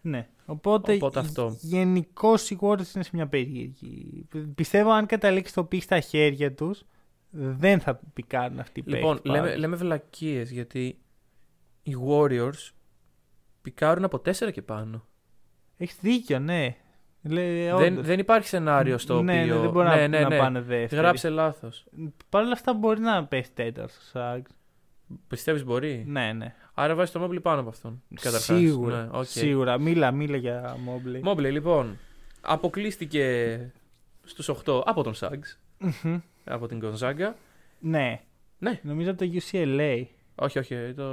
Ναι. 0.00 0.28
Οπότε, 0.46 0.92
Οπότε 0.92 1.18
αυτό. 1.18 1.56
γενικώ 1.60 2.34
οι 2.48 2.56
Warriors 2.60 2.94
είναι 2.94 3.04
σε 3.04 3.10
μια 3.12 3.26
περίεργη. 3.26 4.26
Πιστεύω 4.54 4.90
αν 4.90 5.06
καταλήξει 5.06 5.54
το 5.54 5.64
pick 5.64 5.82
στα 5.82 6.00
χέρια 6.00 6.54
τους, 6.54 6.82
δεν 7.30 7.80
θα 7.80 8.00
πικάρουν 8.12 8.58
αυτοί 8.58 8.80
οι 8.80 8.82
Λοιπόν, 8.86 9.14
παίκτες 9.14 9.32
λέμε, 9.32 9.46
πάλι. 9.46 9.60
λέμε 9.60 9.76
βλακίες 9.76 10.50
γιατί 10.50 10.98
οι 11.82 11.92
Warriors 12.08 12.70
πικάρουν 13.62 14.04
από 14.04 14.22
4 14.24 14.52
και 14.52 14.62
πάνω. 14.62 15.06
Έχεις 15.76 15.96
δίκιο, 16.00 16.38
ναι. 16.38 16.76
Λέ, 17.22 17.74
Δεν, 17.76 17.92
όντως. 17.92 18.06
δεν 18.06 18.18
υπάρχει 18.18 18.48
σενάριο 18.48 18.98
στο 18.98 19.22
ναι, 19.22 19.40
οποίο. 19.40 19.54
Ναι, 19.54 19.60
δεν 19.60 19.70
μπορεί 19.70 19.88
ναι, 19.88 19.94
να, 19.94 20.06
ναι, 20.08 20.20
να 20.20 20.28
ναι. 20.28 20.38
πάνε 20.38 20.60
δεύτεροι. 20.60 21.00
Γράψε 21.02 21.28
λάθος. 21.28 21.84
Παρ' 22.28 22.42
όλα 22.42 22.52
αυτά 22.52 22.74
μπορεί 22.74 23.00
να 23.00 23.24
πέσει 23.24 23.52
τέταρτος 23.54 23.96
ο 23.96 24.00
Suggs. 24.02 24.42
Πιστεύεις 25.28 25.64
μπορεί; 25.64 26.04
Ναι, 26.06 26.32
ναι. 26.32 26.54
Άρα 26.74 26.94
βάζεις 26.94 27.12
το 27.12 27.24
Mobley 27.24 27.42
πάνω 27.42 27.60
από 27.60 27.68
αυτόν. 27.68 28.02
καταρχάς. 28.14 28.42
Σίγουρα. 28.58 29.02
Ναι, 29.02 29.18
οκ. 29.18 29.24
Σίγουρα. 29.24 29.78
Μίλα, 29.78 30.10
μίλα 30.10 30.36
για 30.36 30.76
Mobley. 30.86 31.28
Mobley, 31.30 31.50
λοιπόν. 31.52 31.98
Αποκλείστηκε 32.40 33.58
στους 34.24 34.48
8 34.48 34.82
από 34.84 35.02
τον 35.02 35.14
Suggs, 35.14 35.58
Μμμ. 35.78 36.18
από 36.44 36.66
την 36.66 36.80
Gonzaga. 36.84 37.32
ναι. 37.78 38.20
Ναι. 38.58 38.80
Νομίζω 38.82 39.10
από 39.10 39.18
το 39.24 39.30
UCLA. 39.34 40.04
Όχι, 40.34 40.58
όχι, 40.58 40.92
το 40.96 41.04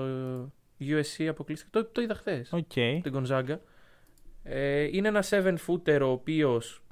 USC 0.79 1.23
αποκλείστηκε. 1.29 1.69
Το, 1.71 1.85
το 1.85 2.01
είδα 2.01 2.15
χθες. 2.15 2.49
Οκ. 2.53 2.71
την 3.01 3.13
Gonzaga. 3.15 3.55
Ε, 4.43 4.81
είναι 4.91 5.07
ένα 5.07 5.23
7 5.29 5.55
footer 5.67 5.99
ο 6.01 6.07
οποίος. 6.07 6.83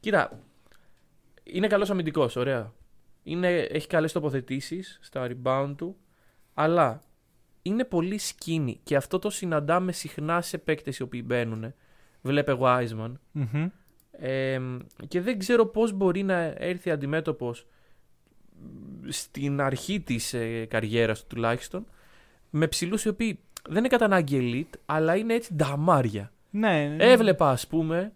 Κοίτα, 0.00 0.40
είναι 1.42 1.66
καλός 1.66 1.90
αμυντικός, 1.90 2.36
ωραία. 2.36 2.72
Είναι, 3.22 3.58
έχει 3.58 3.86
καλές 3.86 4.12
τοποθετήσεις 4.12 4.98
στα 5.02 5.28
rebound 5.30 5.74
του, 5.76 5.96
αλλά 6.54 7.02
είναι 7.62 7.84
πολύ 7.84 8.20
skinny 8.22 8.74
και 8.82 8.96
αυτό 8.96 9.18
το 9.18 9.30
συναντάμε 9.30 9.92
συχνά 9.92 10.40
σε 10.40 10.58
παίκτες 10.58 10.98
οι 10.98 11.02
οποίοι 11.02 11.22
μπαίνουν. 11.24 11.74
Βλέπε 12.22 12.56
Wiseman. 12.60 13.12
Μμμ. 13.32 13.68
Ε, 14.10 14.60
και 15.08 15.20
δεν 15.20 15.38
ξέρω 15.38 15.66
πώς 15.66 15.92
μπορεί 15.92 16.22
να 16.22 16.34
έρθει 16.56 16.90
αντιμέτωπος 16.90 17.66
στην 19.08 19.60
αρχή 19.60 20.00
της 20.00 20.34
ε, 20.34 20.64
καριέρας 20.64 21.20
του 21.20 21.26
τουλάχιστον 21.28 21.86
με 22.50 22.66
ψηλούς 22.66 23.04
οι 23.04 23.08
οποίοι 23.08 23.38
δεν 23.68 23.78
είναι 23.78 23.88
κατά 23.88 24.04
ανάγκη 24.04 24.66
elite, 24.72 24.78
αλλά 24.86 25.16
είναι 25.16 25.34
έτσι 25.34 25.54
νταμάρια. 25.54 26.32
Ναι. 26.50 26.94
ναι. 26.96 27.04
Έβλεπα 27.04 27.50
ας 27.50 27.66
πούμε 27.66 28.12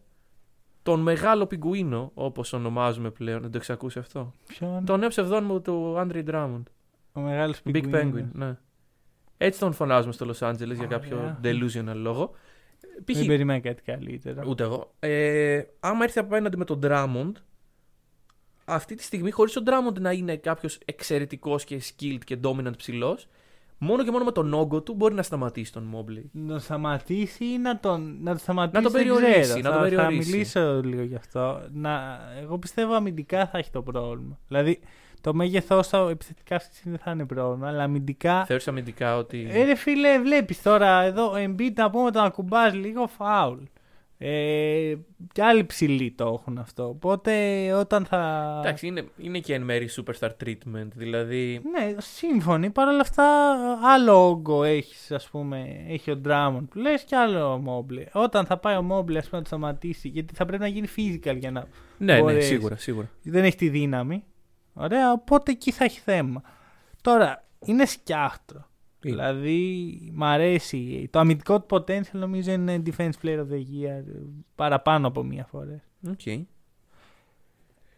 τον 0.83 1.01
μεγάλο 1.01 1.47
πιγκουίνο 1.47 2.11
όπως 2.15 2.53
ονομάζουμε 2.53 3.11
πλέον, 3.11 3.41
δεν 3.41 3.51
το 3.51 3.57
έχεις 3.57 3.71
ακούσει 3.71 3.99
αυτό; 3.99 4.33
Ποιον; 4.47 4.85
Το 4.85 4.97
νέο 4.97 5.09
ψευδόνιμο 5.09 5.61
του 5.61 5.95
Andre 5.99 6.25
Drummond. 6.29 6.63
Ο 7.13 7.21
μεγάλος 7.21 7.61
Big 7.65 7.95
Penguin, 7.95 8.25
ναι. 8.33 8.57
Έτσι 9.37 9.61
τον 9.61 9.73
φωνάζουμε 9.73 10.13
στο 10.13 10.27
Los 10.27 10.49
Angeles 10.51 10.75
για 10.75 10.87
κάποιο 10.87 11.17
Ωραία. 11.17 11.41
delusional 11.43 11.95
λόγο. 11.95 12.31
Π.χ. 13.05 13.17
Δεν 13.17 13.27
περιμένει 13.27 13.61
κάτι 13.61 13.83
καλύτερο. 13.83 14.43
Ούτε 14.47 14.63
εγώ. 14.63 14.95
Ε, 14.99 15.63
άμα 15.81 16.05
έρθει 16.05 16.19
απέναντι 16.19 16.57
με 16.57 16.65
τον 16.65 16.81
Drummond, 16.83 17.33
αυτή 18.65 18.95
τη 18.95 19.03
στιγμή, 19.03 19.31
χωρίς 19.31 19.53
τον 19.53 19.65
Drummond 19.67 20.01
να 20.01 20.13
είναι 20.13 20.37
κάποιος 20.37 20.79
εξαιρετικός 20.85 21.65
και 21.65 21.83
skilled 21.83 22.25
και 22.25 22.39
dominant 22.43 22.77
ψηλός, 22.77 23.29
μόνο 23.79 24.05
και 24.05 24.11
μόνο 24.11 24.25
με 24.25 24.33
τον 24.33 24.55
όγκο 24.55 24.83
του 24.83 24.95
μπορεί 24.95 25.15
να 25.15 25.23
σταματήσει 25.23 25.73
τον 25.73 25.95
Mobley. 25.95 26.25
Να 26.33 26.49
τον 26.49 26.61
σταματήσει 26.61 27.45
ή 27.45 27.59
να 27.59 27.79
τον, 27.81 28.17
να 28.21 28.31
τον 28.31 28.39
σταματήσει. 28.41 28.77
Να 28.77 28.91
τον 28.91 28.93
δεν 28.93 29.03
περιορίσει, 29.03 29.41
ξέρω. 29.41 29.61
να 29.61 29.63
τον 29.63 29.73
θα, 29.73 29.81
περιορίσει. 29.81 30.31
Θα 30.31 30.31
μιλήσω 30.31 30.81
λίγο 30.83 31.03
γι' 31.03 31.15
αυτό. 31.15 31.61
Να, 31.73 32.21
εγώ 32.43 32.59
πιστεύω 32.59 32.95
αμυντικά 32.95 33.47
θα 33.47 33.59
έχει 33.59 33.71
το 33.71 33.83
πρόβλημα. 33.83 34.39
Δηλαδή 34.49 34.81
το 35.21 35.35
μέγεθός 35.35 35.89
του 35.89 35.97
επιθετικά 35.97 36.57
αυτή 36.57 36.69
τη 36.69 36.77
στιγμή 36.77 36.97
δεν 36.97 37.05
θα 37.07 37.13
είναι 37.13 37.27
πρόβλημα, 37.27 37.69
αλλά 37.69 37.83
αμυντικά. 37.83 38.45
Θεωρείς 38.45 38.69
αμυντικά 38.69 39.17
ότι. 39.17 39.49
Ε, 39.51 39.65
ρε 39.65 39.75
φίλε, 39.75 40.21
βλέπεις 40.21 40.63
τώρα 40.63 41.03
εδώ 41.03 41.31
ο 41.31 41.35
Embiid 41.37 41.73
να 41.75 41.91
πούμε 41.91 42.11
τον 42.11 42.25
ακουμπάς 42.25 42.75
λίγο 42.75 43.07
φάουλ. 43.07 43.63
Ε, 44.27 44.95
και 45.33 45.43
άλλοι 45.43 45.65
ψηλοί 45.65 46.11
το 46.13 46.39
έχουν 46.41 46.59
αυτό. 46.59 46.89
Οπότε 46.89 47.33
όταν 47.73 48.05
θα. 48.05 48.61
Εντάξει, 48.65 48.87
είναι, 48.87 49.09
είναι 49.17 49.39
και 49.39 49.55
εν 49.55 49.63
μέρει 49.63 49.89
superstar 49.97 50.31
treatment. 50.45 50.89
Δηλαδή. 50.95 51.61
Ναι, 51.71 51.95
σύμφωνοι. 51.99 52.71
Παρ' 52.71 52.89
όλα 52.89 53.01
αυτά, 53.01 53.25
άλλο 53.83 54.29
όγκο 54.29 54.65
έχεις, 54.65 55.13
ας 55.13 55.29
πούμε, 55.29 55.85
έχει 55.89 56.11
ο 56.11 56.21
Drummond 56.25 56.65
που 56.71 56.79
λες 56.79 57.03
και 57.03 57.17
άλλο 57.17 57.53
ο 57.53 57.63
Mobley. 57.67 58.07
Όταν 58.13 58.47
θα 58.47 58.59
πάει 58.59 58.77
ο 58.77 58.87
Mobley, 58.91 59.17
ας 59.17 59.29
πούμε, 59.29 59.37
να 59.37 59.41
το 59.41 59.47
σταματήσει, 59.47 60.09
γιατί 60.09 60.35
θα 60.35 60.47
πρέπει 60.47 60.63
να 60.63 60.69
γίνει 60.69 60.89
physical 60.97 61.37
για 61.39 61.51
να. 61.51 61.67
Ναι, 61.99 62.13
ναι, 62.15 62.21
μπορέσεις. 62.21 62.49
σίγουρα, 62.49 62.77
σίγουρα. 62.77 63.11
Δεν 63.23 63.45
έχει 63.45 63.57
τη 63.57 63.69
δύναμη. 63.69 64.25
Ωραία, 64.73 65.13
οπότε 65.13 65.51
εκεί 65.51 65.71
θα 65.71 65.85
έχει 65.85 66.01
θέμα. 66.01 66.43
Τώρα, 67.01 67.45
είναι 67.65 67.87
σκιάχτρο. 67.87 68.67
Είναι. 69.09 69.17
Δηλαδή, 69.17 69.99
μ' 70.15 70.25
αρέσει. 70.25 71.09
Το 71.13 71.19
αμυντικό 71.19 71.61
του 71.61 71.67
potential 71.77 72.11
νομίζω 72.13 72.53
είναι 72.53 72.83
defense 72.87 73.13
player 73.23 73.39
of 73.39 73.49
the 73.51 73.59
year 73.59 74.05
παραπάνω 74.55 75.07
από 75.07 75.23
μία 75.23 75.45
φορά. 75.45 75.81
Okay. 76.17 76.43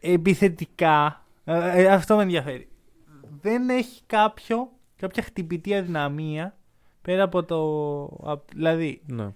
Επιθετικά, 0.00 1.24
ε, 1.44 1.82
ε, 1.82 1.86
αυτό 1.88 2.16
με 2.16 2.22
ενδιαφέρει. 2.22 2.68
Δεν 3.40 3.68
έχει 3.68 4.02
κάποιο, 4.06 4.70
κάποια 4.96 5.22
χτυπητή 5.22 5.74
αδυναμία 5.74 6.56
πέρα 7.02 7.22
από 7.22 7.42
το. 7.44 8.04
απ- 8.30 8.50
δηλαδή, 8.54 9.00
Ναι. 9.06 9.32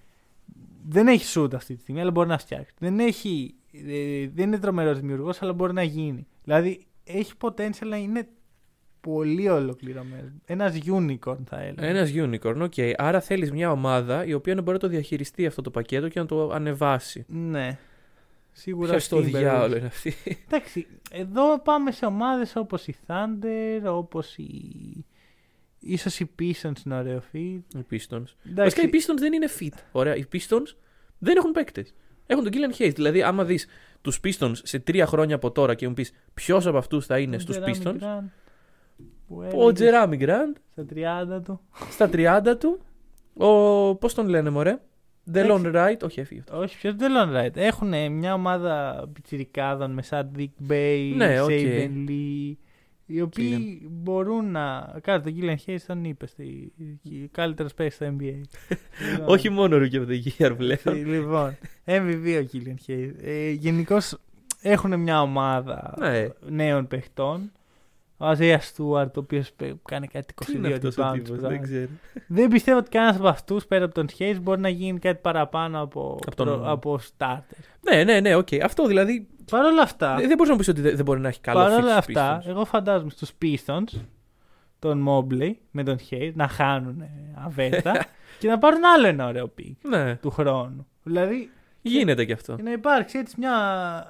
δεν 0.88 1.08
έχει 1.08 1.40
shoot 1.40 1.54
αυτή 1.54 1.74
τη 1.74 1.80
στιγμή, 1.80 2.00
αλλά 2.00 2.10
μπορεί 2.10 2.28
να 2.28 2.38
φτιάξει. 2.38 2.74
Δεν, 2.78 2.98
έχει, 3.00 3.54
ε, 3.72 4.28
δεν 4.34 4.46
είναι 4.46 4.58
τρομερός 4.58 4.98
δημιουργός, 5.00 5.42
αλλά 5.42 5.52
μπορεί 5.52 5.72
να 5.72 5.82
γίνει. 5.82 6.26
Δηλαδή, 6.44 6.86
έχει 7.04 7.32
potential 7.40 7.86
να 7.86 7.96
είναι 7.96 8.28
πολύ 9.00 9.48
ολοκληρωμένο. 9.48 10.32
Ένας 10.44 10.78
unicorn 10.86 11.38
θα 11.46 11.60
έλεγα. 11.60 11.86
Ένας 11.86 12.12
unicorn, 12.14 12.60
οκ. 12.60 12.72
Άρα 12.96 13.20
θέλεις 13.20 13.50
μια 13.52 13.70
ομάδα 13.70 14.24
η 14.24 14.32
οποία 14.32 14.54
να 14.54 14.60
μπορεί 14.60 14.72
να 14.72 14.78
το 14.78 14.88
διαχειριστεί 14.88 15.46
αυτό 15.46 15.62
το 15.62 15.70
πακέτο 15.70 16.08
και 16.08 16.20
να 16.20 16.26
το 16.26 16.50
ανεβάσει. 16.50 17.24
Ναι. 17.28 17.78
Σίγουρα 18.52 18.96
Ποιο 18.96 19.18
το 19.18 19.24
Timberwolves. 19.24 19.30
διάολο 19.30 19.76
είναι 19.76 19.86
αυτή. 19.86 20.14
Εντάξει, 20.48 20.86
εδώ 21.10 21.60
πάμε 21.60 21.90
σε 21.90 22.06
ομάδες 22.06 22.56
όπως 22.56 22.86
η 22.86 22.96
Thunder, 23.06 23.80
όπως 23.84 24.36
η... 24.36 25.04
Ίσως 25.80 26.20
οι 26.20 26.30
Pistons 26.38 26.84
είναι 26.86 26.98
ωραίο 26.98 27.22
fit. 27.32 27.60
Οι 27.74 27.84
Pistons. 27.90 28.00
Εντάξει, 28.10 28.34
Βασικά 28.54 28.82
οι 28.82 28.90
Pistons 28.92 29.18
δεν 29.18 29.32
είναι 29.32 29.48
fit. 29.60 29.78
Ωραία. 29.92 30.16
Οι 30.16 30.24
Pistons 30.32 30.74
δεν 31.18 31.36
έχουν 31.36 31.52
παίκτες. 31.52 31.94
Έχουν 32.26 32.44
τον 32.44 32.52
Killian 32.52 32.80
Hayes. 32.80 32.94
Δηλαδή, 32.94 33.22
άμα 33.22 33.44
δεις 33.44 33.66
τους 34.00 34.20
Pistons 34.24 34.52
σε 34.52 34.78
τρία 34.78 35.06
χρόνια 35.06 35.34
από 35.34 35.50
τώρα 35.50 35.74
και 35.74 35.88
μου 35.88 35.94
πεις 35.94 36.12
ποιος 36.34 36.66
από 36.66 36.78
αυτούς 36.78 37.06
θα 37.06 37.18
είναι 37.18 37.36
ο 37.36 37.38
στους 37.38 37.56
Jeremy 37.58 37.82
Pistons. 37.82 37.98
Grant, 38.00 38.24
που 39.30 39.36
Ο 39.36 39.42
έλεγες 39.44 39.72
Τζεράμι 39.72 40.16
Γκραντ 40.16 40.56
Στα 40.72 40.84
30 41.38 41.42
του. 41.44 41.60
στα 41.90 42.10
30 42.12 42.40
του. 42.58 42.78
Ο. 43.46 43.94
Πώς 43.96 44.14
τον 44.14 44.28
λένε, 44.28 44.50
μωρέ; 44.50 44.78
Delon 45.32 45.62
Wright. 45.74 45.96
Όχι, 46.02 46.20
έφυγε 46.20 46.40
αυτό. 46.40 46.58
Όχι, 46.58 46.76
ποιος 46.78 46.94
Delon 46.94 47.46
Wright. 47.46 47.56
Έχουν 47.56 48.12
μια 48.12 48.34
ομάδα 48.34 49.04
πιτσιρικάδων 49.12 49.90
με 49.90 50.02
Saddiq 50.02 50.70
Bey, 50.72 51.12
Ναι, 51.16 51.40
οκ. 51.40 51.50
Saben 51.50 52.08
Lee, 52.08 52.54
οι 53.06 53.20
οποίοι 53.20 53.82
μπορούν 53.90 54.50
να... 54.50 54.94
Κάτω 55.02 55.30
τον 55.30 55.38
Killian 55.40 55.70
Hayes 55.70 55.78
τον 55.86 56.04
είπε, 56.04 56.26
στη... 56.26 56.72
καλύτερος 57.30 57.74
παίκτης 57.74 57.94
στο 57.96 58.06
NBA. 58.06 58.40
Λοιπόν, 59.12 59.28
Όχι 59.34 59.48
μόνο 59.50 59.76
Rookie 59.76 59.94
of 59.96 60.06
the 60.08 60.20
Year 60.38 60.54
πλέον. 60.56 61.06
Λοιπόν, 61.06 61.56
MVP 61.84 62.42
ο 62.44 62.48
Killian 62.52 62.90
Hayes. 62.90 63.10
Ε, 63.22 63.50
Γενικώς 63.50 64.18
έχουν 64.62 65.00
μια 65.00 65.22
ομάδα 65.22 65.94
Ναι. 65.98 66.28
νέων 66.48 66.86
παιχτών. 66.86 67.52
Ο 68.22 68.26
Isaiah 68.26 68.60
Stewart, 68.60 69.16
ο 69.16 69.20
οποίος 69.20 69.50
κάνει 69.84 70.06
κάτι 70.06 70.34
22 70.42 70.44
Τι 70.46 70.56
είναι 70.56 70.68
αυτός 70.74 70.98
ο 70.98 71.02
rebounds, 71.02 71.12
τύπος, 71.12 71.38
rebounds. 71.38 71.48
δεν 71.48 71.62
ξέρω. 71.62 71.88
Δεν 72.26 72.48
πιστεύω 72.48 72.78
ότι 72.78 72.90
κανένας 72.90 73.16
από 73.16 73.28
αυτούς 73.28 73.64
πέρα 73.66 73.84
από 73.84 73.94
τον 73.94 74.06
Hayes 74.18 74.36
μπορεί 74.42 74.60
να 74.60 74.68
γίνει 74.68 74.98
κάτι 74.98 75.18
παραπάνω 75.22 75.80
από, 75.82 76.18
Από 76.26 76.36
τον- 76.36 76.46
προ- 76.46 76.62
από 76.70 76.98
starter. 77.18 77.40
Ναι, 77.80 78.04
ναι, 78.04 78.20
ναι, 78.20 78.34
οκ. 78.34 78.48
Αυτό 78.62 78.86
δηλαδή. 78.86 79.28
Παρ' 79.50 79.64
όλα 79.64 79.82
αυτά, 79.82 80.14
Δεν 80.16 80.36
μπορείς 80.36 80.48
να 80.50 80.56
πεις 80.56 80.68
ότι 80.68 80.80
δεν 80.80 80.96
δεν 80.96 81.04
μπορεί 81.04 81.20
να 81.20 81.28
έχει 81.28 81.40
καλό 81.40 81.58
παρ' 81.60 81.70
fit 81.70 81.82
όλα 81.82 82.02
στους 82.02 82.16
αυτά 82.16 82.40
Pistons. 82.42 82.48
εγώ 82.48 82.64
φαντάζομαι 82.64 83.10
στους 83.10 83.30
Pistons 83.42 84.00
τον 84.78 85.06
Mobley 85.08 85.50
με 85.70 85.82
τον 85.82 85.96
Hayes 86.10 86.30
να 86.34 86.48
χάνουν 86.48 87.02
αβέρτα 87.44 88.06
και 88.40 88.48
να 88.48 88.58
πάρουν 88.58 88.84
άλλο 88.96 89.06
ένα 89.06 89.26
ωραίο 89.28 89.48
pick 89.48 89.76
Ναι, 89.88 90.16
του 90.16 90.30
χρόνου. 90.30 90.86
Δηλαδή 91.02 91.50
γίνεται 91.82 92.24
και 92.24 92.32
αυτό. 92.32 92.54
Και 92.56 92.62
να 92.62 92.72
υπάρξει 92.72 93.18
έτσι 93.18 93.34
μια 93.38 93.54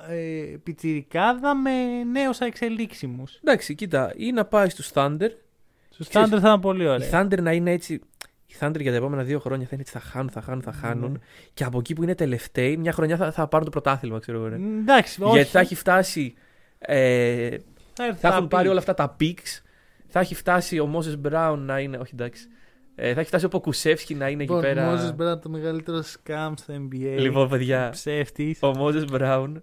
ε, 0.09 0.57
πιτσιρικάδα 0.63 1.55
με 1.55 2.03
νέους 2.05 2.39
εξελίξιμους. 2.39 3.39
Εντάξει, 3.45 3.75
κοίτα, 3.75 4.13
ή 4.17 4.33
να 4.33 4.45
πάει 4.45 4.69
στους 4.69 4.91
Thunder. 4.95 5.29
Στους 5.91 6.09
Ξέρεις, 6.09 6.29
Thunder 6.33 6.39
θα 6.41 6.49
είναι 6.49 6.61
πολύ 6.61 6.83
Οι 6.83 6.87
ωραία. 6.87 7.09
Thunder 7.13 7.39
να 7.43 7.53
είναι 7.53 7.71
έτσι. 7.71 8.01
Οι 8.47 8.55
Thunder 8.61 8.81
για 8.81 8.91
τα 8.91 8.97
επόμενα 8.97 9.23
δύο 9.23 9.39
χρόνια 9.39 9.65
θα 9.67 9.71
είναι 9.73 9.83
έτσι, 9.83 9.93
θα 9.99 10.01
χάνουν, 10.11 10.31
θα 10.31 10.41
χάνουν, 10.41 10.63
θα 10.63 10.73
χάνουν. 10.73 11.13
Ναι. 11.13 11.19
Και 11.55 11.65
από 11.65 11.79
εκεί 11.79 11.95
που 11.95 12.03
είναι 12.03 12.15
τελευταίοι, 12.15 12.77
μια 12.77 12.93
χρονιά 12.93 13.17
θα, 13.17 13.33
θα 13.33 13.47
πάρουν 13.49 13.65
το 13.65 13.71
πρωτάθλημα, 13.71 14.19
ξέρω 14.19 14.39
εγώ. 14.39 14.49
ρε. 14.49 14.57
Μ, 14.59 14.79
Εντάξει, 14.81 15.23
όχι. 15.23 15.35
Γιατί 15.37 15.51
θα 15.51 15.61
έχει 15.61 15.75
φτάσει. 15.75 16.35
Ε, 16.79 17.57
θα, 17.93 18.05
έρθει 18.05 18.21
θα 18.21 18.29
τα 18.29 18.35
έχουν 18.37 18.49
πάρει 18.49 18.63
pick. 18.63 18.71
όλα 18.71 18.81
αυτά 18.81 18.95
τα 18.95 19.17
picks. 19.21 19.63
Θα 20.09 20.21
έχει 20.21 20.35
φτάσει 20.35 20.79
ο 20.79 20.87
Moses 20.87 21.17
Brown 21.17 21.65
να 21.65 21.79
είναι. 21.79 21.97
Όχι, 21.97 22.11
εντάξει. 22.15 22.49
Ε, 23.03 23.13
θα 23.15 23.21
έχει 23.21 23.29
φτάσει 23.29 23.45
ο 23.45 23.49
Pokusevski 23.49 24.15
να 24.15 24.29
είναι 24.29 24.43
εκεί 24.43 24.53
Λοιπόν, 24.53 24.61
πέρα. 24.75 24.95
Moses 24.97 25.23
Brown 25.23 25.41
το 25.43 25.49
μεγαλύτερος 25.49 26.17
scam 26.27 26.53
στο 26.57 26.75
NBA. 26.75 27.17
Λοιπόν, 27.19 27.49
παιδιά, 27.49 27.89
Ψεύτης. 27.91 28.59
ο 28.63 28.71
Moses 28.77 29.05
Brown 29.05 29.63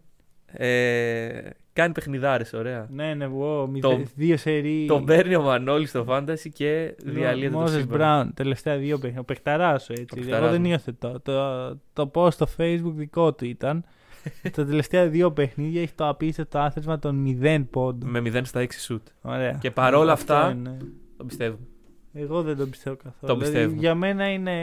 Ε, 0.52 1.40
κάνει 1.74 1.94
παιχνιδάρες, 1.94 2.54
ωραία. 2.54 2.88
Ναι, 2.92 3.14
ναι, 3.14 3.26
wow, 3.26 3.68
μηδε- 3.70 3.82
Το- 3.92 4.02
δύο 4.16 4.38
σερί. 4.38 4.86
Τον 4.88 5.06
παίρνει 5.06 5.36
ο 5.36 5.42
Μανώλης 5.42 5.90
στο 5.90 6.06
fantasy 6.10 6.50
και 6.54 6.96
διαλύεται 7.04 7.54
το 7.54 7.60
Μόζες 7.60 7.80
σύμπαν. 7.82 7.98
Μπράουν, 7.98 8.34
τελευταία 8.34 8.78
δύο 8.78 8.96
παιχνίδια. 8.96 9.20
Ο 9.22 9.24
παιχταράς 9.24 9.84
σου 9.84 9.92
έτσι. 9.92 10.04
Ο 10.04 10.16
Εγώ 10.18 10.26
παιχταράς 10.26 10.52
δεν 10.52 10.62
μου. 10.62 10.68
υιοθετώ. 10.68 11.20
Το, 11.24 11.78
το 11.94 12.12
post 12.14 12.32
στο 12.32 12.48
facebook 12.58 12.92
δικό 12.96 13.34
του 13.34 13.46
ήταν. 13.46 13.84
τα 14.56 14.66
τελευταία 14.66 15.08
δύο 15.08 15.32
παιχνίδια 15.32 15.82
έχει 15.82 15.94
το 15.96 16.08
απίστευτο 16.08 16.60
άθροισμα 16.60 17.00
των 17.00 17.38
0 17.42 17.64
πόντων. 17.72 18.10
Με 18.10 18.20
0 18.20 18.42
στα 18.44 18.62
6 18.62 18.94
shoot. 18.94 19.02
Ωραία. 19.22 19.52
Και 19.62 19.72
παρόλα 19.72 20.12
Αυτό 20.12 20.34
αυτά- 20.34 20.52
είναι. 20.52 20.78
Το 21.18 21.24
πιστεύω. 21.24 21.58
Εγώ 22.20 22.41
δεν 22.41 22.57
τον 22.57 22.70
πιστεύω 22.70 22.95
καθόλου. 22.95 23.34
Το 23.34 23.39
Δηλαδή, 23.39 23.51
πιστεύω. 23.57 23.80
για 23.82 23.95
μένα 23.95 24.30
είναι 24.32 24.55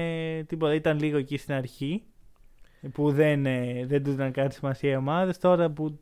τίποτα. 0.46 0.74
Ήταν 0.74 0.98
λίγο 0.98 1.16
εκεί 1.16 1.36
στην 1.36 1.55
αρχή 1.55 2.02
που 2.92 3.12
δεν, 3.12 3.46
ε, 3.46 3.84
δεν 3.86 4.05
τους 4.05 4.14
ήταν 4.14 4.32
κάτι 4.32 4.55
σημασία 4.55 4.90
οι 4.92 4.96
ομάδες. 4.96 5.38
Τώρα 5.38 5.70
που 5.70 5.98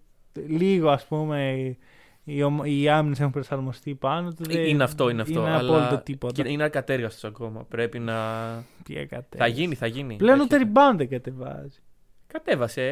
λίγο 0.47 0.89
ας 0.91 1.07
πούμε 1.07 1.55
οι, 2.25 2.43
ομ- 2.43 2.65
οι 2.67 2.89
άμυνες 2.89 3.21
έχουν 3.21 3.33
προσαρμοστεί 3.33 3.95
πάνω 3.95 4.33
τους. 4.33 4.47
δεν- 4.47 4.65
είναι 4.67 4.83
αυτό, 4.85 5.09
είναι 5.09 5.23
αυτό. 5.23 5.41
Είναι 5.41 5.51
αλλά 5.51 5.77
απόλυτο 5.77 6.03
τίποτα. 6.03 6.43
και 6.43 6.49
είναι 6.51 6.65
ακατέργαστος 6.65 7.25
ακόμα. 7.25 7.65
Πρέπει 7.69 7.99
να. 7.99 8.15
Τι 8.83 8.97
έκατε. 8.97 9.37
Θα 9.37 9.47
γίνει, 9.47 9.75
θα 9.75 9.87
γίνει. 9.87 10.17
Πλέον 10.17 10.41
Έχει- 10.41 10.45
ούτε 10.45 10.61
rebound 10.65 10.97
δεν 10.97 11.09
κατεβάζει. 11.09 11.79
Κατέβασε 12.33 12.83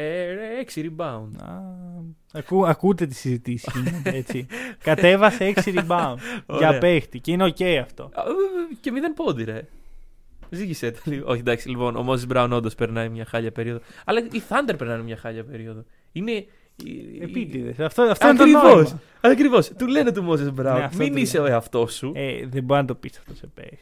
6 0.75 0.79
rebound. 0.79 1.29
Α, 1.43 1.51
ακού, 2.33 2.67
ακούτε 2.67 3.05
τι 3.05 3.13
συζητήσει 3.15 3.71
έτσι. 4.03 4.45
Κατέβασε 4.83 5.53
6 5.55 5.63
rebound 5.63 6.15
για 6.47 6.67
Ωραία. 6.67 6.77
παίχτη 6.77 7.19
και 7.19 7.31
είναι 7.31 7.43
οκ 7.43 7.61
αυτό. 7.81 8.03
Α, 8.03 8.21
ε, 8.21 8.75
Και 8.81 8.91
0 8.93 8.95
πόντι, 9.15 9.43
ρε. 9.43 9.61
Ζήγησε 10.49 10.91
το 10.91 10.99
λίγο. 11.03 11.29
Όχι, 11.31 11.39
εντάξει, 11.39 11.69
λοιπόν, 11.69 11.95
ο 11.95 12.01
Μόζη 12.03 12.25
Μπράουν 12.25 12.51
όντως 12.53 12.75
περνάει 12.75 13.09
μια 13.09 13.25
χάλια 13.25 13.51
περίοδο. 13.51 13.79
Αλλά 14.05 14.19
οι 14.19 14.41
Thunder 14.49 14.73
περνάνε 14.77 15.03
μια 15.03 15.17
χάλια 15.17 15.43
περίοδο. 15.43 15.83
Είναι. 16.11 16.45
Επίτηδες. 17.21 17.79
Αυτό, 17.79 18.01
αυτό 18.01 18.27
είναι 18.27 18.37
το 18.37 18.43
Ακριβώς. 18.43 18.63
νόημα. 18.73 19.01
Ακριβώς. 19.21 19.67
Του 19.77 19.87
λένε 19.87 20.11
του 20.11 20.23
Μόζε 20.23 20.43
Ναι, 20.43 20.51
Μπράουν. 20.51 20.81
αυτό 20.81 20.97
Μην 21.03 21.11
του 21.11 21.17
είσαι 21.19 21.39
ο 21.39 21.45
εαυτός 21.45 21.93
σου. 21.95 22.11
Ε, 22.15 22.45
δεν 22.47 22.63
μπορεί 22.63 22.81
να 22.81 22.87
το 22.87 22.95
πεις 22.95 23.17
αυτό 23.17 23.35
σε 23.35 23.47
παίχτη. 23.53 23.77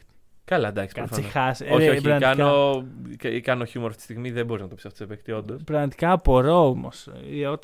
Καλά, 0.50 0.68
εντάξει. 0.68 0.94
Κάτσε 0.94 1.08
προφανώς. 1.20 1.32
χάσει. 1.32 1.64
Όχι, 1.64 1.86
Ε, 1.86 1.90
όχι. 1.90 2.00
πραγματικά- 2.00 2.34
Κάνω, 2.34 2.84
κα- 3.16 3.40
κάνω 3.40 3.64
χιούμορ 3.64 3.88
αυτή 3.90 4.02
τη 4.06 4.08
στιγμή. 4.12 4.30
Δεν 4.30 4.46
μπορεί 4.46 4.62
να 4.62 4.68
το 4.68 4.74
πει 4.74 4.82
αυτό 4.84 4.96
σε 4.96 5.06
παίκτη, 5.06 5.32
όντως. 5.32 5.62
Πραγματικά 5.64 6.12
απορώ 6.12 6.66
όμως. 6.68 7.08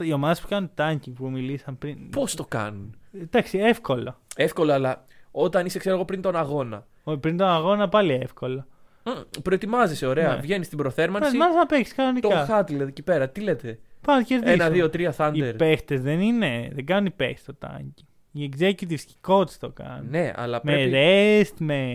Οι 0.02 0.12
ομάδες 0.12 0.40
που 0.40 0.48
κάνουν 0.48 0.70
tanking 0.78 1.12
που 1.14 1.30
μιλήσαν 1.30 1.78
πριν. 1.78 2.10
Πώς 2.10 2.34
το 2.34 2.44
κάνουν; 2.44 2.96
Εντάξει, 3.22 3.58
εύκολο. 3.58 4.18
Εύκολα, 4.36 4.74
αλλά 4.74 5.04
όταν 5.30 5.66
είσαι, 5.66 5.78
ξέρω 5.78 5.94
εγώ, 5.94 6.04
πριν 6.04 6.20
τον 6.22 6.36
αγώνα. 6.36 6.86
Όχι, 7.04 7.18
Πριν 7.18 7.36
τον 7.36 7.48
αγώνα 7.48 7.88
πάλι 7.88 8.12
εύκολο. 8.22 8.66
Μμ, 9.04 9.10
Προετοιμάζεσαι, 9.42 10.06
ωραία. 10.06 10.34
Ναι. 10.34 10.40
Βγαίνεις 10.40 10.66
στην 10.66 10.78
προθέρμανση. 10.78 11.36
Μα 11.36 11.52
να 11.54 11.66
παίξεις 11.66 11.94
Το 11.94 12.02
κανονικά. 12.02 12.44
χάτλε 12.46 12.84
εκεί 12.84 13.02
πέρα. 13.02 13.28
Τι 13.28 13.40
λέτε; 13.40 13.78
Πάμε 14.00 14.18
να 14.18 14.24
κερδίσουμε. 14.24 14.52
Ένα, 14.64 14.70
δύο, 14.70 14.90
τρία 14.90 15.14
Thunder. 15.18 15.32
Οι 15.34 15.52
παίχτες 15.54 16.00
δεν 16.00 16.20
είναι. 16.20 16.70
Δεν 16.72 16.86
κάνουν 16.86 17.06
οι 17.06 17.10
παίχτες 17.10 17.44
το 17.44 17.54
tanking. 17.66 18.04
Οι 18.32 18.48
executives 18.52 19.00
και 19.00 19.12
οι 19.14 19.20
coach 19.26 19.50
το 19.60 19.68
κάνουν. 19.70 20.06
Ναι, 20.10 20.32
αλλά 20.36 20.60
με 20.62 20.72
πρέπει. 20.72 20.92
rest, 20.94 21.54
με, 21.58 21.94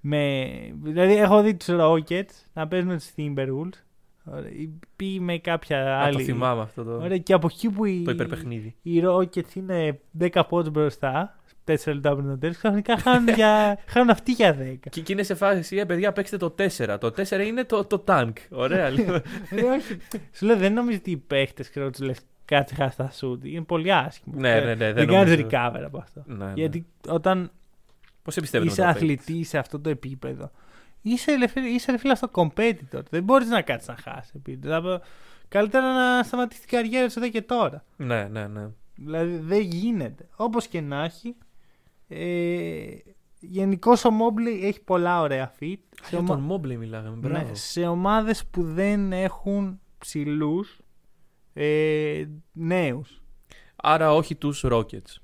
με. 0.00 0.46
Δηλαδή, 0.82 1.16
έχω 1.16 1.42
δει 1.42 1.54
τους 1.54 1.68
Rockets 1.70 2.44
να 2.52 2.68
παίζουν 2.68 2.88
με 2.88 2.96
τους 2.96 3.10
Timberwolves. 3.16 3.78
Ωραία, 4.24 4.50
ή- 4.50 4.70
Ή 4.96 5.20
με 5.20 5.38
κάποια 5.38 5.96
Α, 5.96 6.02
άλλη. 6.04 6.16
το 6.16 6.22
θυμάμαι 6.22 6.62
αυτό 6.62 6.84
το, 6.84 6.92
Ωραία, 7.02 7.18
και 7.18 7.32
από 7.32 7.48
εκεί 7.50 7.70
που 7.70 7.84
οι, 7.84 8.02
το 8.04 8.10
υπερπαιχνίδι. 8.10 8.74
οι 8.82 9.02
Rockets 9.04 9.54
είναι 9.54 10.00
10 10.18 10.42
πόντους 10.48 10.70
μπροστά, 10.70 11.38
4 11.64 11.92
λεπτά 11.94 12.14
πριν 12.16 12.28
το 12.28 12.38
τέλος, 12.38 12.56
ξαφνικά 12.56 12.98
χάνουν, 12.98 13.28
για, 13.36 13.78
χάνουν 13.86 14.10
αυτοί 14.10 14.32
για 14.32 14.56
10. 14.60 14.76
Και, 14.90 15.00
και 15.00 15.12
είναι 15.12 15.22
σε 15.22 15.34
φάση, 15.34 15.76
ε, 15.76 15.84
παιδιά, 15.84 16.12
παίξτε 16.12 16.36
το 16.36 16.54
4. 16.58 16.96
Το 17.00 17.06
4 17.16 17.46
είναι 17.46 17.64
το, 17.64 17.84
το 17.84 18.04
tank. 18.06 18.32
Ωραία, 18.50 18.88
λοιπόν. 18.96 19.22
Ρε, 19.52 19.62
όχι. 19.62 19.96
Σου 20.32 20.46
λέω, 20.46 20.56
δεν 20.56 20.72
νομίζω 20.72 20.96
ότι 21.00 21.10
οι 21.10 21.16
παίχτες 21.16 21.70
ξέρω 21.70 21.90
τους 21.90 22.00
λες 22.00 22.18
κάτσε 22.44 22.74
χάσει 22.74 22.96
τα 22.96 23.10
σουτ. 23.10 23.44
Είναι 23.44 23.62
πολύ 23.62 23.92
άσχημο. 23.92 24.34
Ναι, 24.38 24.54
ναι, 24.54 24.60
ναι, 24.64 24.74
δεν 24.74 24.94
Δεν 24.94 25.06
κάνεις 25.06 25.30
νομίζω. 25.36 25.48
recover 25.50 25.82
από 25.84 25.98
αυτό. 25.98 26.22
ναι, 26.26 26.44
ναι. 26.44 26.52
Γιατί 26.54 26.86
όταν 27.08 27.50
Πώς 28.30 28.38
εμπιστεύεται 28.38 28.70
είσαι 28.72 28.84
αθλητή 28.84 29.42
σε 29.42 29.58
αυτό 29.58 29.80
το 29.80 29.88
επίπεδο, 29.88 30.50
είσαι, 31.02 31.32
ελευθερή, 31.32 31.68
είσαι 31.68 31.90
ρε 31.90 31.98
φίλε 31.98 32.14
στο 32.14 32.28
competitor. 32.32 33.02
Δεν 33.10 33.22
μπορείς 33.22 33.48
να 33.48 33.62
κάτσεις 33.62 33.88
να 33.88 33.96
χάσεις. 33.96 34.32
Δηλαδή, 34.44 34.98
καλύτερα 35.48 35.92
να 35.92 36.22
σταματήσεις 36.22 36.64
την 36.66 36.76
καριέρα 36.76 37.08
σου 37.08 37.18
εδώ 37.18 37.28
και 37.28 37.42
τώρα. 37.42 37.84
Ναι, 37.96 38.24
ναι, 38.24 38.46
ναι. 38.46 38.68
Δηλαδή 38.94 39.36
δεν 39.36 39.60
γίνεται. 39.60 40.28
Όπως 40.36 40.66
και 40.66 40.80
να 40.80 41.04
έχει. 41.04 41.36
Ε, 42.08 42.86
Γενικώς 43.42 44.04
ο 44.04 44.08
Mobley 44.08 44.62
έχει 44.62 44.80
πολλά 44.80 45.20
ωραία 45.20 45.52
fit. 45.60 45.78
Σε, 46.02 46.08
Για 46.10 46.18
ομα- 46.18 46.28
τον 46.36 46.48
Mobley 46.50 46.76
μιλάγαμε. 46.76 47.16
Μπράβο. 47.16 47.46
ναι, 47.46 47.54
σε 47.54 47.86
ομάδες 47.86 48.44
που 48.46 48.62
δεν 48.62 49.12
έχουν 49.12 49.80
ψηλούς 49.98 50.78
ε, 51.52 52.24
νέους. 52.52 53.22
Άρα 53.76 54.12
όχι 54.14 54.34
τους 54.34 54.64
Rockets. 54.68 55.16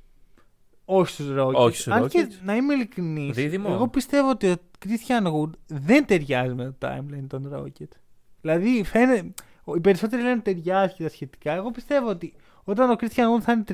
Όχι 0.88 1.12
στους 1.12 1.28
Rockets. 1.38 1.52
Όχι 1.54 1.76
στους 1.76 1.92
Αν 1.92 2.08
και 2.08 2.26
Rockets. 2.30 2.40
να 2.44 2.56
είμαι 2.56 2.74
ειλικρινής, 2.74 3.34
Δίδυμο. 3.36 3.68
εγώ 3.72 3.88
πιστεύω 3.88 4.30
ότι 4.30 4.50
ο 4.50 4.56
Christian 4.84 5.26
Wood 5.32 5.50
δεν 5.66 6.06
ταιριάζει 6.06 6.54
με 6.54 6.74
το 6.78 6.88
timeline 6.88 7.24
των 7.28 7.52
Rockets. 7.54 7.96
Δηλαδή, 8.40 8.84
φαίνεται, 8.84 9.32
οι 9.76 9.80
περισσότεροι 9.80 10.22
λένε 10.22 10.34
ότι 10.34 10.54
ταιριάζει 10.54 10.94
και 10.94 11.02
τα 11.02 11.08
σχετικά. 11.08 11.52
Εγώ 11.52 11.70
πιστεύω 11.70 12.08
ότι 12.08 12.34
όταν 12.64 12.90
ο 12.90 12.94
Christian 13.00 13.36
Wood 13.36 13.40
θα 13.40 13.52
είναι 13.52 13.64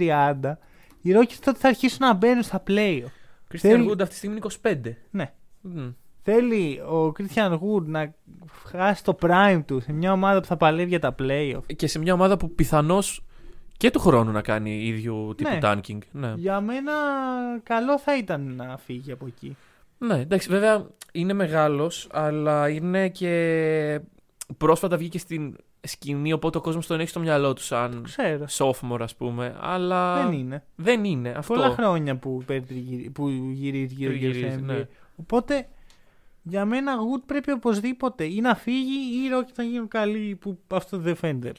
30, 0.42 0.58
οι 1.02 1.10
Rockets 1.14 1.38
τότε 1.44 1.58
θα 1.58 1.68
αρχίσουν 1.68 1.98
να 2.00 2.14
μπαίνουν 2.14 2.42
στα 2.42 2.62
playoff. 2.66 3.10
Christian 3.52 3.58
Θέλει- 3.58 3.88
Wood 3.90 4.00
αυτή 4.00 4.08
τη 4.08 4.14
στιγμή 4.14 4.36
είναι 4.36 4.44
25. 4.44 4.96
Ναι. 5.10 5.32
Μμ. 5.60 5.88
Θέλει 6.22 6.80
ο 6.80 7.12
Christian 7.18 7.52
Wood 7.52 7.84
να 7.84 8.14
χάσει 8.70 9.04
το 9.04 9.16
prime 9.22 9.62
του 9.66 9.80
σε 9.80 9.92
μια 9.92 10.12
ομάδα 10.12 10.40
που 10.40 10.46
θα 10.46 10.56
παλεύει 10.56 10.88
για 10.88 10.98
τα 10.98 11.14
playoff. 11.18 11.74
Και 11.76 11.86
σε 11.86 11.98
μια 11.98 12.12
ομάδα 12.12 12.36
που 12.36 12.50
πιθανώς 12.54 13.24
και 13.82 13.90
του 13.90 13.98
χρόνου 13.98 14.30
να 14.32 14.42
κάνει 14.42 14.84
ίδιου 14.84 15.34
τύπου 15.36 15.50
Ναι. 15.50 15.58
tanking. 15.62 15.98
Ναι. 16.12 16.34
Για 16.36 16.60
μένα 16.60 16.92
καλό 17.62 17.98
θα 17.98 18.16
ήταν 18.16 18.54
να 18.56 18.76
φύγει 18.84 19.12
από 19.12 19.26
εκεί. 19.26 19.56
ναι, 19.98 20.18
εντάξει, 20.20 20.48
βέβαια 20.48 20.86
είναι 21.12 21.32
μεγάλος, 21.32 22.08
αλλά 22.12 22.68
είναι 22.68 23.08
και. 23.08 24.00
Πρόσφατα 24.58 24.96
βγήκε 24.96 25.18
στην 25.18 25.56
σκηνή, 25.80 26.32
οπότε 26.32 26.58
ο 26.58 26.60
κόσμος 26.60 26.86
τον 26.86 27.00
έχει 27.00 27.08
στο 27.08 27.20
μυαλό 27.20 27.52
του 27.52 27.62
σαν 27.62 28.02
Ξέρω. 28.04 28.44
sophomore, 28.50 29.00
ας 29.00 29.14
πούμε. 29.16 29.56
Αλλά 29.60 30.22
Δεν 30.22 30.32
είναι. 30.32 30.64
δεν 30.76 31.04
είναι 31.04 31.28
αυτό. 31.36 31.54
Πολλά 31.54 31.70
χρόνια 31.70 32.16
που, 32.16 32.42
περιτριγυρι- 32.46 33.10
που 33.10 33.28
γυρίζει 33.28 33.94
γύρω 33.94 34.12
γύρω 34.12 34.32
Γυρίζει, 34.32 34.54
στο 34.54 34.64
NBA. 34.64 34.66
ναι. 34.66 34.86
Οπότε 35.16 35.68
για 36.42 36.64
μένα 36.64 36.92
Wood 36.96 37.22
πρέπει 37.26 37.50
οπωσδήποτε 37.50 38.24
ή 38.24 38.40
να 38.40 38.54
φύγει 38.54 38.94
ή 39.14 39.24
οι 39.24 39.28
Rockets 39.34 39.54
να 39.56 39.64
γίνουν 39.64 39.88
καλοί 39.88 40.34
που 40.40 40.58
αυτό 40.68 40.98
δεν 40.98 41.16
φαίνεται 41.16 41.52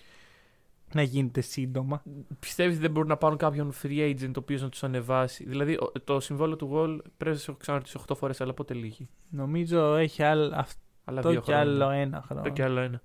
να 0.95 1.01
γίνεται 1.01 1.41
σύντομα. 1.41 2.03
Πιστεύεις 2.39 2.79
δεν 2.79 2.91
μπορούν 2.91 3.09
να 3.09 3.17
πάρουν 3.17 3.37
κάποιον 3.37 3.73
free 3.83 3.99
agent 4.15 4.27
ο 4.35 4.39
οποίος 4.39 4.61
να 4.61 4.69
τους 4.69 4.83
ανεβάσει; 4.83 5.43
Δηλαδή 5.43 5.73
ο- 5.73 5.91
το 6.03 6.19
συμβόλαιο 6.19 6.55
του 6.55 6.69
Wall 6.73 6.97
πρέπει 7.17 7.35
να 7.35 7.41
σε 7.41 7.49
έχω 7.51 7.59
ξαναρωτήσει 7.59 7.97
8 8.07 8.15
φορές, 8.15 8.41
αλλά 8.41 8.53
πότε 8.53 8.73
λύγει; 8.73 9.09
Νομίζω 9.29 9.95
έχει 9.95 10.23
άλλο, 10.23 10.43
Αλλά 10.43 11.19
αυτό 11.19 11.29
δύο 11.29 11.41
και 11.41 11.51
χρόνια. 11.51 11.59
άλλο 11.71 11.89
ένα 11.89 12.21
χρόνο. 12.25 12.41
Αυτό 12.41 12.53
και 12.53 12.63
άλλο 12.63 12.79
ένα. 12.79 13.01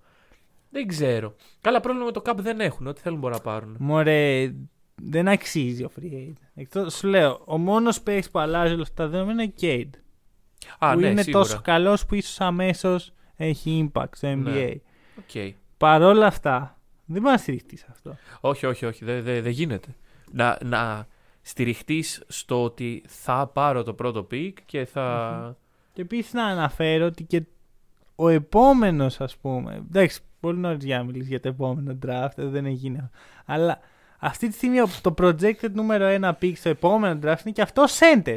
Δεν 0.71 0.87
ξέρω. 0.87 1.35
Καλά, 1.61 1.81
πρόβλημα 1.81 2.07
με 2.07 2.13
το 2.13 2.23
cap 2.27 2.37
δεν 2.37 2.61
έχουν. 2.61 2.87
Ό,τι 2.87 3.01
θέλουν 3.01 3.19
μπορούν 3.19 3.37
να 3.37 3.43
πάρουν. 3.43 3.77
Μωρέ, 3.79 4.55
δεν 5.03 5.29
αξίζει 5.29 5.85
ο 5.85 5.91
free 6.01 6.13
agent. 6.15 6.33
Εκτός, 6.55 6.95
σου 6.95 7.07
λέω, 7.07 7.43
ο 7.45 7.59
μόνος 7.59 8.01
παίκτης 8.03 8.31
που 8.31 8.39
αλλάζει 8.39 8.73
όλα 8.73 8.83
αυτά 8.83 9.03
τα 9.05 9.09
δεδομένα 9.09 9.43
είναι 9.43 9.53
ο 9.57 9.61
Cade. 9.61 9.91
Α, 10.79 10.93
που 10.93 11.01
ναι, 11.01 11.09
είναι 11.09 11.23
σίγουρα. 11.23 11.43
τόσο 11.45 11.61
καλός 11.63 12.07
που 12.07 12.15
ίσως 12.15 12.41
αμέσως 12.41 13.13
έχει 13.37 13.91
impact 13.95 14.09
στο 14.17 14.29
NBA. 14.29 14.35
Ναι. 14.37 14.71
Οκ. 15.19 15.55
Παρ' 15.77 16.03
όλα 16.03 16.27
αυτά, 16.27 16.78
δεν 17.09 17.21
μπορεί 17.23 17.33
να 17.35 17.41
στηριχτείς 17.41 17.81
σε 17.81 17.87
αυτό. 17.91 18.17
Όχι, 18.41 18.67
όχι, 18.67 18.87
όχι. 18.87 19.05
Δεν 19.05 19.23
δεν- 19.23 19.43
δεν 19.43 19.53
γίνεται. 19.53 19.89
Να, 20.33 20.59
να 20.65 21.07
στηριχτείς 21.43 22.23
στο 22.29 22.63
ότι 22.65 23.03
θα 23.07 23.47
πάρω 23.47 23.83
το 23.83 23.95
πρώτο 23.95 24.27
pick 24.31 24.53
και 24.67 24.85
θα. 24.85 25.57
Και 25.93 26.03
επίσης 26.03 26.33
να 26.33 26.45
αναφέρω 26.45 27.07
ότι 27.07 27.25
και 27.25 27.43
ο 28.17 28.29
επόμενος, 28.29 29.21
ας 29.21 29.37
πούμε. 29.37 29.75
Εντάξει, 29.89 30.21
πολύ 30.41 30.59
νωρίς 30.59 30.85
για 30.85 30.99
να 30.99 31.05
μιλήσεις 31.05 31.29
για 31.29 31.41
το 31.41 31.49
επόμενο 31.49 31.99
draft, 32.07 32.31
δεν 32.37 32.67
έχει 32.67 32.75
γίνει. 32.75 32.99
αυτό. 32.99 33.11
Αλλά 33.47 33.79
αυτή 34.19 34.49
τη 34.49 34.55
στιγμή 34.55 34.77
το 35.03 35.15
projected 35.19 35.71
νούμερο 35.73 36.07
1 36.21 36.33
pick 36.43 36.53
στο 36.57 36.69
επόμενο 36.69 37.21
draft 37.23 37.41
είναι 37.45 37.53
και 37.53 37.63
αυτό 37.63 37.85
center. 37.99 38.37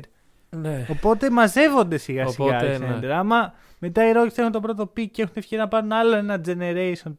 Ναι. 0.55 0.85
Οπότε 0.89 1.29
μαζεύονται 1.29 1.97
σιγά 1.97 2.27
σιγά 2.27 2.45
Οπότε, 2.47 2.73
οι 2.73 2.77
ναι. 2.79 2.99
center. 3.01 3.05
Άμα 3.05 3.53
μετά 3.79 4.09
οι 4.09 4.11
Rockets 4.15 4.37
έχουν 4.37 4.51
το 4.51 4.59
πρώτο 4.59 4.83
pick 4.83 5.07
και 5.11 5.21
έχουν 5.21 5.33
ευκαιρία 5.35 5.63
να 5.63 5.69
πάρουν 5.69 5.91
άλλο 5.91 6.15
ένα 6.15 6.41
generation, 6.45 7.11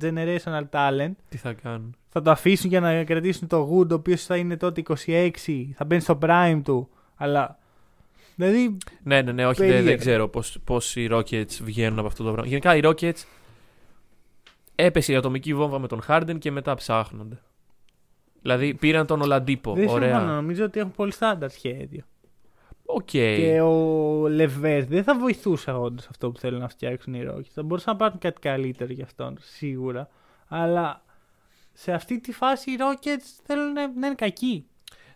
generational 0.00 0.62
talent, 0.70 1.10
Τι 1.28 1.36
θα 1.36 1.52
κάνουν; 1.52 1.96
θα 2.08 2.22
το 2.22 2.30
αφήσουν 2.30 2.70
για 2.70 2.80
να 2.80 3.04
κρατήσουν 3.04 3.48
το 3.48 3.62
Wood, 3.72 3.90
ο 3.90 3.94
οποίος 3.94 4.24
θα 4.24 4.36
είναι 4.36 4.56
τότε 4.56 4.82
26, 5.06 5.30
θα 5.74 5.84
μπαίνει 5.84 6.00
στο 6.00 6.18
prime 6.22 6.60
του. 6.64 6.88
Αλλά. 7.16 7.58
Δηλαδή, 8.36 8.76
Ναι, 9.02 9.22
ναι, 9.22 9.32
ναι, 9.32 9.46
όχι, 9.46 9.58
δεν, 9.58 9.66
Περίεργο. 9.68 9.88
δεν 9.88 9.98
ξέρω 9.98 10.28
πώς, 10.28 10.58
πώς 10.64 10.96
οι 10.96 11.08
Rockets 11.12 11.52
βγαίνουν 11.62 11.98
από 11.98 12.06
αυτό 12.06 12.24
το 12.24 12.32
πράγμα. 12.32 12.48
Γενικά 12.50 12.76
οι 12.76 12.80
Rockets 12.84 13.24
έπεσε 14.74 15.12
η 15.12 15.16
ατομική 15.16 15.54
βόμβα 15.54 15.78
με 15.78 15.86
τον 15.86 16.00
Harden 16.08 16.36
και 16.38 16.50
μετά 16.50 16.74
ψάχνονται. 16.74 17.38
Δηλαδή 18.42 18.74
πήραν 18.74 19.06
τον 19.06 19.20
Oladipo. 19.20 19.72
δεν 19.72 19.82
συμφωνώ. 19.82 20.04
Ωραία. 20.06 20.20
Νομίζω 20.20 20.64
ότι 20.64 20.78
έχουν 20.78 20.92
πολύ 20.92 21.12
στάνταρ 21.12 21.50
σχέδιο. 21.50 22.02
Οκ. 22.90 23.04
Και 23.04 23.60
ο 23.60 24.28
LeVert 24.28 24.84
δεν 24.84 25.02
θα 25.04 25.18
βοηθούσε 25.18 25.70
όντως 25.70 26.06
αυτό 26.06 26.30
που 26.30 26.38
θέλουν 26.38 26.60
να 26.60 26.68
φτιάξουν 26.68 27.14
οι 27.14 27.22
Rockets. 27.30 27.50
Θα 27.52 27.62
μπορούσαν 27.62 27.92
να 27.92 27.98
πάρουν 27.98 28.18
κάτι 28.18 28.40
καλύτερο 28.40 28.92
για 28.92 29.04
αυτόν, 29.04 29.36
σίγουρα. 29.40 30.08
Αλλά 30.48 31.02
σε 31.72 31.92
αυτή 31.92 32.20
τη 32.20 32.32
φάση 32.32 32.70
οι 32.70 32.76
Rockets 32.78 33.40
θέλουν 33.44 33.72
να 33.72 33.82
είναι 33.82 34.14
κακοί. 34.14 34.66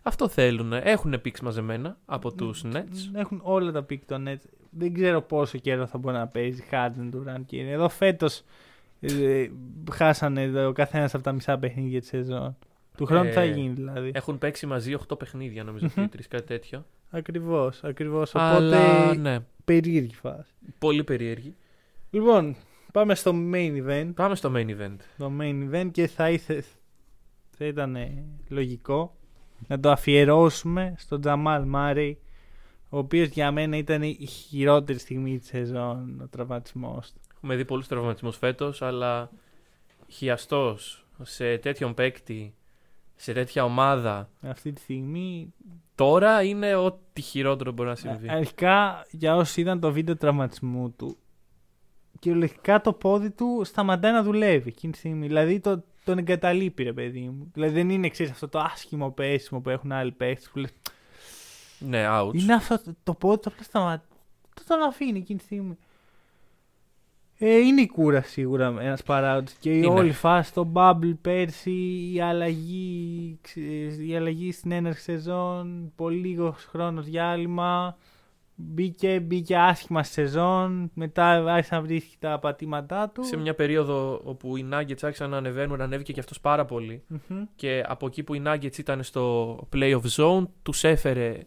Αυτό 0.01 0.27
θέλουν. 0.27 0.73
Έχουν 0.73 1.21
picks 1.21 1.39
μαζεμένα 1.41 1.97
από 2.05 2.29
Ναι, 2.29 2.35
τους 2.35 2.63
Nets. 2.73 3.09
Έχουν 3.13 3.39
όλα 3.43 3.71
τα 3.71 3.83
picks 3.83 4.05
των 4.05 4.25
Nets. 4.29 4.43
Δεν 4.69 4.93
ξέρω 4.93 5.21
πόσο 5.21 5.57
καιρό 5.57 5.85
θα 5.87 5.97
μπορεί 5.97 6.15
να 6.15 6.27
παίζει 6.27 6.63
Harden, 6.71 7.09
Durant 7.15 7.41
και 7.45 7.61
Εδώ 7.61 7.89
φέτος 7.89 8.43
ε, 8.99 9.47
χάσανε 9.91 10.65
ο 10.65 10.71
καθένας 10.71 11.13
από 11.13 11.23
τα 11.23 11.31
μισά 11.31 11.57
παιχνίδια 11.57 11.99
της 11.99 12.09
σεζόν. 12.09 12.57
Του 12.97 13.05
χρόνου 13.05 13.29
Ε, 13.29 13.31
θα 13.31 13.43
γίνει 13.43 13.73
δηλαδή. 13.73 14.11
Έχουν 14.13 14.37
παίξει 14.37 14.65
μαζί 14.65 14.95
8 15.09 15.17
παιχνίδια, 15.19 15.63
νομίζω, 15.63 15.85
Μμμ. 15.85 16.03
και 16.03 16.09
τρεις 16.11 16.27
κάτι 16.27 16.45
τέτοιο. 16.45 16.85
Ακριβώς, 17.15 17.83
ακριβώς. 17.83 18.29
Οπότε 18.35 18.55
Αλλά 18.55 19.15
ναι, 19.15 19.39
περίεργη 19.65 20.15
φάση. 20.15 20.53
πολύ 20.79 21.03
περίεργη. 21.03 21.55
Λοιπόν, 22.09 22.55
πάμε 22.91 23.15
στο 23.15 23.31
main 23.53 23.87
event. 23.87 24.11
Πάμε 24.15 24.35
στο 24.35 24.51
main 24.55 24.69
event. 24.69 24.95
Το 25.17 25.31
main 25.39 25.69
event 25.69 25.89
και 25.91 26.07
θα, 26.07 26.29
ήθε, 26.29 26.63
θα 27.57 27.65
ήταν 27.65 27.97
λογικό 28.47 29.15
να 29.67 29.79
το 29.79 29.91
αφιερώσουμε 29.91 30.95
στον 30.97 31.21
Τζαμάλ 31.21 31.63
Μάρι 31.63 32.17
ο 32.89 32.97
οποίος 32.97 33.27
για 33.27 33.51
μένα 33.51 33.77
ήταν 33.77 34.01
η 34.03 34.25
χειρότερη 34.25 34.99
στιγμή 34.99 35.39
της 35.39 35.47
σεζόν 35.47 36.21
ο 36.21 36.27
τραυματισμός 36.27 37.11
του. 37.11 37.19
Έχουμε 37.35 37.55
δει 37.55 37.65
πολλούς 37.65 37.87
τραυματισμούς 37.87 38.37
φέτος, 38.37 38.81
αλλά 38.81 39.31
χιαστός 40.07 41.05
σε 41.21 41.57
τέτοιον 41.57 41.93
παίκτη, 41.93 42.55
σε 43.15 43.33
τέτοια 43.33 43.63
ομάδα, 43.63 44.29
Αυτή 44.41 44.71
τη 44.71 44.81
στιγμή 44.81 45.53
τώρα 45.95 46.43
είναι 46.43 46.75
ό,τι 46.75 47.21
χειρότερο 47.21 47.71
μπορεί 47.71 47.89
να 47.89 47.95
συμβεί. 47.95 48.27
α- 48.27 48.33
αρχικά 48.33 49.05
για 49.11 49.35
όσοι 49.35 49.61
είδαν 49.61 49.79
το 49.79 49.91
βίντεο 49.91 50.17
τραυματισμού 50.17 50.91
του 50.91 51.17
κυριολεκτικά 52.19 52.81
το 52.81 52.93
πόδι 52.93 53.31
του 53.31 53.61
σταματάει 53.65 54.11
να 54.11 54.23
δουλεύει 54.23 54.69
εκείνη 54.69 54.91
τη 54.91 54.97
στιγμή. 54.97 55.27
Δηλαδή 55.27 55.59
το, 55.59 55.83
τον 56.03 56.17
εγκαταλείπει 56.17 56.83
ρε 56.83 56.93
παιδί 56.93 57.19
μου. 57.19 57.49
Δηλαδή 57.53 57.73
δεν 57.73 57.89
είναι 57.89 58.05
εξής 58.05 58.29
αυτό 58.31 58.47
το 58.47 58.59
άσχημο 58.59 59.11
πέσιμο 59.11 59.59
που 59.59 59.69
έχουν 59.69 59.91
άλλοι 59.91 60.11
παίχτες 60.11 60.49
που 60.49 60.59
λες 60.59 60.73
ναι, 61.79 62.05
ouch. 62.09 62.33
Είναι 62.33 62.53
αυτό 62.53 62.83
το, 62.83 62.95
το 63.03 63.13
πόδι 63.13 63.39
του 63.39 63.49
απλά 63.49 63.63
σταματά. 63.63 64.05
Το 64.53 64.63
τον 64.67 64.81
αφήνει 64.81 65.17
εκείνη 65.17 65.39
τη 65.39 65.45
στιγμή. 65.45 65.77
Ε, 67.37 67.57
είναι 67.57 67.81
η 67.81 67.87
κούραση 67.87 68.29
σίγουρα 68.29 68.75
ένας 68.79 69.03
παράγοντας. 69.03 69.53
Και 69.59 69.69
η 69.71 69.81
Είναι. 69.83 69.93
όλη 69.93 70.11
φάση, 70.11 70.53
το 70.53 70.71
bubble 70.73 71.13
πέρσι, 71.21 71.71
η 72.13 72.21
αλλαγή, 72.21 73.37
ξε- 73.41 73.99
η 74.07 74.15
αλλαγή 74.15 74.51
στην 74.51 74.71
έναρξη 74.71 75.03
σεζόν, 75.03 75.91
πολύ 75.95 76.17
λίγος 76.17 76.65
χρόνος 76.65 77.05
διάλειμμα. 77.05 77.97
Μπήκε, 78.55 79.19
μπήκε 79.19 79.57
άσχημα 79.57 80.03
στη 80.03 80.13
σεζόν. 80.13 80.91
Μετά 80.93 81.25
άρχισε 81.53 81.75
να 81.75 81.81
βρίσκει 81.81 82.15
τα 82.19 82.39
πατήματά 82.39 83.09
του. 83.09 83.23
Σε 83.23 83.37
μια 83.37 83.55
περίοδο 83.55 84.21
όπου 84.23 84.57
οι 84.57 84.65
Nuggets 84.73 85.01
άρχισαν 85.01 85.29
να 85.29 85.37
ανεβαίνουν, 85.37 85.81
ανέβηκε 85.81 86.13
και 86.13 86.19
αυτός 86.19 86.39
πάρα 86.39 86.65
πολύ. 86.65 87.03
Μμμ. 87.07 87.43
Και 87.55 87.83
από 87.87 88.05
εκεί 88.05 88.23
που 88.23 88.33
οι 88.33 88.41
Nuggets 88.45 88.77
ήταν 88.77 89.03
στο 89.03 89.55
play 89.75 89.99
of 89.99 90.01
zone, 90.17 90.43
τους 90.63 90.83
έφερε. 90.83 91.37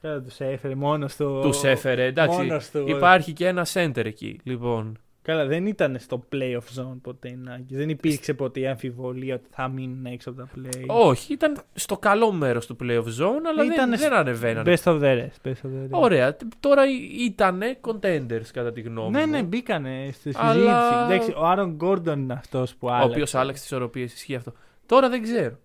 Καλά, 0.00 0.22
τους 0.22 0.40
έφερε 0.40 0.74
μόνος 0.74 1.16
του. 1.16 1.38
Τους 1.42 1.62
έφερε. 1.64 2.04
Εντάξει, 2.04 2.36
μόνος 2.38 2.70
του. 2.70 2.84
υπάρχει 2.88 3.32
και 3.32 3.46
ένα 3.46 3.66
center 3.72 4.04
εκεί. 4.04 4.40
Λοιπόν, 4.42 4.98
Καλά, 5.26 5.46
δεν 5.46 5.66
ήταν 5.66 5.96
στο 5.98 6.24
playoff 6.32 6.80
zone 6.80 6.96
ποτέ 7.02 7.28
οι 7.28 7.38
Nuggets. 7.48 7.64
Δεν 7.68 7.88
υπήρξε 7.88 8.34
ποτέ 8.34 8.60
η 8.60 8.66
αμφιβολία 8.66 9.34
ότι 9.34 9.46
θα 9.50 9.68
μείνουν 9.68 10.06
έξω 10.06 10.30
από 10.30 10.38
τα 10.38 10.48
play. 10.56 10.84
όχι, 10.86 11.32
ήταν 11.32 11.56
στο 11.74 11.98
καλό 11.98 12.32
μέρος 12.32 12.66
του 12.66 12.76
play 12.82 12.96
of 12.98 13.04
zone, 13.04 13.42
αλλά 13.46 13.64
Ήταν 13.64 13.88
δεν, 13.90 13.98
σ- 13.98 14.02
δεν 14.02 14.12
ανεβαίνανε. 14.12 14.76
Best 14.76 14.82
of 14.92 15.00
the 15.00 15.18
rest. 15.18 15.48
Best 15.48 15.50
of 15.50 15.68
the 15.68 15.84
rest. 15.84 15.90
Ωραία. 15.90 16.36
Τώρα 16.60 16.82
ήταν 17.26 17.62
contenders 17.80 18.46
κατά 18.52 18.72
τη 18.72 18.80
γνώμη 18.80 19.10
Ναι, 19.10 19.20
μου. 19.26 19.30
ναι, 19.32 19.42
μπήκανε 19.42 20.04
στη 20.12 20.20
συζήτηση. 20.20 20.44
Αλλά- 20.46 21.04
Εντάξει, 21.10 21.32
ο 21.36 21.46
Άρον 21.46 21.70
Γκόρντον 21.74 22.20
είναι 22.20 22.32
αυτός 22.32 22.74
που 22.74 22.86
Ο 22.86 22.90
άλλαξε. 22.90 23.10
οποίος 23.10 23.34
άλλαξε 23.34 23.62
τις 23.62 23.70
ισορροπίες, 23.70 24.12
ισχύει 24.14 24.34
αυτό. 24.34 24.52
Τώρα 24.86 25.08
δεν 25.08 25.22
ξέρω. 25.22 25.58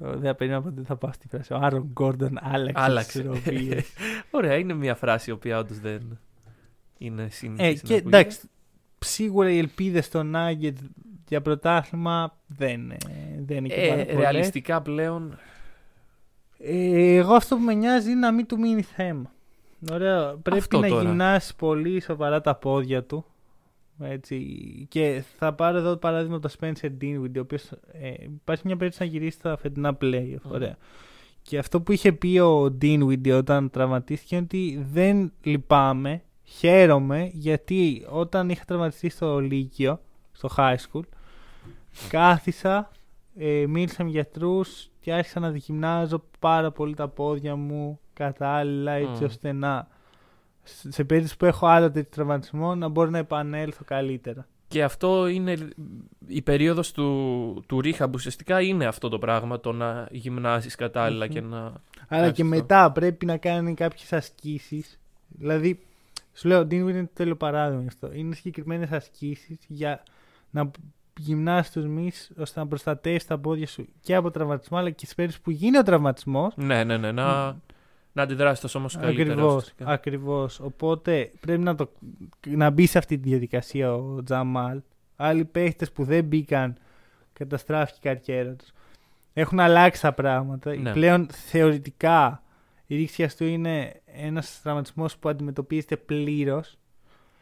Το- 0.00 0.18
Δεν 0.18 0.36
περίμενα 0.36 0.62
ποτέ 0.62 0.82
θα 0.84 0.96
πάω 0.96 1.12
στη 1.12 1.28
φράση. 1.28 1.52
Ο 1.52 1.58
Άρον 1.62 1.88
Γκόρντον 1.92 2.38
άλλαξε. 2.40 2.84
Άλλαξε. 2.84 3.10
τις 3.10 3.20
ισορροπίες. 3.20 3.84
Ωραία, 4.30 4.54
είναι 4.56 4.74
μια 4.74 4.94
φράση 4.94 5.30
η 5.30 5.32
οποία 5.32 5.58
όντως 5.58 5.78
δεν 5.78 6.18
είναι 6.98 7.28
συνήθι. 7.30 7.64
ε, 7.64 7.72
και 7.74 7.94
εντάξει, 7.94 8.38
σίγουρα 9.02 9.50
οι 9.50 9.58
ελπίδες 9.58 10.04
στο 10.04 10.22
Nugget 10.34 10.72
για 11.28 11.40
πρωτάθλημα 11.42 12.36
δεν, 12.46 12.90
ε, 12.90 12.96
δεν 13.46 13.56
είναι 13.64 13.74
και 13.74 13.86
πάρα 13.88 14.00
Ε, 14.00 14.04
πολλές. 14.04 14.20
ρεαλιστικά 14.20 14.82
πλέον. 14.82 15.38
Ε, 16.58 17.14
εγώ 17.16 17.34
αυτό 17.34 17.56
που 17.56 17.62
με 17.62 17.74
νοιάζει 17.74 18.10
είναι 18.10 18.20
να 18.20 18.32
μην 18.32 18.46
του 18.46 18.58
μείνει 18.58 18.82
θέμα. 18.82 19.32
Ωραία, 19.92 20.36
πρέπει 20.42 20.58
Αυτό 20.58 20.80
να 20.80 20.88
τώρα. 20.88 21.02
γυμνάσει 21.02 21.56
πολύ 21.56 22.00
σοβαρά 22.00 22.40
τα 22.40 22.54
πόδια 22.54 23.04
του. 23.04 23.24
Έτσι. 24.00 24.38
Και 24.88 25.22
θα 25.38 25.52
πάρω 25.54 25.78
εδώ 25.78 25.90
το 25.90 25.96
παράδειγμα 25.96 26.36
από 26.36 26.48
τον 26.48 26.56
Spencer 26.60 26.86
Dinwiddie, 27.02 27.36
ο 27.36 27.40
οποίος, 27.40 27.70
ε, 27.92 28.12
υπάρχει 28.24 28.62
μια 28.66 28.76
περίπτωση 28.76 29.02
να 29.10 29.18
γυρίσει 29.18 29.38
στα 29.38 29.56
φετινά 29.56 29.96
playoff. 30.00 30.36
Μμμ. 30.44 30.52
Ωραία. 30.52 30.76
Και 31.42 31.58
αυτό 31.58 31.80
που 31.80 31.92
είχε 31.92 32.12
πει 32.12 32.38
ο 32.38 32.76
Dinwiddie 32.82 33.32
όταν 33.32 33.70
τραυματίστηκε 33.70 34.34
είναι 34.34 34.44
ότι 34.44 34.86
δεν 34.92 35.32
λυπάμαι, 35.42 36.22
χαίρομαι, 36.58 37.30
γιατί 37.32 38.06
όταν 38.08 38.48
είχα 38.48 38.64
τραυματιστεί 38.64 39.08
στο 39.08 39.38
Λύκειο, 39.38 40.00
στο 40.32 40.48
high 40.56 40.76
school, 40.76 41.02
κάθισα, 42.08 42.90
ε, 43.36 43.64
μίλησα 43.68 44.04
με 44.04 44.10
γιατρούς 44.10 44.90
και 45.00 45.12
άρχισα 45.12 45.40
να 45.40 45.50
δοκιμάζω 45.50 46.22
πάρα 46.38 46.70
πολύ 46.70 46.94
τα 46.94 47.08
πόδια 47.08 47.56
μου 47.56 48.00
κατάλληλα 48.12 48.92
έτσι 48.92 49.22
Μμ. 49.22 49.24
ώστε 49.24 49.52
να 49.52 49.88
σε 50.62 50.92
σε 50.92 51.04
περίπτωση 51.04 51.36
που 51.36 51.44
έχω 51.44 51.66
άλλο 51.66 51.90
τέτοιο 51.90 52.10
τραυματισμό 52.10 52.74
να 52.74 52.88
μπορώ 52.88 53.10
να 53.10 53.18
επανέλθω 53.18 53.84
καλύτερα. 53.84 54.46
Και 54.68 54.82
αυτό 54.82 55.26
είναι 55.26 55.68
η 56.26 56.42
περίοδος 56.42 56.92
του, 56.92 57.64
του 57.66 57.80
rehab 57.84 58.08
ουσιαστικά 58.14 58.60
είναι 58.60 58.86
αυτό 58.86 59.08
το 59.08 59.18
πράγμα, 59.18 59.60
το 59.60 59.72
να 59.72 60.08
γυμνάσεις 60.10 60.74
κατάλληλα 60.74 61.24
Μμμ. 61.24 61.32
και 61.32 61.40
να... 61.40 61.58
Αλλά 61.58 62.22
Εντάξει, 62.22 62.32
και 62.34 62.42
αυτό. 62.42 62.54
μετά 62.54 62.92
πρέπει 62.92 63.26
να 63.26 63.36
κάνει 63.36 63.74
κάποιες 63.74 64.12
ασκήσεις. 64.12 65.00
Δηλαδή, 65.28 65.80
σου 66.34 66.48
λέω, 66.48 66.58
ο 66.58 66.64
Ντίνγκ 66.64 66.88
είναι 66.88 67.02
το 67.02 67.10
τέλειο 67.14 67.36
παράδειγμα 67.36 67.82
γι' 67.82 67.88
αυτό. 67.88 68.12
Είναι 68.12 68.34
συγκεκριμένες 68.34 68.90
ασκήσεις 68.90 69.58
για 69.66 70.02
να 70.50 70.70
γυμνάσει 71.18 71.72
τους 71.72 71.86
μυς 71.86 72.30
ώστε 72.38 72.60
να 72.60 72.66
προστατεύσει 72.66 73.26
τα 73.26 73.38
πόδια 73.38 73.66
σου 73.66 73.88
και 74.00 74.14
από 74.14 74.30
τραυματισμό, 74.30 74.78
αλλά 74.78 74.90
και 74.90 75.06
σε 75.06 75.14
περίπτωση 75.14 75.42
που 75.44 75.50
γίνει 75.50 75.78
ο 75.78 75.82
τραυματισμός. 75.82 76.54
Ναι, 76.56 76.84
ναι, 76.84 76.96
ναι, 76.96 77.12
να, 77.12 77.56
να 78.12 78.22
αντιδράσεις 78.22 78.60
το 78.60 78.68
σώμα 78.68 78.88
σου 78.88 78.98
καλύτερα. 78.98 79.30
Ακριβώς. 79.30 79.54
ουσιαστικά. 79.54 79.90
Ακριβώς. 79.90 80.60
Οπότε 80.60 81.30
πρέπει 81.40 81.62
να, 81.62 81.74
το, 81.74 81.92
να 82.46 82.70
μπει 82.70 82.86
σε 82.86 82.98
αυτή 82.98 83.18
τη 83.18 83.28
διαδικασία 83.28 83.94
ο 83.94 84.22
Τζαμάλ. 84.22 84.80
Άλλοι 85.16 85.44
παίχτες 85.44 85.92
που 85.92 86.04
δεν 86.04 86.24
μπήκαν, 86.24 86.76
καταστράφηκε 87.32 88.08
η 88.08 88.14
καριέρα 88.14 88.52
τους. 88.52 88.72
Έχουν 89.32 89.60
αλλάξει 89.60 90.02
τα 90.02 90.12
πράγματα. 90.12 90.76
Ναι. 90.76 90.92
Πλέον 90.92 91.26
θεωρητικά 91.30 92.42
η 92.92 92.96
ρήξη 92.96 93.36
του 93.36 93.44
είναι 93.44 94.00
ένας 94.04 94.60
τραυματισμός 94.62 95.16
που 95.16 95.28
αντιμετωπίζεται 95.28 95.96
πλήρως. 95.96 96.76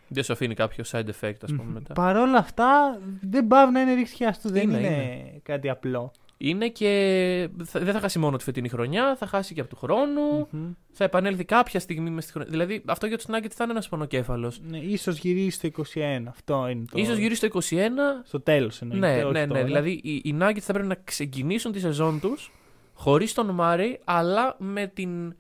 Δεν 0.09 0.25
σου 0.25 0.33
αφήνει 0.33 0.55
κάποιο 0.55 0.85
side 0.91 1.05
effect, 1.21 1.35
ας 1.43 1.51
πούμε, 1.51 1.73
μετά. 1.73 1.93
Παρ' 1.95 2.17
όλα 2.17 2.39
αυτά 2.39 2.99
δεν 3.21 3.47
πάβει 3.47 3.73
να 3.73 3.81
είναι 3.81 3.95
ρήξη 3.95 4.17
του. 4.43 4.49
Δεν 4.51 4.63
Είναι, 4.63 4.79
είναι, 4.79 5.41
κάτι 5.43 5.69
απλό. 5.69 6.13
Είναι 6.37 6.69
και 6.69 7.49
θα- 7.65 7.81
δεν 7.81 7.93
θα 7.95 8.01
χάσει 8.01 8.19
μόνο 8.19 8.37
τη 8.37 8.45
φετινή 8.45 8.69
χρονιά, 8.69 9.17
θα 9.17 9.27
χάσει 9.27 9.55
και 9.55 9.61
από 9.61 9.71
του 9.71 9.77
χρόνου. 9.77 10.49
Μμμ. 10.51 10.71
Θα 10.93 11.05
επανέλθει 11.05 11.45
κάποια 11.45 11.81
στιγμή 11.81 12.11
μες 12.11 12.25
στη 12.25 12.33
χρονιά. 12.33 12.51
Δηλαδή 12.51 12.83
αυτό 12.87 13.07
για 13.07 13.17
τους 13.17 13.27
Nuggets 13.29 13.51
θα 13.55 13.63
είναι 13.65 13.73
ένας 13.73 13.89
πονοκέφαλος. 13.89 14.61
Ναι, 14.69 14.79
ίσως 14.79 15.19
γυρίσει 15.19 15.51
στο 15.51 15.67
21. 15.67 16.29
Αυτό 16.29 16.69
είναι 16.69 16.85
το. 16.91 17.05
σω 17.05 17.13
γυρίσει 17.15 17.35
στο 17.35 17.47
21. 17.47 18.23
Στο 18.25 18.41
τέλος 18.41 18.83
εννοείται. 18.83 19.07
Ναι, 19.07 19.25
όχι 19.25 19.33
ναι, 19.33 19.41
ναι. 19.41 19.47
τώρα. 19.47 19.65
Δηλαδή 19.65 20.01
οι, 20.03 20.15
οι 20.15 20.37
Nuggets 20.41 20.59
θα 20.61 20.73
πρέπει 20.73 20.89
να 20.89 20.97
ξεκινήσουν 21.05 21.73
τη 21.73 21.81
σεζόν 21.81 22.21
τους 22.21 22.51
χωρίς 23.01 23.33
τον 23.33 23.51
Μάρι, 23.51 24.01
αλλά 24.05 24.57
με 24.59 24.87
την 24.87 25.37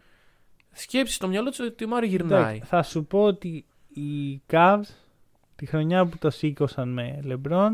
σκέψη 0.72 1.14
στο 1.14 1.28
μυαλό 1.28 1.50
του 1.50 1.64
ότι 1.66 1.84
ο 1.84 1.88
Μάρι 1.88 2.06
γυρνάει. 2.06 2.40
Εντάξει, 2.40 2.68
θα 2.68 2.82
σου 2.82 3.04
πω 3.04 3.22
ότι 3.22 3.64
οι 3.88 4.42
Cavs 4.50 4.88
τη 5.56 5.66
χρονιά 5.66 6.06
που 6.06 6.18
το 6.18 6.30
σήκωσαν 6.30 6.88
με 6.88 7.20
LeBron, 7.26 7.70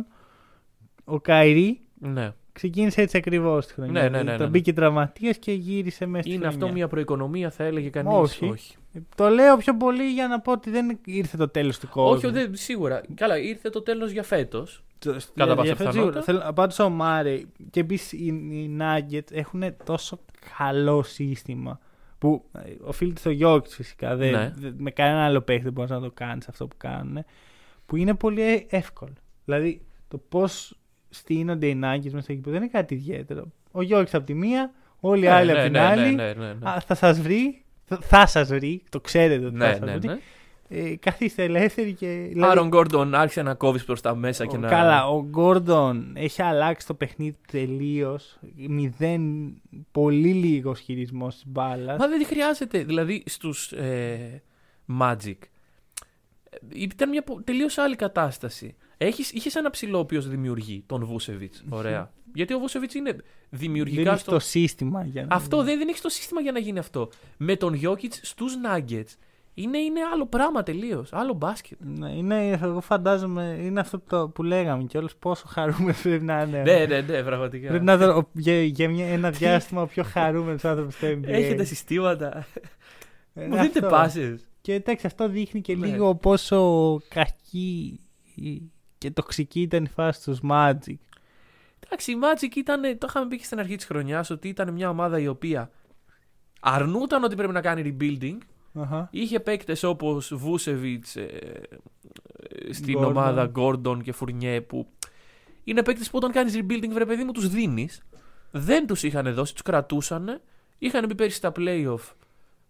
ο 1.05 1.21
Καϊρή 1.21 1.81
Ναι. 1.95 2.33
Ξεκίνησε 2.57 3.01
έτσι 3.03 3.17
ακριβώς 3.17 3.67
τη 3.67 3.73
χρονιά. 3.73 3.93
Ναι, 3.93 4.01
ναι, 4.01 4.09
ναι, 4.09 4.19
Δηλαδή, 4.19 4.31
ναι, 4.31 4.37
Το 4.37 4.43
ναι. 4.45 4.49
μπήκε 4.51 4.73
τραυματίας 4.73 5.39
και 5.39 5.53
γύρισε 5.53 6.07
μέσα 6.07 6.23
στη 6.23 6.33
Είναι 6.35 6.47
αυτό 6.47 6.59
χρονιά. 6.59 6.75
μια 6.77 6.89
προοικονομία, 6.89 7.51
θα 7.51 7.65
έλεγε 7.65 7.89
κανείς. 7.89 8.13
Όχι. 8.43 8.77
Το 9.15 9.29
λέω 9.29 9.57
πιο 9.57 9.77
πολύ 9.77 10.13
για 10.13 10.27
να 10.29 10.41
πω 10.41 10.53
ότι 10.53 10.71
δεν 10.71 10.99
ήρθε 11.05 11.37
το 11.37 11.49
τέλος 11.49 11.79
του 11.79 11.89
κόσμου. 11.89 12.17
Όχι, 12.17 12.31
δεν, 12.31 12.55
σίγουρα. 12.55 13.01
Καλά, 13.15 13.39
ήρθε 13.39 13.71
το 13.71 13.83
τέλος 13.83 14.11
για 14.11 14.23
φέτος. 14.23 14.85
Το- 14.99 15.17
Κατά 15.35 15.55
πάσα 15.55 15.63
για 15.63 15.73
αυτό 15.73 15.85
πιθανότητα. 15.85 16.23
σίγουρα. 16.23 16.23
Θέλω- 16.43 16.53
Πάντως 16.53 16.79
ο 16.79 16.89
Μάρεϊ 16.89 17.47
και 17.71 17.81
επίσης 17.81 18.13
οι, 18.13 18.27
οι 18.27 18.77
Nuggets 18.81 19.31
έχουν 19.33 19.63
τόσο 19.85 20.19
καλό 20.59 21.03
σύστημα 21.03 21.79
που 22.19 22.45
ε, 22.53 22.61
οφείλεται 22.81 23.21
στο 23.21 23.31
Γιώργης 23.31 23.75
φυσικά. 23.75 24.17
Δεν, 24.17 24.31
Ναι. 24.33 24.53
δεν- 24.57 24.75
με 24.79 24.91
κανένα 24.91 25.25
άλλο 25.25 25.41
παίχτη 25.41 25.63
δεν 25.65 25.73
μπορείς 25.73 25.91
να 25.91 26.01
το 26.01 26.11
κάνεις 26.15 26.49
αυτό 26.49 26.67
που 26.67 26.77
κάνουν. 26.77 27.25
Που 27.87 27.97
είναι 27.97 28.15
πολύ 28.15 28.43
ε- 28.43 28.67
εύκολο. 28.69 29.13
Δηλαδή 29.45 29.81
το 30.09 30.19
πώς 30.29 30.79
στείνονται 31.11 31.67
οι 31.67 31.81
Nuggets 31.85 32.11
μέσα 32.13 32.27
εκεί 32.33 32.41
που 32.41 32.51
δεν 32.51 32.63
είναι 32.63 32.71
κάτι 32.71 32.95
ιδιαίτερο. 32.95 33.47
Ο 33.73 33.83
Γιώργης 33.83 34.15
από 34.15 34.27
τη 34.27 34.35
μία, 34.35 34.73
όλοι 35.01 35.25
οι 35.25 35.29
άλλοι 35.29 35.51
από 35.53 35.63
την 35.63 35.77
άλλη. 35.79 36.15
Ναι, 36.15 36.25
ναι, 36.25 36.33
ναι, 36.33 36.53
ναι. 36.53 36.71
Α, 36.71 36.81
θα 36.87 36.95
σας 36.95 37.21
βρει. 37.21 37.65
Θα, 37.85 37.99
θα 38.01 38.27
σας 38.27 38.49
βρει. 38.49 38.83
Το 38.89 39.01
ξέρετε 39.01 39.47
ότι 39.47 39.57
θα 39.59 39.67
ναι, 39.67 39.71
σας 39.73 39.81
ναι, 39.81 39.97
βρει. 39.97 40.07
ναι. 40.09 40.19
ε, 40.69 40.97
καθίστε 40.97 41.43
ελεύθεροι 41.45 41.93
και. 41.93 42.27
δηλαδή, 42.29 42.51
Άρον 42.53 42.69
Γκόρντον 42.69 43.15
άρχισε 43.15 43.43
να 43.43 43.55
κόβεις 43.55 43.85
προς 43.85 44.01
τα 44.01 44.15
μέσα 44.15 44.47
και 44.47 44.57
ο- 44.57 44.59
να. 44.59 44.69
Καλά, 44.69 45.09
ο 45.09 45.23
Γκόρντον 45.25 46.13
έχει 46.17 46.43
αλλάξει 46.43 46.87
το 46.87 46.95
παιχνίδι 46.95 47.37
τελείως. 47.51 48.39
Μηδέν, 48.69 49.53
πολύ 49.93 50.33
λίγος 50.33 50.81
χειρισμός 50.81 51.35
της 51.35 51.45
μπάλας. 51.47 51.99
Μα 51.99 52.09
δεν 52.09 52.19
τη 52.19 52.25
χρειάζεται. 52.25 52.85
Δηλαδή 52.85 53.23
στους 53.27 53.73
ε, 53.73 54.43
Magic 55.01 55.35
ε, 56.51 56.57
ήταν 56.75 57.09
μια 57.09 57.25
τελείως 57.45 57.79
άλλη 57.79 57.97
κατάσταση. 57.97 58.75
Έχεις, 58.99 59.33
είχες 59.33 59.55
ένα 59.55 59.71
ψηλό 59.71 59.97
ο 59.97 60.01
οποίος 60.01 60.29
δημιουργεί, 60.29 60.83
τον 60.87 61.05
Βούσεβιτς. 61.05 61.65
Ωραία. 61.69 62.13
Γιατί 62.35 62.55
ο 62.55 62.59
Βούσεβιτς 62.59 62.95
είναι 62.95 63.13
Δεν 63.13 63.23
δημιουργικά 63.51 64.11
έχει 64.11 64.21
στο. 64.21 64.31
το 64.31 64.39
σύστημα 64.39 65.05
για 65.05 65.27
να. 65.27 65.35
Αυτό 65.35 65.63
δεν, 65.63 65.79
δεν 65.79 65.89
έχει 65.89 66.01
το 66.01 66.09
σύστημα 66.09 66.41
για 66.41 66.53
να 66.53 66.59
γίνει 66.59 66.79
αυτό. 66.79 67.09
Με 67.37 67.57
τον 67.57 67.81
Jokic 67.83 68.13
στους 68.23 68.53
Nuggets 68.67 69.15
είναι, 69.55 69.79
είναι 69.79 70.01
άλλο 70.13 70.27
πράγμα 70.27 70.63
τελείως. 70.63 71.13
Άλλο 71.13 71.33
μπάσκετ. 71.33 71.79
Ναι, 71.81 72.11
είναι, 72.11 72.49
εγώ 72.63 72.81
φαντάζομαι, 72.81 73.59
είναι 73.63 73.81
αυτό 73.81 73.99
που, 73.99 74.05
το, 74.09 74.29
που 74.29 74.43
λέγαμε 74.43 74.85
κιόλας. 74.85 75.17
Πόσο 75.17 75.47
χαρούμενο 75.49 75.95
πρέπει 76.03 76.25
να 76.25 76.43
είναι. 76.43 76.63
Ναι, 76.63 76.87
ναι, 76.89 77.01
ναι, 77.01 77.23
πραγματικά. 77.23 77.69
Πρέπει 77.69 77.85
να 77.85 77.93
είναι 77.93 78.07
ο- 78.07 78.29
για, 78.33 78.63
για 78.63 78.89
μια, 78.89 79.07
ένα 79.07 79.31
διάστημα 79.31 79.83
ο 79.83 79.87
πιο 79.87 80.03
χαρούμενος 80.03 80.65
άνθρωπος 80.65 80.95
στο 80.95 81.07
NBA. 81.07 81.25
Έχετε 81.27 81.65
συστήματα. 81.65 82.47
Ε, 83.35 83.47
Μου 83.47 83.55
δίνετε 83.55 83.79
αυτό. 83.79 83.91
πάσες. 83.91 84.49
Και 84.61 84.73
εντάξει, 84.75 85.07
αυτό 85.07 85.29
δείχνει 85.29 85.61
και 85.61 85.77
Ναι. 85.77 85.87
λίγο 85.87 86.15
πόσο 86.15 87.01
κακή 87.09 88.01
η- 88.35 88.63
και 89.07 89.13
τοξική 89.13 89.61
ήταν 89.61 89.85
η 89.85 89.89
φάση 89.89 90.23
τους 90.23 90.39
Magic. 90.51 90.97
Εντάξει, 91.85 92.13
η 92.13 92.17
Magic 92.23 92.57
ήταν, 92.57 92.83
το 92.99 93.07
είχαμε 93.09 93.27
πει 93.27 93.37
και 93.37 93.45
στην 93.45 93.59
αρχή 93.59 93.77
της 93.77 93.85
χρονιάς, 93.85 94.31
ότι 94.31 94.49
ήταν 94.49 94.73
μια 94.73 94.89
ομάδα 94.89 95.19
η 95.19 95.27
οποία 95.29 95.71
αρνούταν 96.61 97.25
ότι 97.25 97.37
πρέπει 97.37 97.53
να 97.53 97.61
κάνει 97.61 97.97
rebuilding. 98.01 98.39
Αχα. 98.75 99.09
Είχε 99.11 99.41
παίκτες 99.41 99.83
όπως 99.83 100.33
Βούσεβιτ 100.35 101.05
στην 102.71 102.99
Gordon. 102.99 103.07
ομάδα 103.07 103.51
Gordon 103.55 103.99
και 104.03 104.13
Φουρνιέ 104.13 104.61
που 104.61 104.89
είναι 105.65 105.83
παίκτες 105.83 106.11
που 106.11 106.17
όταν 106.17 106.33
κάνεις 106.33 106.57
rebuilding, 106.57 106.91
βρε 106.91 107.07
παιδί 107.07 107.25
μου, 107.25 107.33
τους 107.33 107.49
δίνεις. 107.49 108.03
Δεν 108.51 108.87
τους 108.87 109.03
είχαν 109.03 109.35
δώσει, 109.35 109.53
τους 109.53 109.63
κρατούσαν. 109.63 110.41
Είχαν 110.79 111.07
μπει 111.07 111.15
πέρυσι 111.15 111.37
στα 111.37 111.53
playoff. 111.57 112.13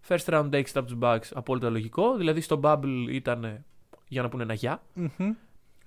First 0.09 0.25
round 0.25 0.51
exit 0.51 0.75
από 0.75 0.87
τους 0.87 0.97
Bucks, 1.01 1.31
απόλυτα 1.35 1.71
λογικό. 1.71 2.17
Δηλαδή 2.17 2.41
στο 2.41 2.61
bubble 2.63 3.07
ήταν 3.09 3.65
για 4.09 4.23
να 4.23 4.29
πούνε 4.29 4.43
ένα 4.43 4.55
γεια. 4.55 4.83
Μμμ. 4.95 5.35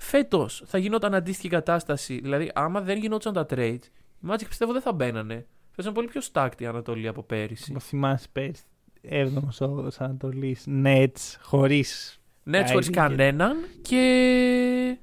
Φέτος 0.01 0.63
θα 0.65 0.77
γινόταν 0.77 1.13
αντίστοιχη 1.15 1.47
κατάσταση. 1.47 2.19
Δηλαδή, 2.19 2.51
άμα 2.53 2.81
δεν 2.81 2.97
γινόταν 2.97 3.33
τα 3.33 3.45
trades, 3.49 3.79
οι 4.21 4.27
Magic 4.29 4.47
πιστεύω 4.47 4.71
δεν 4.73 4.81
θα 4.81 4.93
μπαίνανε. 4.93 5.45
Θα 5.71 5.75
ήταν 5.79 5.93
πολύ 5.93 6.07
πιο 6.07 6.21
stacked 6.33 6.51
η 6.61 6.65
Ανατολή 6.65 7.07
από 7.07 7.23
πέρυσι. 7.23 7.71
Μου 7.73 7.81
θυμάσαι 7.81 8.27
πέρυσι 8.31 8.63
7ο-8ο 9.09 9.87
Ανατολής 9.97 10.65
Nets 10.83 11.37
χωρίς. 11.41 12.19
Nets 12.51 12.65
χωρίς 12.71 12.87
Kyrie. 12.89 12.93
κανέναν 12.93 13.57
και. 13.81 14.97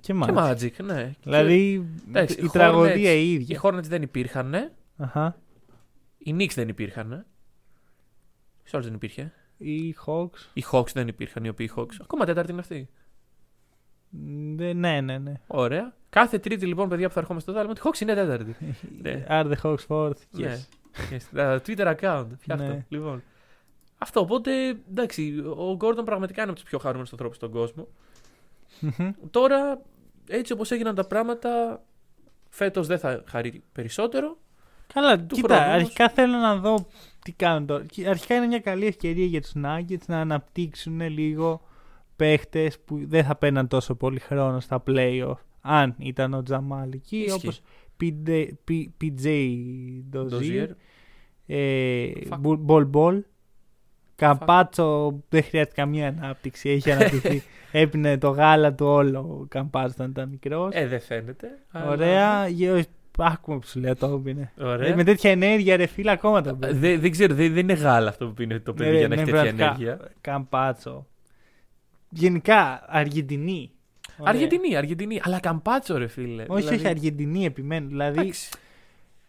Και 0.00 0.12
και 0.12 0.20
Magic. 0.24 0.34
Magic, 0.36 0.84
ναι. 0.84 1.14
Δηλαδή 1.22 1.86
Εντάξει, 2.08 2.40
η 2.40 2.44
οι 2.44 2.48
τραγωδία 2.48 3.10
Hornets- 3.10 3.16
η 3.16 3.28
Οι 3.28 3.32
ίδια. 3.32 3.60
Hornets 3.62 3.82
δεν 3.82 4.02
υπήρχαν. 4.02 4.54
Αχα. 4.96 5.38
Οι 6.18 6.34
Knicks 6.38 6.54
δεν 6.54 6.68
υπήρχαν. 6.68 7.08
Ποιο 8.62 8.78
άλλο 8.78 8.84
δεν 8.84 8.94
υπήρχε. 8.94 9.32
Οι 9.56 9.94
Hawks. 10.06 10.38
Οι 10.52 10.64
Hawks 10.72 10.92
δεν 10.92 11.08
υπήρχαν, 11.08 11.44
οι 11.44 11.48
οποίοι 11.48 11.70
Hawks. 11.76 11.94
Ακόμα 12.02 12.24
τέταρτη 12.24 12.50
είναι 12.50 12.60
αυτή. 12.60 12.88
Μ, 14.10 14.54
δεν- 14.56 14.76
Ναι, 14.78 15.00
ναι, 15.00 15.18
ναι. 15.18 15.32
Ωραία. 15.46 15.92
Κάθε 16.10 16.38
τρίτη 16.38 16.66
λοιπόν, 16.66 16.88
παιδιά 16.88 17.08
που 17.08 17.14
θα 17.14 17.20
ερχόμαστε 17.20 17.50
εδώ, 17.50 17.60
λέμε 17.60 17.70
ότι 17.72 17.80
οι 17.80 17.90
Hawks 17.90 18.00
είναι 18.00 18.14
τέταρτη. 18.14 18.56
Ναι. 19.02 19.24
Are 19.28 19.46
the 19.52 19.54
Hawks 19.62 19.86
fourth? 19.88 20.16
Ναι. 20.30 20.56
Yes. 20.56 21.14
Yes. 21.14 21.20
Τα 21.34 21.60
Twitter 21.66 21.94
account. 21.96 22.26
Φτιάχτω. 22.38 22.66
Ναι. 22.66 22.84
Λοιπόν. 22.88 23.22
Αυτό. 23.98 24.20
Οπότε 24.20 24.50
εντάξει, 24.90 25.38
ο 25.38 25.76
Gordon 25.80 26.04
πραγματικά 26.04 26.42
είναι 26.42 26.50
από 26.50 26.60
τους 26.60 26.68
πιο 26.68 26.78
χαρούμενους 26.78 27.12
ανθρώπους 27.12 27.36
στον 27.36 27.50
κόσμο. 27.50 27.88
Μμμ. 28.80 29.10
Τώρα, 29.30 29.80
έτσι 30.28 30.52
όπως 30.52 30.70
έγιναν 30.70 30.94
τα 30.94 31.04
πράγματα, 31.06 31.82
φέτος 32.48 32.86
δεν 32.86 32.98
θα 32.98 33.24
χαρεί 33.28 33.62
περισσότερο. 33.72 34.38
Καλά, 34.94 35.18
Του 35.20 35.34
κοίτα, 35.34 35.54
χρόνου 35.54 35.70
όμως. 35.70 35.82
αρχικά 35.82 36.08
θέλω 36.08 36.36
να 36.36 36.56
δω 36.56 36.86
τι 37.24 37.32
κάνουν 37.32 37.66
τώρα. 37.66 37.84
Και 37.84 38.08
Αρχικά 38.08 38.34
είναι 38.34 38.46
μια 38.46 38.58
καλή 38.60 38.86
ευκαιρία 38.86 39.26
για 39.26 39.40
τους 39.40 39.52
Nuggets 39.64 40.04
να 40.06 40.20
αναπτύξουν 40.20 41.00
λίγο 41.00 41.62
παίχτες 42.24 42.78
που 42.80 43.00
δεν 43.06 43.24
θα 43.24 43.36
παίρναν 43.36 43.68
τόσο 43.68 43.94
πολύ 43.94 44.18
χρόνο 44.18 44.60
στα 44.60 44.82
playoff 44.86 45.34
αν 45.60 45.94
ήταν 45.98 46.34
ο 46.34 46.42
Τζαμάλ 46.42 46.92
εκεί, 46.92 47.16
Ισχύει. 47.16 47.32
όπως 47.46 47.60
PJ 48.00 48.46
PJ 49.00 49.26
Dozier, 50.12 50.30
Dozier. 50.30 50.68
ε, 51.46 52.06
Fuck. 52.30 52.40
Bol 52.44 52.58
Bol 52.66 52.90
Bol, 52.90 53.20
Καμπάτσο 54.16 55.18
δεν 55.28 55.42
χρειάζεται 55.42 55.74
καμία 55.74 56.08
ανάπτυξη, 56.08 56.68
έχει 56.70 56.90
αναπτυχθεί. 56.90 57.42
Έπινε 57.72 58.18
το 58.18 58.28
γάλα 58.30 58.74
του 58.74 58.86
όλο 58.86 59.18
ο 59.18 59.46
Καμπάτσος 59.48 59.92
όταν 59.94 60.10
ήταν 60.10 60.28
μικρός. 60.28 60.74
Ε, 60.74 60.86
δεν 60.86 61.00
φαίνεται. 61.00 61.48
αλλά- 61.70 61.90
Ωραία, 61.90 62.48
γε- 62.48 62.88
άκουμε 63.18 63.58
που 63.58 63.66
σου 63.66 63.80
λέω 63.80 63.96
το 63.96 64.06
έπινε. 64.06 64.52
Ωραία. 64.60 64.88
Ε, 64.88 64.94
με 64.94 65.04
τέτοια 65.04 65.30
ενέργεια, 65.30 65.76
ρε 65.76 65.86
φίλε, 65.86 66.10
ακόμα 66.10 66.40
τα 66.42 66.54
παίρνει. 66.54 66.78
Δεν, 66.78 67.00
δεν 67.00 67.10
ξέρω, 67.10 67.34
δεν, 67.34 67.48
δεν 67.52 67.62
είναι 67.62 67.72
γάλα 67.72 68.08
αυτό 68.08 68.26
που 68.26 68.32
πίνει 68.32 68.60
το 68.60 68.72
παιδί 68.74 68.90
Ναι, 68.90 68.98
για 68.98 69.08
να 69.08 69.14
ναι, 69.14 69.20
έχει 69.22 69.30
τέτοια 69.30 69.54
πραγματικά. 69.54 69.84
ενέργεια. 69.84 70.10
Καμπάτσο. 70.20 71.06
Γενικά, 72.10 72.84
Αργεντινή. 72.88 73.70
Ωραία. 74.18 74.32
Αργεντινή, 74.32 74.76
Αργεντινή. 74.76 75.20
Αλλά 75.24 75.40
καμπάτσο, 75.40 75.96
ρε 75.96 76.06
φίλε. 76.06 76.44
Όχι, 76.48 76.60
Δηλαδή, 76.60 76.76
όχι, 76.76 76.86
Αργεντινή 76.88 77.44
επιμένω. 77.44 77.88
Δηλαδή, 77.88 78.20
εντάξει. 78.20 78.50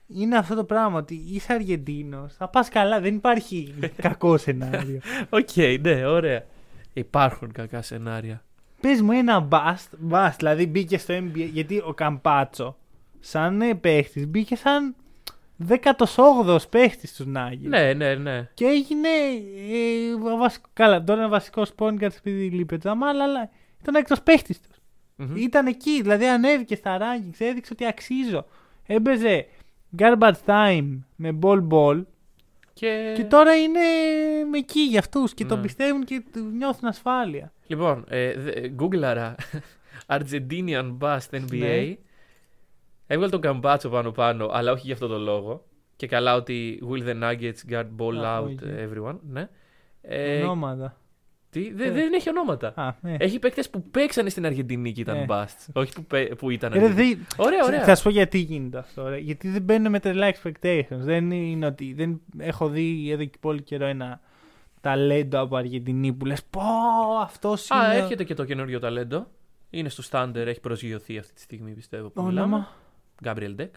είναι 0.08 0.38
αυτό 0.38 0.56
το 0.56 0.64
πράγμα 0.64 0.98
ότι 0.98 1.24
είσαι 1.28 1.54
Αργεντίνος, 1.54 2.34
θα 2.34 2.48
πας 2.48 2.70
καλά. 2.70 3.00
Δεν 3.00 3.16
υπάρχει 3.16 3.74
κακό 4.02 4.38
σενάριο. 4.38 5.00
Οκ, 5.30 5.80
ναι, 5.82 6.06
ωραία. 6.06 6.46
Υπάρχουν 6.94 7.52
κακά 7.52 7.82
σενάρια. 7.82 8.44
Πες 8.82 9.02
μου 9.02 9.12
ένα 9.12 9.40
bust, 9.40 9.94
bust, 9.98 10.38
δηλαδή 10.38 10.68
μπήκε 10.68 10.98
στο 10.98 11.14
NBA. 11.14 11.50
Γιατί 11.52 11.78
ο 11.86 11.94
Καμπάτσο, 11.94 12.78
σαν 13.20 13.80
παίχτης, 13.82 14.28
μπήκε 14.28 14.56
σαν 14.56 14.96
18ο 15.70 16.58
παίχτης 16.70 17.14
στους 17.16 17.26
Nuggets. 17.26 17.68
Ναι, 17.68 17.94
ναι, 17.94 18.16
ναι. 18.16 18.50
Και 18.54 18.66
έγινε. 18.66 19.08
Ε, 19.72 20.38
βασικό, 20.38 20.70
καλά, 20.74 21.04
τώρα 21.04 21.20
είναι 21.20 21.30
βασικός 21.30 21.74
point 21.74 21.95
guard 21.95 22.16
επειδή 22.18 22.50
λείπει 22.50 22.74
ο 22.74 22.78
Τζαμάλ, 22.78 23.20
αλλά 23.20 23.50
ήταν 23.82 23.96
έκτος 23.96 24.22
παίχτης 24.22 24.62
τους. 24.62 24.76
Μμμ. 25.16 25.36
Ήταν 25.36 25.66
εκεί, 25.68 26.02
δηλαδή 26.02 26.26
ανέβηκε 26.26 26.76
στα 26.76 26.98
rankings, 27.00 27.36
έδειξε 27.38 27.74
ότι 27.74 27.86
αξίζω. 27.86 28.46
Έμπαιζε 28.88 29.46
garbage 29.98 30.32
time 30.46 31.00
με 31.16 31.38
ball 31.42 31.68
ball 31.70 32.04
Και... 32.74 33.14
και 33.16 33.24
τώρα 33.24 33.56
είναι 33.56 33.80
με 34.52 34.58
εκεί 34.58 34.80
για 34.82 35.00
αυτούς 35.00 35.34
και 35.34 35.46
τον 35.46 35.58
Ναι. 35.58 35.64
πιστεύουν 35.64 36.04
και 36.04 36.24
του 36.34 36.40
νιώθουν 36.58 36.88
ασφάλεια. 36.90 37.54
Λοιπόν, 37.68 38.06
ε, 38.10 38.34
δε- 38.38 38.68
γκούγκλαρα 38.70 39.36
Argentinian 40.14 40.98
Bust 41.00 41.30
NBA. 41.32 41.58
Ναι. 41.58 41.96
Έβγαλε 43.14 43.32
τον 43.32 43.42
καμπάτσο 43.42 43.90
πάνω 43.90 44.12
πάνω, 44.12 44.50
αλλά 44.52 44.72
όχι 44.72 44.82
για 44.86 44.94
αυτό 44.94 45.08
το 45.08 45.18
λόγο. 45.18 45.66
Και 45.96 46.08
καλά 46.08 46.36
ότι 46.36 46.84
will 46.90 47.08
the 47.08 47.24
Nuggets 47.24 47.72
guard 47.74 47.88
ball 47.98 48.16
Α, 48.26 48.40
out 48.40 48.44
όχι. 48.46 48.58
everyone. 48.62 49.16
Ναι. 49.30 49.50
Ε, 50.02 50.42
Ονόματα. 50.42 50.98
τι, 51.50 51.74
δε- 51.74 51.86
Ε. 51.86 51.92
δεν 51.92 52.14
έχει 52.14 52.30
ονόματα. 52.30 52.74
Α, 52.76 52.94
ναι. 53.02 53.16
Έχει 53.20 53.40
παίκτες 53.40 53.70
που 53.70 53.84
παίξανε 53.84 54.30
στην 54.30 54.46
Αργεντινή 54.46 54.92
και 54.92 55.02
ήταν 55.02 55.16
Ε. 55.18 55.26
busts. 55.30 55.68
Όχι 55.74 55.94
που, 55.94 56.04
παί- 56.06 56.36
που 56.36 56.50
ήταν. 56.50 56.72
Ε, 56.74 56.78
ρε, 56.78 56.84
Αργεντινοί. 56.84 57.14
δι- 57.14 57.26
Ωραία, 57.38 57.64
ωραία. 57.66 57.84
Θα 57.84 57.96
σου 57.96 58.04
πω 58.04 58.10
γιατί 58.10 58.38
γίνεται 58.40 58.78
αυτό. 58.78 59.08
Ρε. 59.08 59.18
Γιατί 59.18 59.50
δεν 59.50 59.62
μπαίνουν 59.62 59.92
με 59.92 60.00
τρελά 60.00 60.34
expectations. 60.36 60.84
Δεν 60.90 61.32
είναι 61.32 61.66
ότι. 61.66 61.94
Δεν 61.94 62.22
έχω 62.38 62.68
δει 62.70 63.10
εδώ 63.12 63.26
και 63.26 63.38
πολύ 63.40 63.62
καιρό 63.62 63.86
ένα 63.86 64.20
ταλέντο 64.82 65.40
από 65.40 65.56
Αργεντινή 65.56 66.14
που 66.14 66.26
λες 66.26 66.44
Πω, 66.44 66.62
αυτός 67.22 67.70
είναι. 67.70 67.80
Α, 67.80 67.94
έρχεται 67.94 68.24
και 68.24 68.34
το 68.34 68.46
καινούριο 68.46 68.80
ταλέντο. 68.80 69.28
Είναι 69.70 69.90
στο 69.90 70.04
Standard, 70.12 70.36
έχει 70.48 70.60
προσγειωθεί 70.60 71.18
αυτή 71.18 71.34
τη 71.34 71.42
στιγμή 71.42 71.72
πιστεύω. 71.72 72.10
που 72.10 72.22
μιλάμε. 72.24 72.46
Όνομα. 72.56 72.70
Gabriel 73.24 73.56
Deck. 73.60 73.70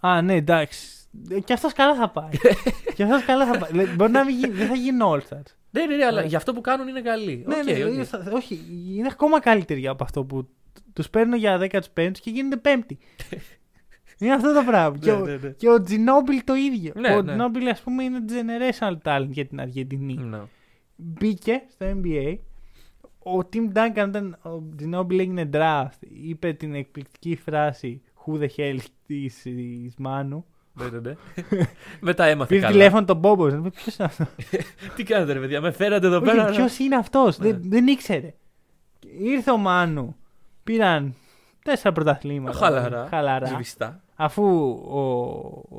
Α, 0.00 0.22
ναι, 0.22 0.34
εντάξει. 0.34 0.88
Ε, 1.30 1.40
Και 1.40 1.52
αυτός 1.52 1.72
καλά 1.72 1.94
θα 1.94 2.10
πάει. 2.10 2.30
και 2.94 3.02
αυτός 3.02 3.24
καλά 3.24 3.46
θα 3.46 3.58
πάει. 3.58 3.70
Δηλαδή, 3.70 3.94
Μπορεί 3.94 4.10
να 4.12 4.24
μην 4.24 4.34
γίνει, 4.38 4.52
δεν 4.52 4.66
θα 4.68 4.74
γίνει 4.74 4.98
All 5.02 5.18
Stars. 5.18 5.52
Ναι, 5.70 5.84
ναι, 5.86 5.96
ναι, 5.96 6.04
αλλά 6.04 6.20
Ναι. 6.20 6.26
για 6.26 6.36
αυτό 6.36 6.52
που 6.52 6.60
κάνουν 6.60 6.88
είναι 6.88 7.00
καλοί. 7.00 7.44
ναι, 7.46 7.54
Οκ, 7.56 7.64
ναι, 7.64 7.84
οκ. 7.84 7.92
είναι 7.92 8.04
θα- 8.04 8.30
όχι, 8.34 8.60
είναι 8.96 9.08
ακόμα 9.10 9.40
καλύτεροι 9.40 9.86
από 9.88 10.04
αυτό 10.04 10.24
που 10.24 10.48
τους 10.92 11.10
παίρνω 11.10 11.36
για 11.36 11.58
15 11.94 12.10
και 12.20 12.30
γίνονται 12.30 12.56
πέμπτη. 12.56 12.98
είναι 14.20 14.32
αυτό 14.32 14.52
το 14.54 14.62
πράγμα. 14.66 14.98
και, 14.98 15.10
Ναι, 15.12 15.16
ο, 15.16 15.24
ναι, 15.24 15.36
ναι. 15.36 15.48
και 15.50 15.68
ο 15.68 15.82
Τζινόμπιλι 15.82 16.44
το 16.44 16.54
ίδιο. 16.54 16.92
Ναι, 16.96 17.14
ο 17.14 17.22
ναι. 17.22 17.28
Τζινόμπιλι, 17.28 17.68
ας 17.68 17.80
πούμε, 17.80 18.02
είναι 18.04 18.24
generational 18.28 18.96
talent 19.02 19.28
για 19.30 19.46
την 19.46 19.60
Αργεντινή. 19.60 20.14
Ναι. 20.14 20.38
Μπήκε 20.96 21.62
στο 21.70 21.86
NBA. 22.02 22.36
Ο 23.18 23.38
Tim 23.52 23.72
Duncan, 23.76 24.04
όταν 24.08 24.38
ο 24.42 24.62
Τζινόμπιλι 24.76 25.18
έγινε 25.18 25.50
draft, 25.52 25.98
είπε 26.24 26.52
την 26.52 26.74
εκπληκτική 26.74 27.36
φράση 27.36 28.02
Who 28.28 28.38
the 28.40 28.48
hell 28.56 28.78
is, 29.08 29.46
is 29.46 30.06
Manu. 30.06 30.42
Ναι, 30.72 30.88
ναι, 30.92 30.98
ναι. 31.00 31.14
Μετά 32.00 32.24
έμαθε 32.24 32.48
Πήρε 32.54 32.60
καλά. 32.66 32.72
τηλέφωνο 32.72 33.04
τον 33.04 33.16
Μπόμπο. 33.16 33.46
Ποιος 33.70 33.96
είναι 33.96 34.06
αυτό. 34.06 34.26
Τι 34.96 35.02
κάνετε 35.02 35.32
ρε 35.32 35.38
παιδιά, 35.40 35.60
με 35.60 35.70
φέρατε 35.70 36.06
εδώ 36.06 36.20
πέρα. 36.20 36.44
Ποιος 36.44 36.78
είναι 36.78 36.96
αυτός; 36.96 37.38
Ναι. 37.38 37.46
Δεν, 37.50 37.60
δεν 37.64 37.86
ήξερε. 37.86 38.34
Και 38.98 39.08
Ήρθε 39.18 39.50
ο 39.50 39.56
Μάνου. 39.56 40.16
Πήραν 40.64 41.14
τέσσερα 41.64 41.92
πρωταθλήματα. 41.94 42.58
Χαλαρά. 42.58 43.06
Χαλαρά. 43.10 43.46
Σβηστά. 43.46 44.02
Αφού 44.14 44.44
ο, 44.90 45.00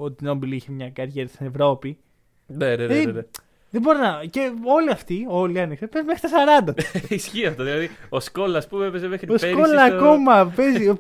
ο 0.03 0.13
Τζινόμπιλ 0.15 0.51
είχε 0.51 0.71
μια 0.71 0.89
καριέρα 0.89 1.27
στην 1.27 1.45
Ευρώπη. 1.45 1.97
Ναι, 2.47 2.75
ναι, 2.75 2.85
ναι, 2.87 2.95
ναι, 2.95 3.11
ναι. 3.11 3.21
Δεν 3.69 3.81
μπορεί 3.81 3.97
να. 3.97 4.25
Και 4.29 4.51
όλοι 4.65 4.89
αυτοί, 4.91 5.25
όλοι 5.29 5.57
οι 5.57 5.59
άνοιξε, 5.59 5.87
παίζουν 5.87 6.09
μέχρι 6.11 6.29
τα 6.29 6.75
40. 6.75 7.09
Ισχύει 7.17 7.45
αυτό. 7.45 7.63
Δηλαδή, 7.63 7.89
ο 8.09 8.19
Σκόλα, 8.19 8.57
ας 8.57 8.67
πούμε, 8.67 8.85
έπαιζε 8.85 9.07
μέχρι 9.07 9.31
Ο 9.31 9.35
πέρυσι. 9.35 9.59
Σκόλα 9.61 9.85
στο- 9.87 9.95
ακόμα 9.95 10.53
παίζει 10.55 10.93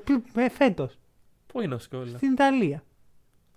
φέτος 0.51 0.97
Πού 1.53 1.61
είναι 1.61 1.75
ο 1.75 1.79
Σκόλα; 1.79 2.17
στην 2.17 2.31
Ιταλία. 2.31 2.83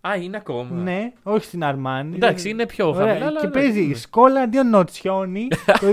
Α, 0.09 0.17
είναι 0.17 0.37
ακόμα. 0.37 0.71
Ναι, 0.83 1.13
όχι 1.23 1.45
στην 1.45 1.65
Αρμάνη. 1.65 2.15
Εντάξει, 2.17 2.43
Δεν- 2.43 2.53
είναι 2.53 2.67
πιο 2.67 2.89
Ωραία, 2.89 3.07
χαμηλά. 3.07 3.27
αλλά 3.27 3.41
Και 3.41 3.47
ναι, 3.47 3.53
παίζει 3.53 3.81
ναι. 3.87 3.95
σκόλα 3.95 4.41
αντίον 4.41 4.69
Νοτσιόνι 4.71 5.49
το 5.67 5.87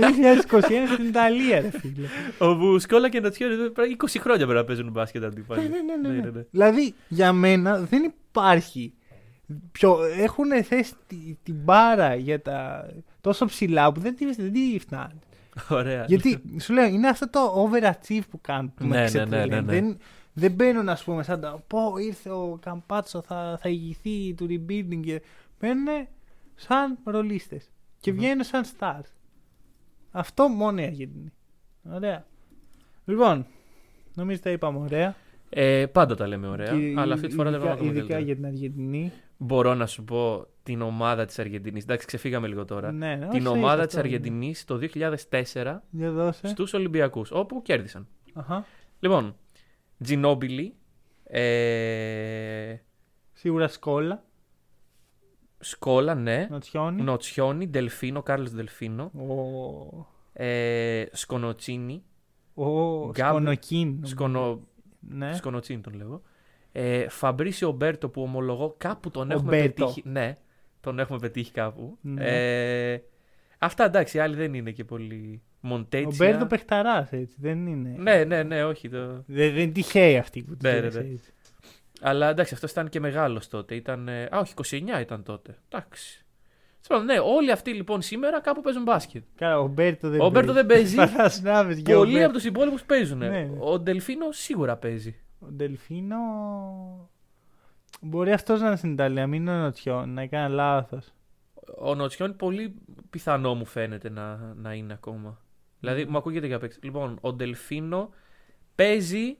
2021 0.50 0.60
στην 0.92 1.06
Ιταλία, 1.06 1.60
ρε 1.60 1.70
φίλε. 1.70 2.06
Όπου 2.38 2.78
Σκόλα 2.78 3.08
και 3.08 3.20
Νατσιόνι 3.20 3.52
εδώ 3.54 3.68
πέρα 3.70 3.88
20 3.98 4.16
χρόνια 4.20 4.44
πρέπει 4.44 4.60
να 4.60 4.64
παίζουν 4.64 4.90
μπάσκετ 4.90 5.24
αντίπαλοι. 5.24 5.60
Ναι, 5.62 5.68
ναι, 5.68 5.96
ναι, 6.02 6.08
Ναι, 6.08 6.14
ναι. 6.14 6.24
ναι, 6.24 6.30
ναι. 6.30 6.44
Δηλαδή, 6.50 6.94
για 7.08 7.32
μένα 7.32 7.78
δεν 7.78 8.12
υπάρχει. 8.28 8.94
Πιο... 9.72 9.98
Έχουν 10.18 10.64
θέσει 10.64 10.92
τη- 11.06 11.36
την 11.42 11.54
μπάρα 11.64 12.14
για 12.14 12.42
τα 12.42 12.86
τόσο 13.20 13.44
ψηλά 13.44 13.92
που 13.92 14.00
δεν 14.00 14.16
τη, 14.16 14.24
δεν 14.34 14.52
τη 14.52 14.78
φτάνει. 14.78 15.18
Ωραία. 15.68 16.04
Γιατί 16.08 16.42
σου 16.60 16.72
λέω, 16.72 16.84
είναι 16.86 17.08
αυτό 17.08 17.30
το 17.30 17.68
overachieve 17.70 18.20
που 18.30 18.40
κάνουν. 18.40 18.72
Που 18.74 18.82
Ναι, 18.84 18.88
με 18.88 18.96
ναι, 18.98 19.04
ξετρελαίνει. 19.04 19.48
ναι, 19.50 19.56
ναι, 19.56 19.60
ναι. 19.60 19.72
Δεν, 19.72 19.98
δεν 20.32 20.52
μπαίνουν, 20.52 20.88
ας 20.88 21.04
πούμε, 21.04 21.22
σαν 21.22 21.40
τα. 21.40 21.64
Πω, 21.66 21.96
ήρθε 21.98 22.30
ο 22.30 22.58
Καμπάτσο, 22.62 23.22
θα, 23.22 23.58
θα 23.62 23.68
ηγηθεί 23.68 24.34
του 24.34 24.46
rebuilding. 24.50 25.00
Και... 25.04 25.22
Μπαίνουν 25.60 26.06
σαν 26.54 26.98
ρολίστες. 27.04 27.70
Και 28.00 28.12
βγαίνουν 28.12 28.44
σαν 28.44 28.64
stars. 28.64 29.10
Αυτό 30.10 30.48
μόνο 30.48 30.80
η 30.80 30.84
Αργεντινή. 30.84 31.32
Ωραία. 31.92 32.26
Λοιπόν, 33.04 33.46
νομίζω 34.14 34.40
τα 34.40 34.50
είπαμε 34.50 34.78
ωραία. 34.78 35.14
Ε, 35.50 35.86
πάντα 35.86 36.14
τα 36.14 36.26
λέμε 36.26 36.46
ωραία. 36.48 36.66
Και 36.66 36.94
αλλά 36.96 37.14
αυτή 37.14 37.26
τη 37.26 37.34
φορά 37.34 37.50
δεν 37.50 37.60
ειδικά, 37.60 37.74
πάμε 37.74 37.88
ακόμα 37.88 37.98
ειδικά 37.98 38.14
καλύτερα. 38.14 38.20
για 38.20 38.34
την 38.34 38.46
Αργεντινή. 38.46 39.12
Μπορώ 39.36 39.74
να 39.74 39.86
σου 39.86 40.04
πω 40.04 40.46
την 40.62 40.82
ομάδα 40.82 41.24
της 41.24 41.38
Αργεντινής. 41.38 41.82
Εντάξει, 41.82 42.06
ξεφύγαμε 42.06 42.48
λίγο 42.48 42.64
τώρα. 42.64 42.92
Ναι, 42.92 43.14
ναι, 43.14 43.28
την 43.28 43.46
όχι, 43.46 43.56
ομάδα 43.58 43.82
αυτό 43.82 43.86
της 43.86 43.94
είναι. 43.94 44.02
Αργεντινής 44.02 44.64
το 44.64 44.76
2004 44.76 45.82
Για 45.90 46.10
δώσε. 46.10 46.46
στους 46.46 46.72
Ολυμπιακούς, 46.74 47.30
όπου 47.30 47.62
κέρδισαν. 47.62 48.06
Αχα. 48.34 48.64
Λοιπόν, 49.00 49.36
Τζινόμπιλι, 50.02 50.74
ε, 51.24 52.76
Σίγουρα 53.32 53.68
σκόλα. 53.68 54.24
Σκόλα, 55.58 56.14
ναι. 56.14 56.46
Νοτσιόνι. 56.50 57.02
Νοτσιόνι, 57.02 57.66
Ντελφίνο, 57.68 58.22
Κάρλος 58.22 58.50
Ντελφίνο, 58.52 59.04
Ο, 59.14 60.06
ε, 60.32 61.04
Σκονοτσίνι, 61.12 62.02
ο 62.54 62.64
Γκάμπ- 63.10 63.30
Σκονοκίν. 63.30 64.04
Σκονο, 64.06 64.60
Ναι. 65.00 65.34
Σκονοτσίνι 65.34 65.80
τον 65.80 65.94
λέγω. 65.94 66.22
Ε, 66.72 67.08
Φαμπρίσιο 67.08 67.70
Μπέρτο 67.72 68.08
που 68.08 68.22
ομολογώ 68.22 68.74
κάπου 68.78 69.10
τον 69.10 69.30
Ο 69.30 69.34
έχουμε 69.34 69.50
Μπέρτο. 69.56 69.84
πετύχει. 69.84 70.02
Ναι, 70.08 70.38
τον 70.80 70.98
έχουμε 70.98 71.18
πετύχει 71.18 71.52
κάπου. 71.52 71.98
Ναι. 72.00 72.24
Ε, 72.92 73.02
αυτά 73.58 73.84
εντάξει, 73.84 74.16
οι 74.16 74.20
άλλοι 74.20 74.34
δεν 74.36 74.54
είναι 74.54 74.70
και 74.70 74.84
πολύ. 74.84 75.42
Ο 75.62 75.68
Μοντέτσια. 75.68 76.26
Μπέρντο 76.26 76.46
παιχταρά, 76.46 77.08
έτσι. 77.10 77.36
Δεν 77.38 77.66
είναι. 77.66 77.94
Ναι, 77.98 78.24
ναι, 78.24 78.42
ναι, 78.42 78.64
όχι. 78.64 78.88
Το... 78.88 79.06
Δεν, 79.06 79.24
δεν 79.26 79.56
είναι 79.56 79.72
τυχαίοι 79.72 80.16
αυτοί 80.18 80.42
που 80.42 80.52
του 80.52 80.58
Ναι, 80.62 80.72
ναι, 80.72 80.80
ναι, 80.80 81.00
ναι. 81.00 81.08
έτσι. 81.12 81.32
Αλλά 82.00 82.28
εντάξει, 82.28 82.54
αυτός 82.54 82.70
ήταν 82.70 82.88
και 82.88 83.00
μεγάλος 83.00 83.48
τότε. 83.48 83.74
Ήταν, 83.74 84.08
ε, 84.08 84.22
α, 84.30 84.38
όχι, 84.38 84.82
29 84.96 85.00
ήταν 85.00 85.22
τότε. 85.22 85.58
Εντάξει. 85.68 86.24
Τέλος 86.86 87.02
πάντων, 87.02 87.04
Ναι, 87.04 87.18
όλοι 87.34 87.50
αυτοί 87.52 87.72
λοιπόν 87.74 88.02
σήμερα 88.02 88.40
κάπου 88.40 88.60
παίζουν 88.60 88.82
μπάσκετ. 88.82 89.22
Καλά, 89.36 89.58
ο 89.58 89.66
Μπέρτο 89.66 90.08
δεν 90.08 90.20
Ο 90.20 90.30
Μπέρτο 90.30 90.52
δεν 90.52 90.66
παίζει. 90.66 90.96
Φαντάσου 91.06 91.42
να 91.42 91.64
βρεις 91.64 91.82
και 91.82 91.94
ο 91.94 91.98
Πολλοί 91.98 92.10
Μπέρτο. 92.12 92.26
από 92.26 92.34
τους 92.34 92.44
υπόλοιπους 92.44 92.82
παίζουν. 92.82 93.18
Ναι, 93.18 93.28
ναι. 93.28 93.50
Ο 93.58 93.78
Ντελφίνο 93.78 94.26
σίγουρα 94.32 94.76
παίζει. 94.76 95.16
Ο 95.38 95.46
Ντελφίνο. 95.46 96.16
Μπορεί 98.00 98.32
αυτός 98.32 98.60
να 98.60 98.66
είναι 98.66 98.76
στην 98.76 98.92
Ιταλία, 98.92 99.26
μην 99.26 99.40
είναι 99.40 99.50
ο 99.50 99.60
Νοτσιόν, 99.60 100.14
να 100.14 100.22
έκανε 100.22 100.54
λάθος. 100.54 101.12
Ο 101.78 101.94
Νοτσιόν 101.94 102.36
πολύ 102.36 102.74
πιθανό 103.10 103.54
μου 103.54 103.64
φαίνεται 103.64 104.10
να, 104.10 104.54
να 104.56 104.72
είναι 104.74 104.92
ακόμα. 104.92 105.38
Δηλαδή, 105.80 106.04
μου 106.04 106.16
ακούγεται 106.16 106.46
για 106.46 106.58
παίξει. 106.58 106.78
Λοιπόν, 106.82 107.18
ο 107.20 107.32
Ντελφίνο 107.32 108.10
παίζει 108.74 109.36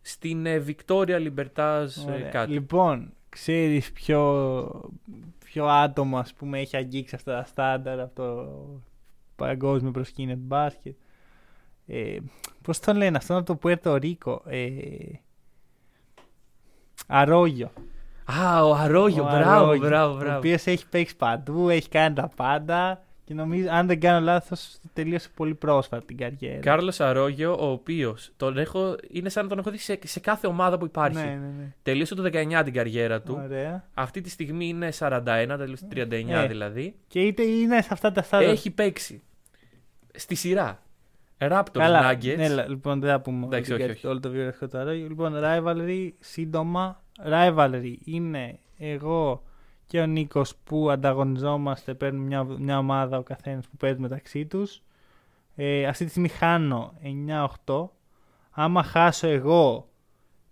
στην 0.00 0.46
ε, 0.46 0.58
Βικτόρια 0.58 1.18
Λιμπερτάζ 1.18 1.96
ε, 1.96 2.28
κάτι. 2.32 2.52
Λοιπόν, 2.52 3.12
ξέρεις 3.28 3.92
ποιο, 3.92 4.90
ποιο 5.44 5.66
άτομο 5.66 6.18
ας 6.18 6.32
πούμε 6.34 6.58
έχει 6.58 6.76
αγγίξει 6.76 7.14
αυτά 7.14 7.32
τα 7.32 7.44
στάνταρ 7.44 8.00
από 8.00 8.14
το 8.14 8.58
παγκόσμιο 9.36 9.90
προσκήνιο 9.90 10.34
του 10.34 10.42
μπάσκετ. 10.44 10.96
Ε, 11.86 12.16
Πώς 12.62 12.78
το 12.80 12.92
λένε, 12.92 13.16
αυτό 13.16 13.32
είναι 13.32 13.42
από 13.42 13.52
το 13.52 13.58
Πουέρτο 13.58 13.96
Ρίκο. 13.96 14.42
Ε, 14.46 14.68
Αρόγιο. 17.06 17.70
Α, 18.24 18.64
ο 18.64 18.74
Αρόγιο, 18.74 19.22
Ο 19.22 19.26
μπράβο, 19.26 19.64
Αρόγιο, 19.64 19.86
μπράβο, 19.88 20.14
Ο 20.14 20.16
μπράβο. 20.16 20.36
οποίος 20.38 20.66
έχει 20.66 20.88
παίξει 20.88 21.16
παντού, 21.16 21.68
έχει 21.68 21.88
κάνει 21.88 22.14
τα 22.14 22.28
πάντα 22.36 23.04
και 23.28 23.34
νομίζω, 23.34 23.68
αν 23.70 23.86
δεν 23.86 24.00
κάνω 24.00 24.20
λάθος, 24.24 24.78
τελείωσε 24.92 25.28
πολύ 25.34 25.54
πρόσφατα 25.54 26.04
την 26.04 26.16
καριέρα. 26.16 26.58
Κάρλος 26.60 27.00
Αρόγιο, 27.00 27.56
ο 27.60 27.70
οποίος 27.70 28.30
τον 28.36 28.58
έχω, 28.58 28.96
είναι 29.10 29.28
σαν 29.28 29.42
να 29.42 29.48
τον 29.48 29.58
έχω 29.58 29.70
δει 29.70 29.78
σε, 29.78 29.98
σε 30.04 30.20
κάθε 30.20 30.46
ομάδα 30.46 30.78
που 30.78 30.84
υπάρχει. 30.84 31.16
Ναι, 31.24 31.24
ναι, 31.24 31.52
ναι. 31.58 31.72
Τελείωσε 31.82 32.14
το 32.14 32.22
19 32.22 32.60
την 32.64 32.72
καριέρα 32.72 33.22
του. 33.22 33.40
Ωραία. 33.44 33.84
Αυτή 33.94 34.20
τη 34.20 34.30
στιγμή 34.30 34.68
είναι 34.68 34.88
41, 34.98 35.20
τελείωσε 35.58 35.84
το 35.84 35.96
39 35.96 36.28
Ε. 36.28 36.46
δηλαδή. 36.46 36.94
Και 37.08 37.20
είτε 37.20 37.42
είναι 37.42 37.82
σε 37.82 37.88
αυτά 37.92 38.12
τα 38.12 38.22
στάδια. 38.22 38.48
Έχει 38.48 38.70
παίξει 38.70 39.22
στη 40.14 40.34
σειρά. 40.34 40.82
Raptors 41.40 41.62
Καλά, 41.72 42.12
Nuggets. 42.12 42.36
ναι, 42.36 42.48
λα- 42.48 42.68
λοιπόν, 42.68 43.00
δεν 43.00 43.10
θα 43.10 43.20
πούμε 43.20 43.46
Εντάξει, 43.46 43.72
όλη 43.72 43.82
την 43.82 43.90
όχι, 43.90 44.00
καρ- 44.00 44.10
όλο 44.12 44.20
το 44.20 44.30
βιογραφικό 44.30 44.68
τώρα. 44.68 44.92
Λοιπόν, 44.92 45.34
rivalry, 45.42 46.08
σύντομα. 46.18 47.02
Rivalry 47.30 47.94
είναι 48.04 48.58
εγώ 48.78 49.42
και 49.88 50.00
ο 50.00 50.06
Νίκος 50.06 50.54
που 50.64 50.90
ανταγωνιζόμαστε, 50.90 51.94
παίρνουμε 51.94 52.24
μια, 52.26 52.44
μια 52.44 52.78
ομάδα 52.78 53.18
ο 53.18 53.22
καθένας 53.22 53.66
που 53.68 53.76
παίζει 53.76 54.00
μεταξύ 54.00 54.46
τους. 54.46 54.82
Ε, 55.56 55.86
αυτή 55.86 56.04
τη 56.04 56.10
στιγμή 56.10 56.28
χάνω 56.28 56.92
9-8. 57.66 57.88
Άμα 58.50 58.82
χάσω 58.82 59.26
εγώ, 59.26 59.88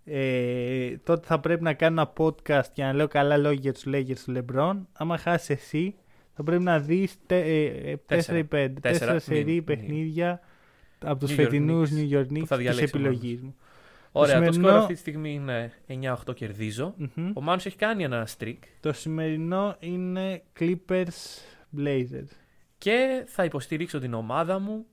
ε, 0.05 0.97
τότε 1.03 1.25
θα 1.27 1.39
πρέπει 1.39 1.63
να 1.63 1.73
κάνω 1.73 2.01
ένα 2.01 2.13
podcast 2.17 2.71
για 2.73 2.85
να 2.85 2.93
λέω 2.93 3.07
καλά 3.07 3.37
λόγια 3.37 3.59
για 3.61 3.73
τους 3.73 3.83
Lakers 3.87 4.19
του 4.25 4.33
LeBron. 4.37 4.77
Άμα 4.93 5.17
χάσει 5.17 5.53
εσύ, 5.53 5.95
θα 6.35 6.43
πρέπει 6.43 6.63
να 6.63 6.79
δεις 6.79 7.17
4 7.27 7.33
ή 7.35 7.99
5. 8.05 8.05
Τέσσερα. 8.05 8.37
4 8.39 8.81
Τέσσερα. 8.81 9.19
σερή 9.19 9.53
Μη- 9.53 9.61
παιχνίδια 9.61 10.39
από 11.05 11.19
τους 11.19 11.29
New 11.31 11.33
York 11.33 11.37
φετινούς 11.43 11.89
Knicks, 11.91 11.93
New 11.93 12.17
York 12.19 12.27
που 12.27 12.33
Knicks 12.33 12.45
θα 12.45 12.55
της 12.55 12.65
διαλέξει 12.65 12.95
ο 12.95 12.99
επιλογής 12.99 13.41
μου. 13.41 13.55
Ωραία, 14.11 14.35
το, 14.35 14.43
σημερινό- 14.43 14.67
σκορ 14.69 14.79
αυτή 14.81 14.93
τη 14.93 14.99
στιγμή 14.99 15.33
είναι 15.33 15.71
9-8 15.87 16.35
κερδίζω. 16.35 16.93
Μμμ. 16.97 17.31
Ο 17.33 17.41
Μάνος 17.41 17.65
έχει 17.65 17.75
κάνει 17.75 18.03
ένα 18.03 18.27
streak 18.37 18.57
Το 18.79 18.93
σημερινό 18.93 19.75
είναι 19.79 20.43
Clippers 20.59 21.41
Blazers. 21.77 22.29
και 22.77 23.23
θα 23.27 23.43
υποστηρίξω 23.43 23.99
την 23.99 24.13
ομάδα 24.13 24.59
μου. 24.59 24.85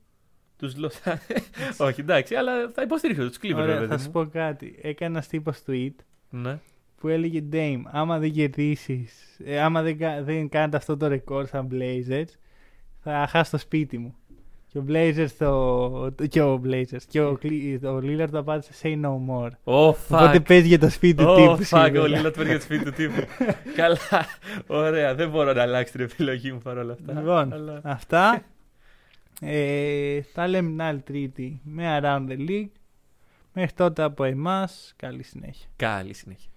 Τους 0.58 0.74
Los 0.76 1.12
Όχι, 1.86 2.00
εντάξει, 2.00 2.34
αλλά 2.34 2.70
θα 2.70 2.82
υποστηρίξω 2.82 3.28
τους 3.28 3.36
Clippers, 3.42 3.54
Ωραία, 3.54 3.66
ρε 3.66 3.74
θα 3.80 3.86
παιδί 3.86 4.00
σου 4.02 4.06
μου. 4.06 4.12
πω 4.12 4.26
κάτι. 4.26 4.78
Έκανα 4.82 5.10
ένας 5.10 5.28
τύπος 5.28 5.62
tweet 5.66 5.94
Ναι. 6.30 6.58
που 6.96 7.08
έλεγε 7.08 7.42
Dame, 7.52 7.82
άμα 7.84 8.18
δεν 8.18 8.32
κερδίσεις, 8.32 9.38
ε, 9.44 9.60
άμα 9.60 9.82
δεν, 9.82 9.98
κα- 9.98 10.22
δεν 10.22 10.48
κάνετε 10.48 10.76
αυτό 10.76 10.96
το 10.96 11.06
ρεκόρ 11.08 11.46
σαν 11.46 11.68
Blazers, 11.72 12.28
θα 13.00 13.26
χάσω 13.30 13.50
το 13.50 13.58
σπίτι 13.58 13.98
μου. 13.98 14.16
Και 14.74 14.80
ο 14.80 14.84
Blazers 14.88 15.28
το, 15.38 16.12
το- 16.12 16.26
και 16.26 16.42
ο 16.42 16.60
Blazers 16.64 17.02
και 17.08 17.20
ο, 17.20 17.38
Cle- 17.42 17.78
ο 17.84 17.96
Lillard 18.02 18.28
το 18.30 18.38
απάντησε 18.38 18.70
say 18.82 19.04
no 19.04 19.10
more. 19.28 19.46
Oh, 19.48 19.52
Οπότε 19.64 20.36
fuck. 20.38 20.44
παίζει 20.46 20.66
για 20.66 20.78
το 20.78 20.90
σπίτι 20.90 21.14
του 21.24 21.28
Oh, 21.30 21.36
τύπου 21.36 21.56
fuck, 21.56 21.64
σήμερα. 21.64 22.00
ο 22.00 22.06
Λίλατ 22.06 22.34
παίρνει 22.36 22.48
για 22.50 22.58
το 22.58 22.64
σπίτι 22.64 22.84
του 22.84 22.90
τύπου. 22.92 23.24
Καλά, 23.76 23.98
ωραία, 24.66 25.14
δεν 25.14 25.30
μπορώ 25.30 25.52
να 25.52 25.62
αλλάξει 25.62 25.92
την 25.92 26.00
επιλογή 26.00 26.52
μου 26.52 26.58
παρόλα 26.58 26.92
αυτά. 26.92 27.12
Λοιπόν, 27.12 27.52
Αλλά- 27.52 27.80
αυτά. 27.84 28.42
Ε, 29.40 30.20
τα 30.34 30.48
λέμε 30.48 30.68
την 30.68 30.82
άλλη 30.82 31.00
τρίτη 31.00 31.60
με 31.64 31.98
Around 32.02 32.28
the 32.28 32.48
League. 32.48 32.70
Μέχρι 33.52 33.72
τότε 33.74 34.02
από 34.02 34.24
εμάς, 34.24 34.92
καλή 34.96 35.22
συνέχεια. 35.22 35.66
Καλή 35.76 36.14
συνέχεια. 36.14 36.50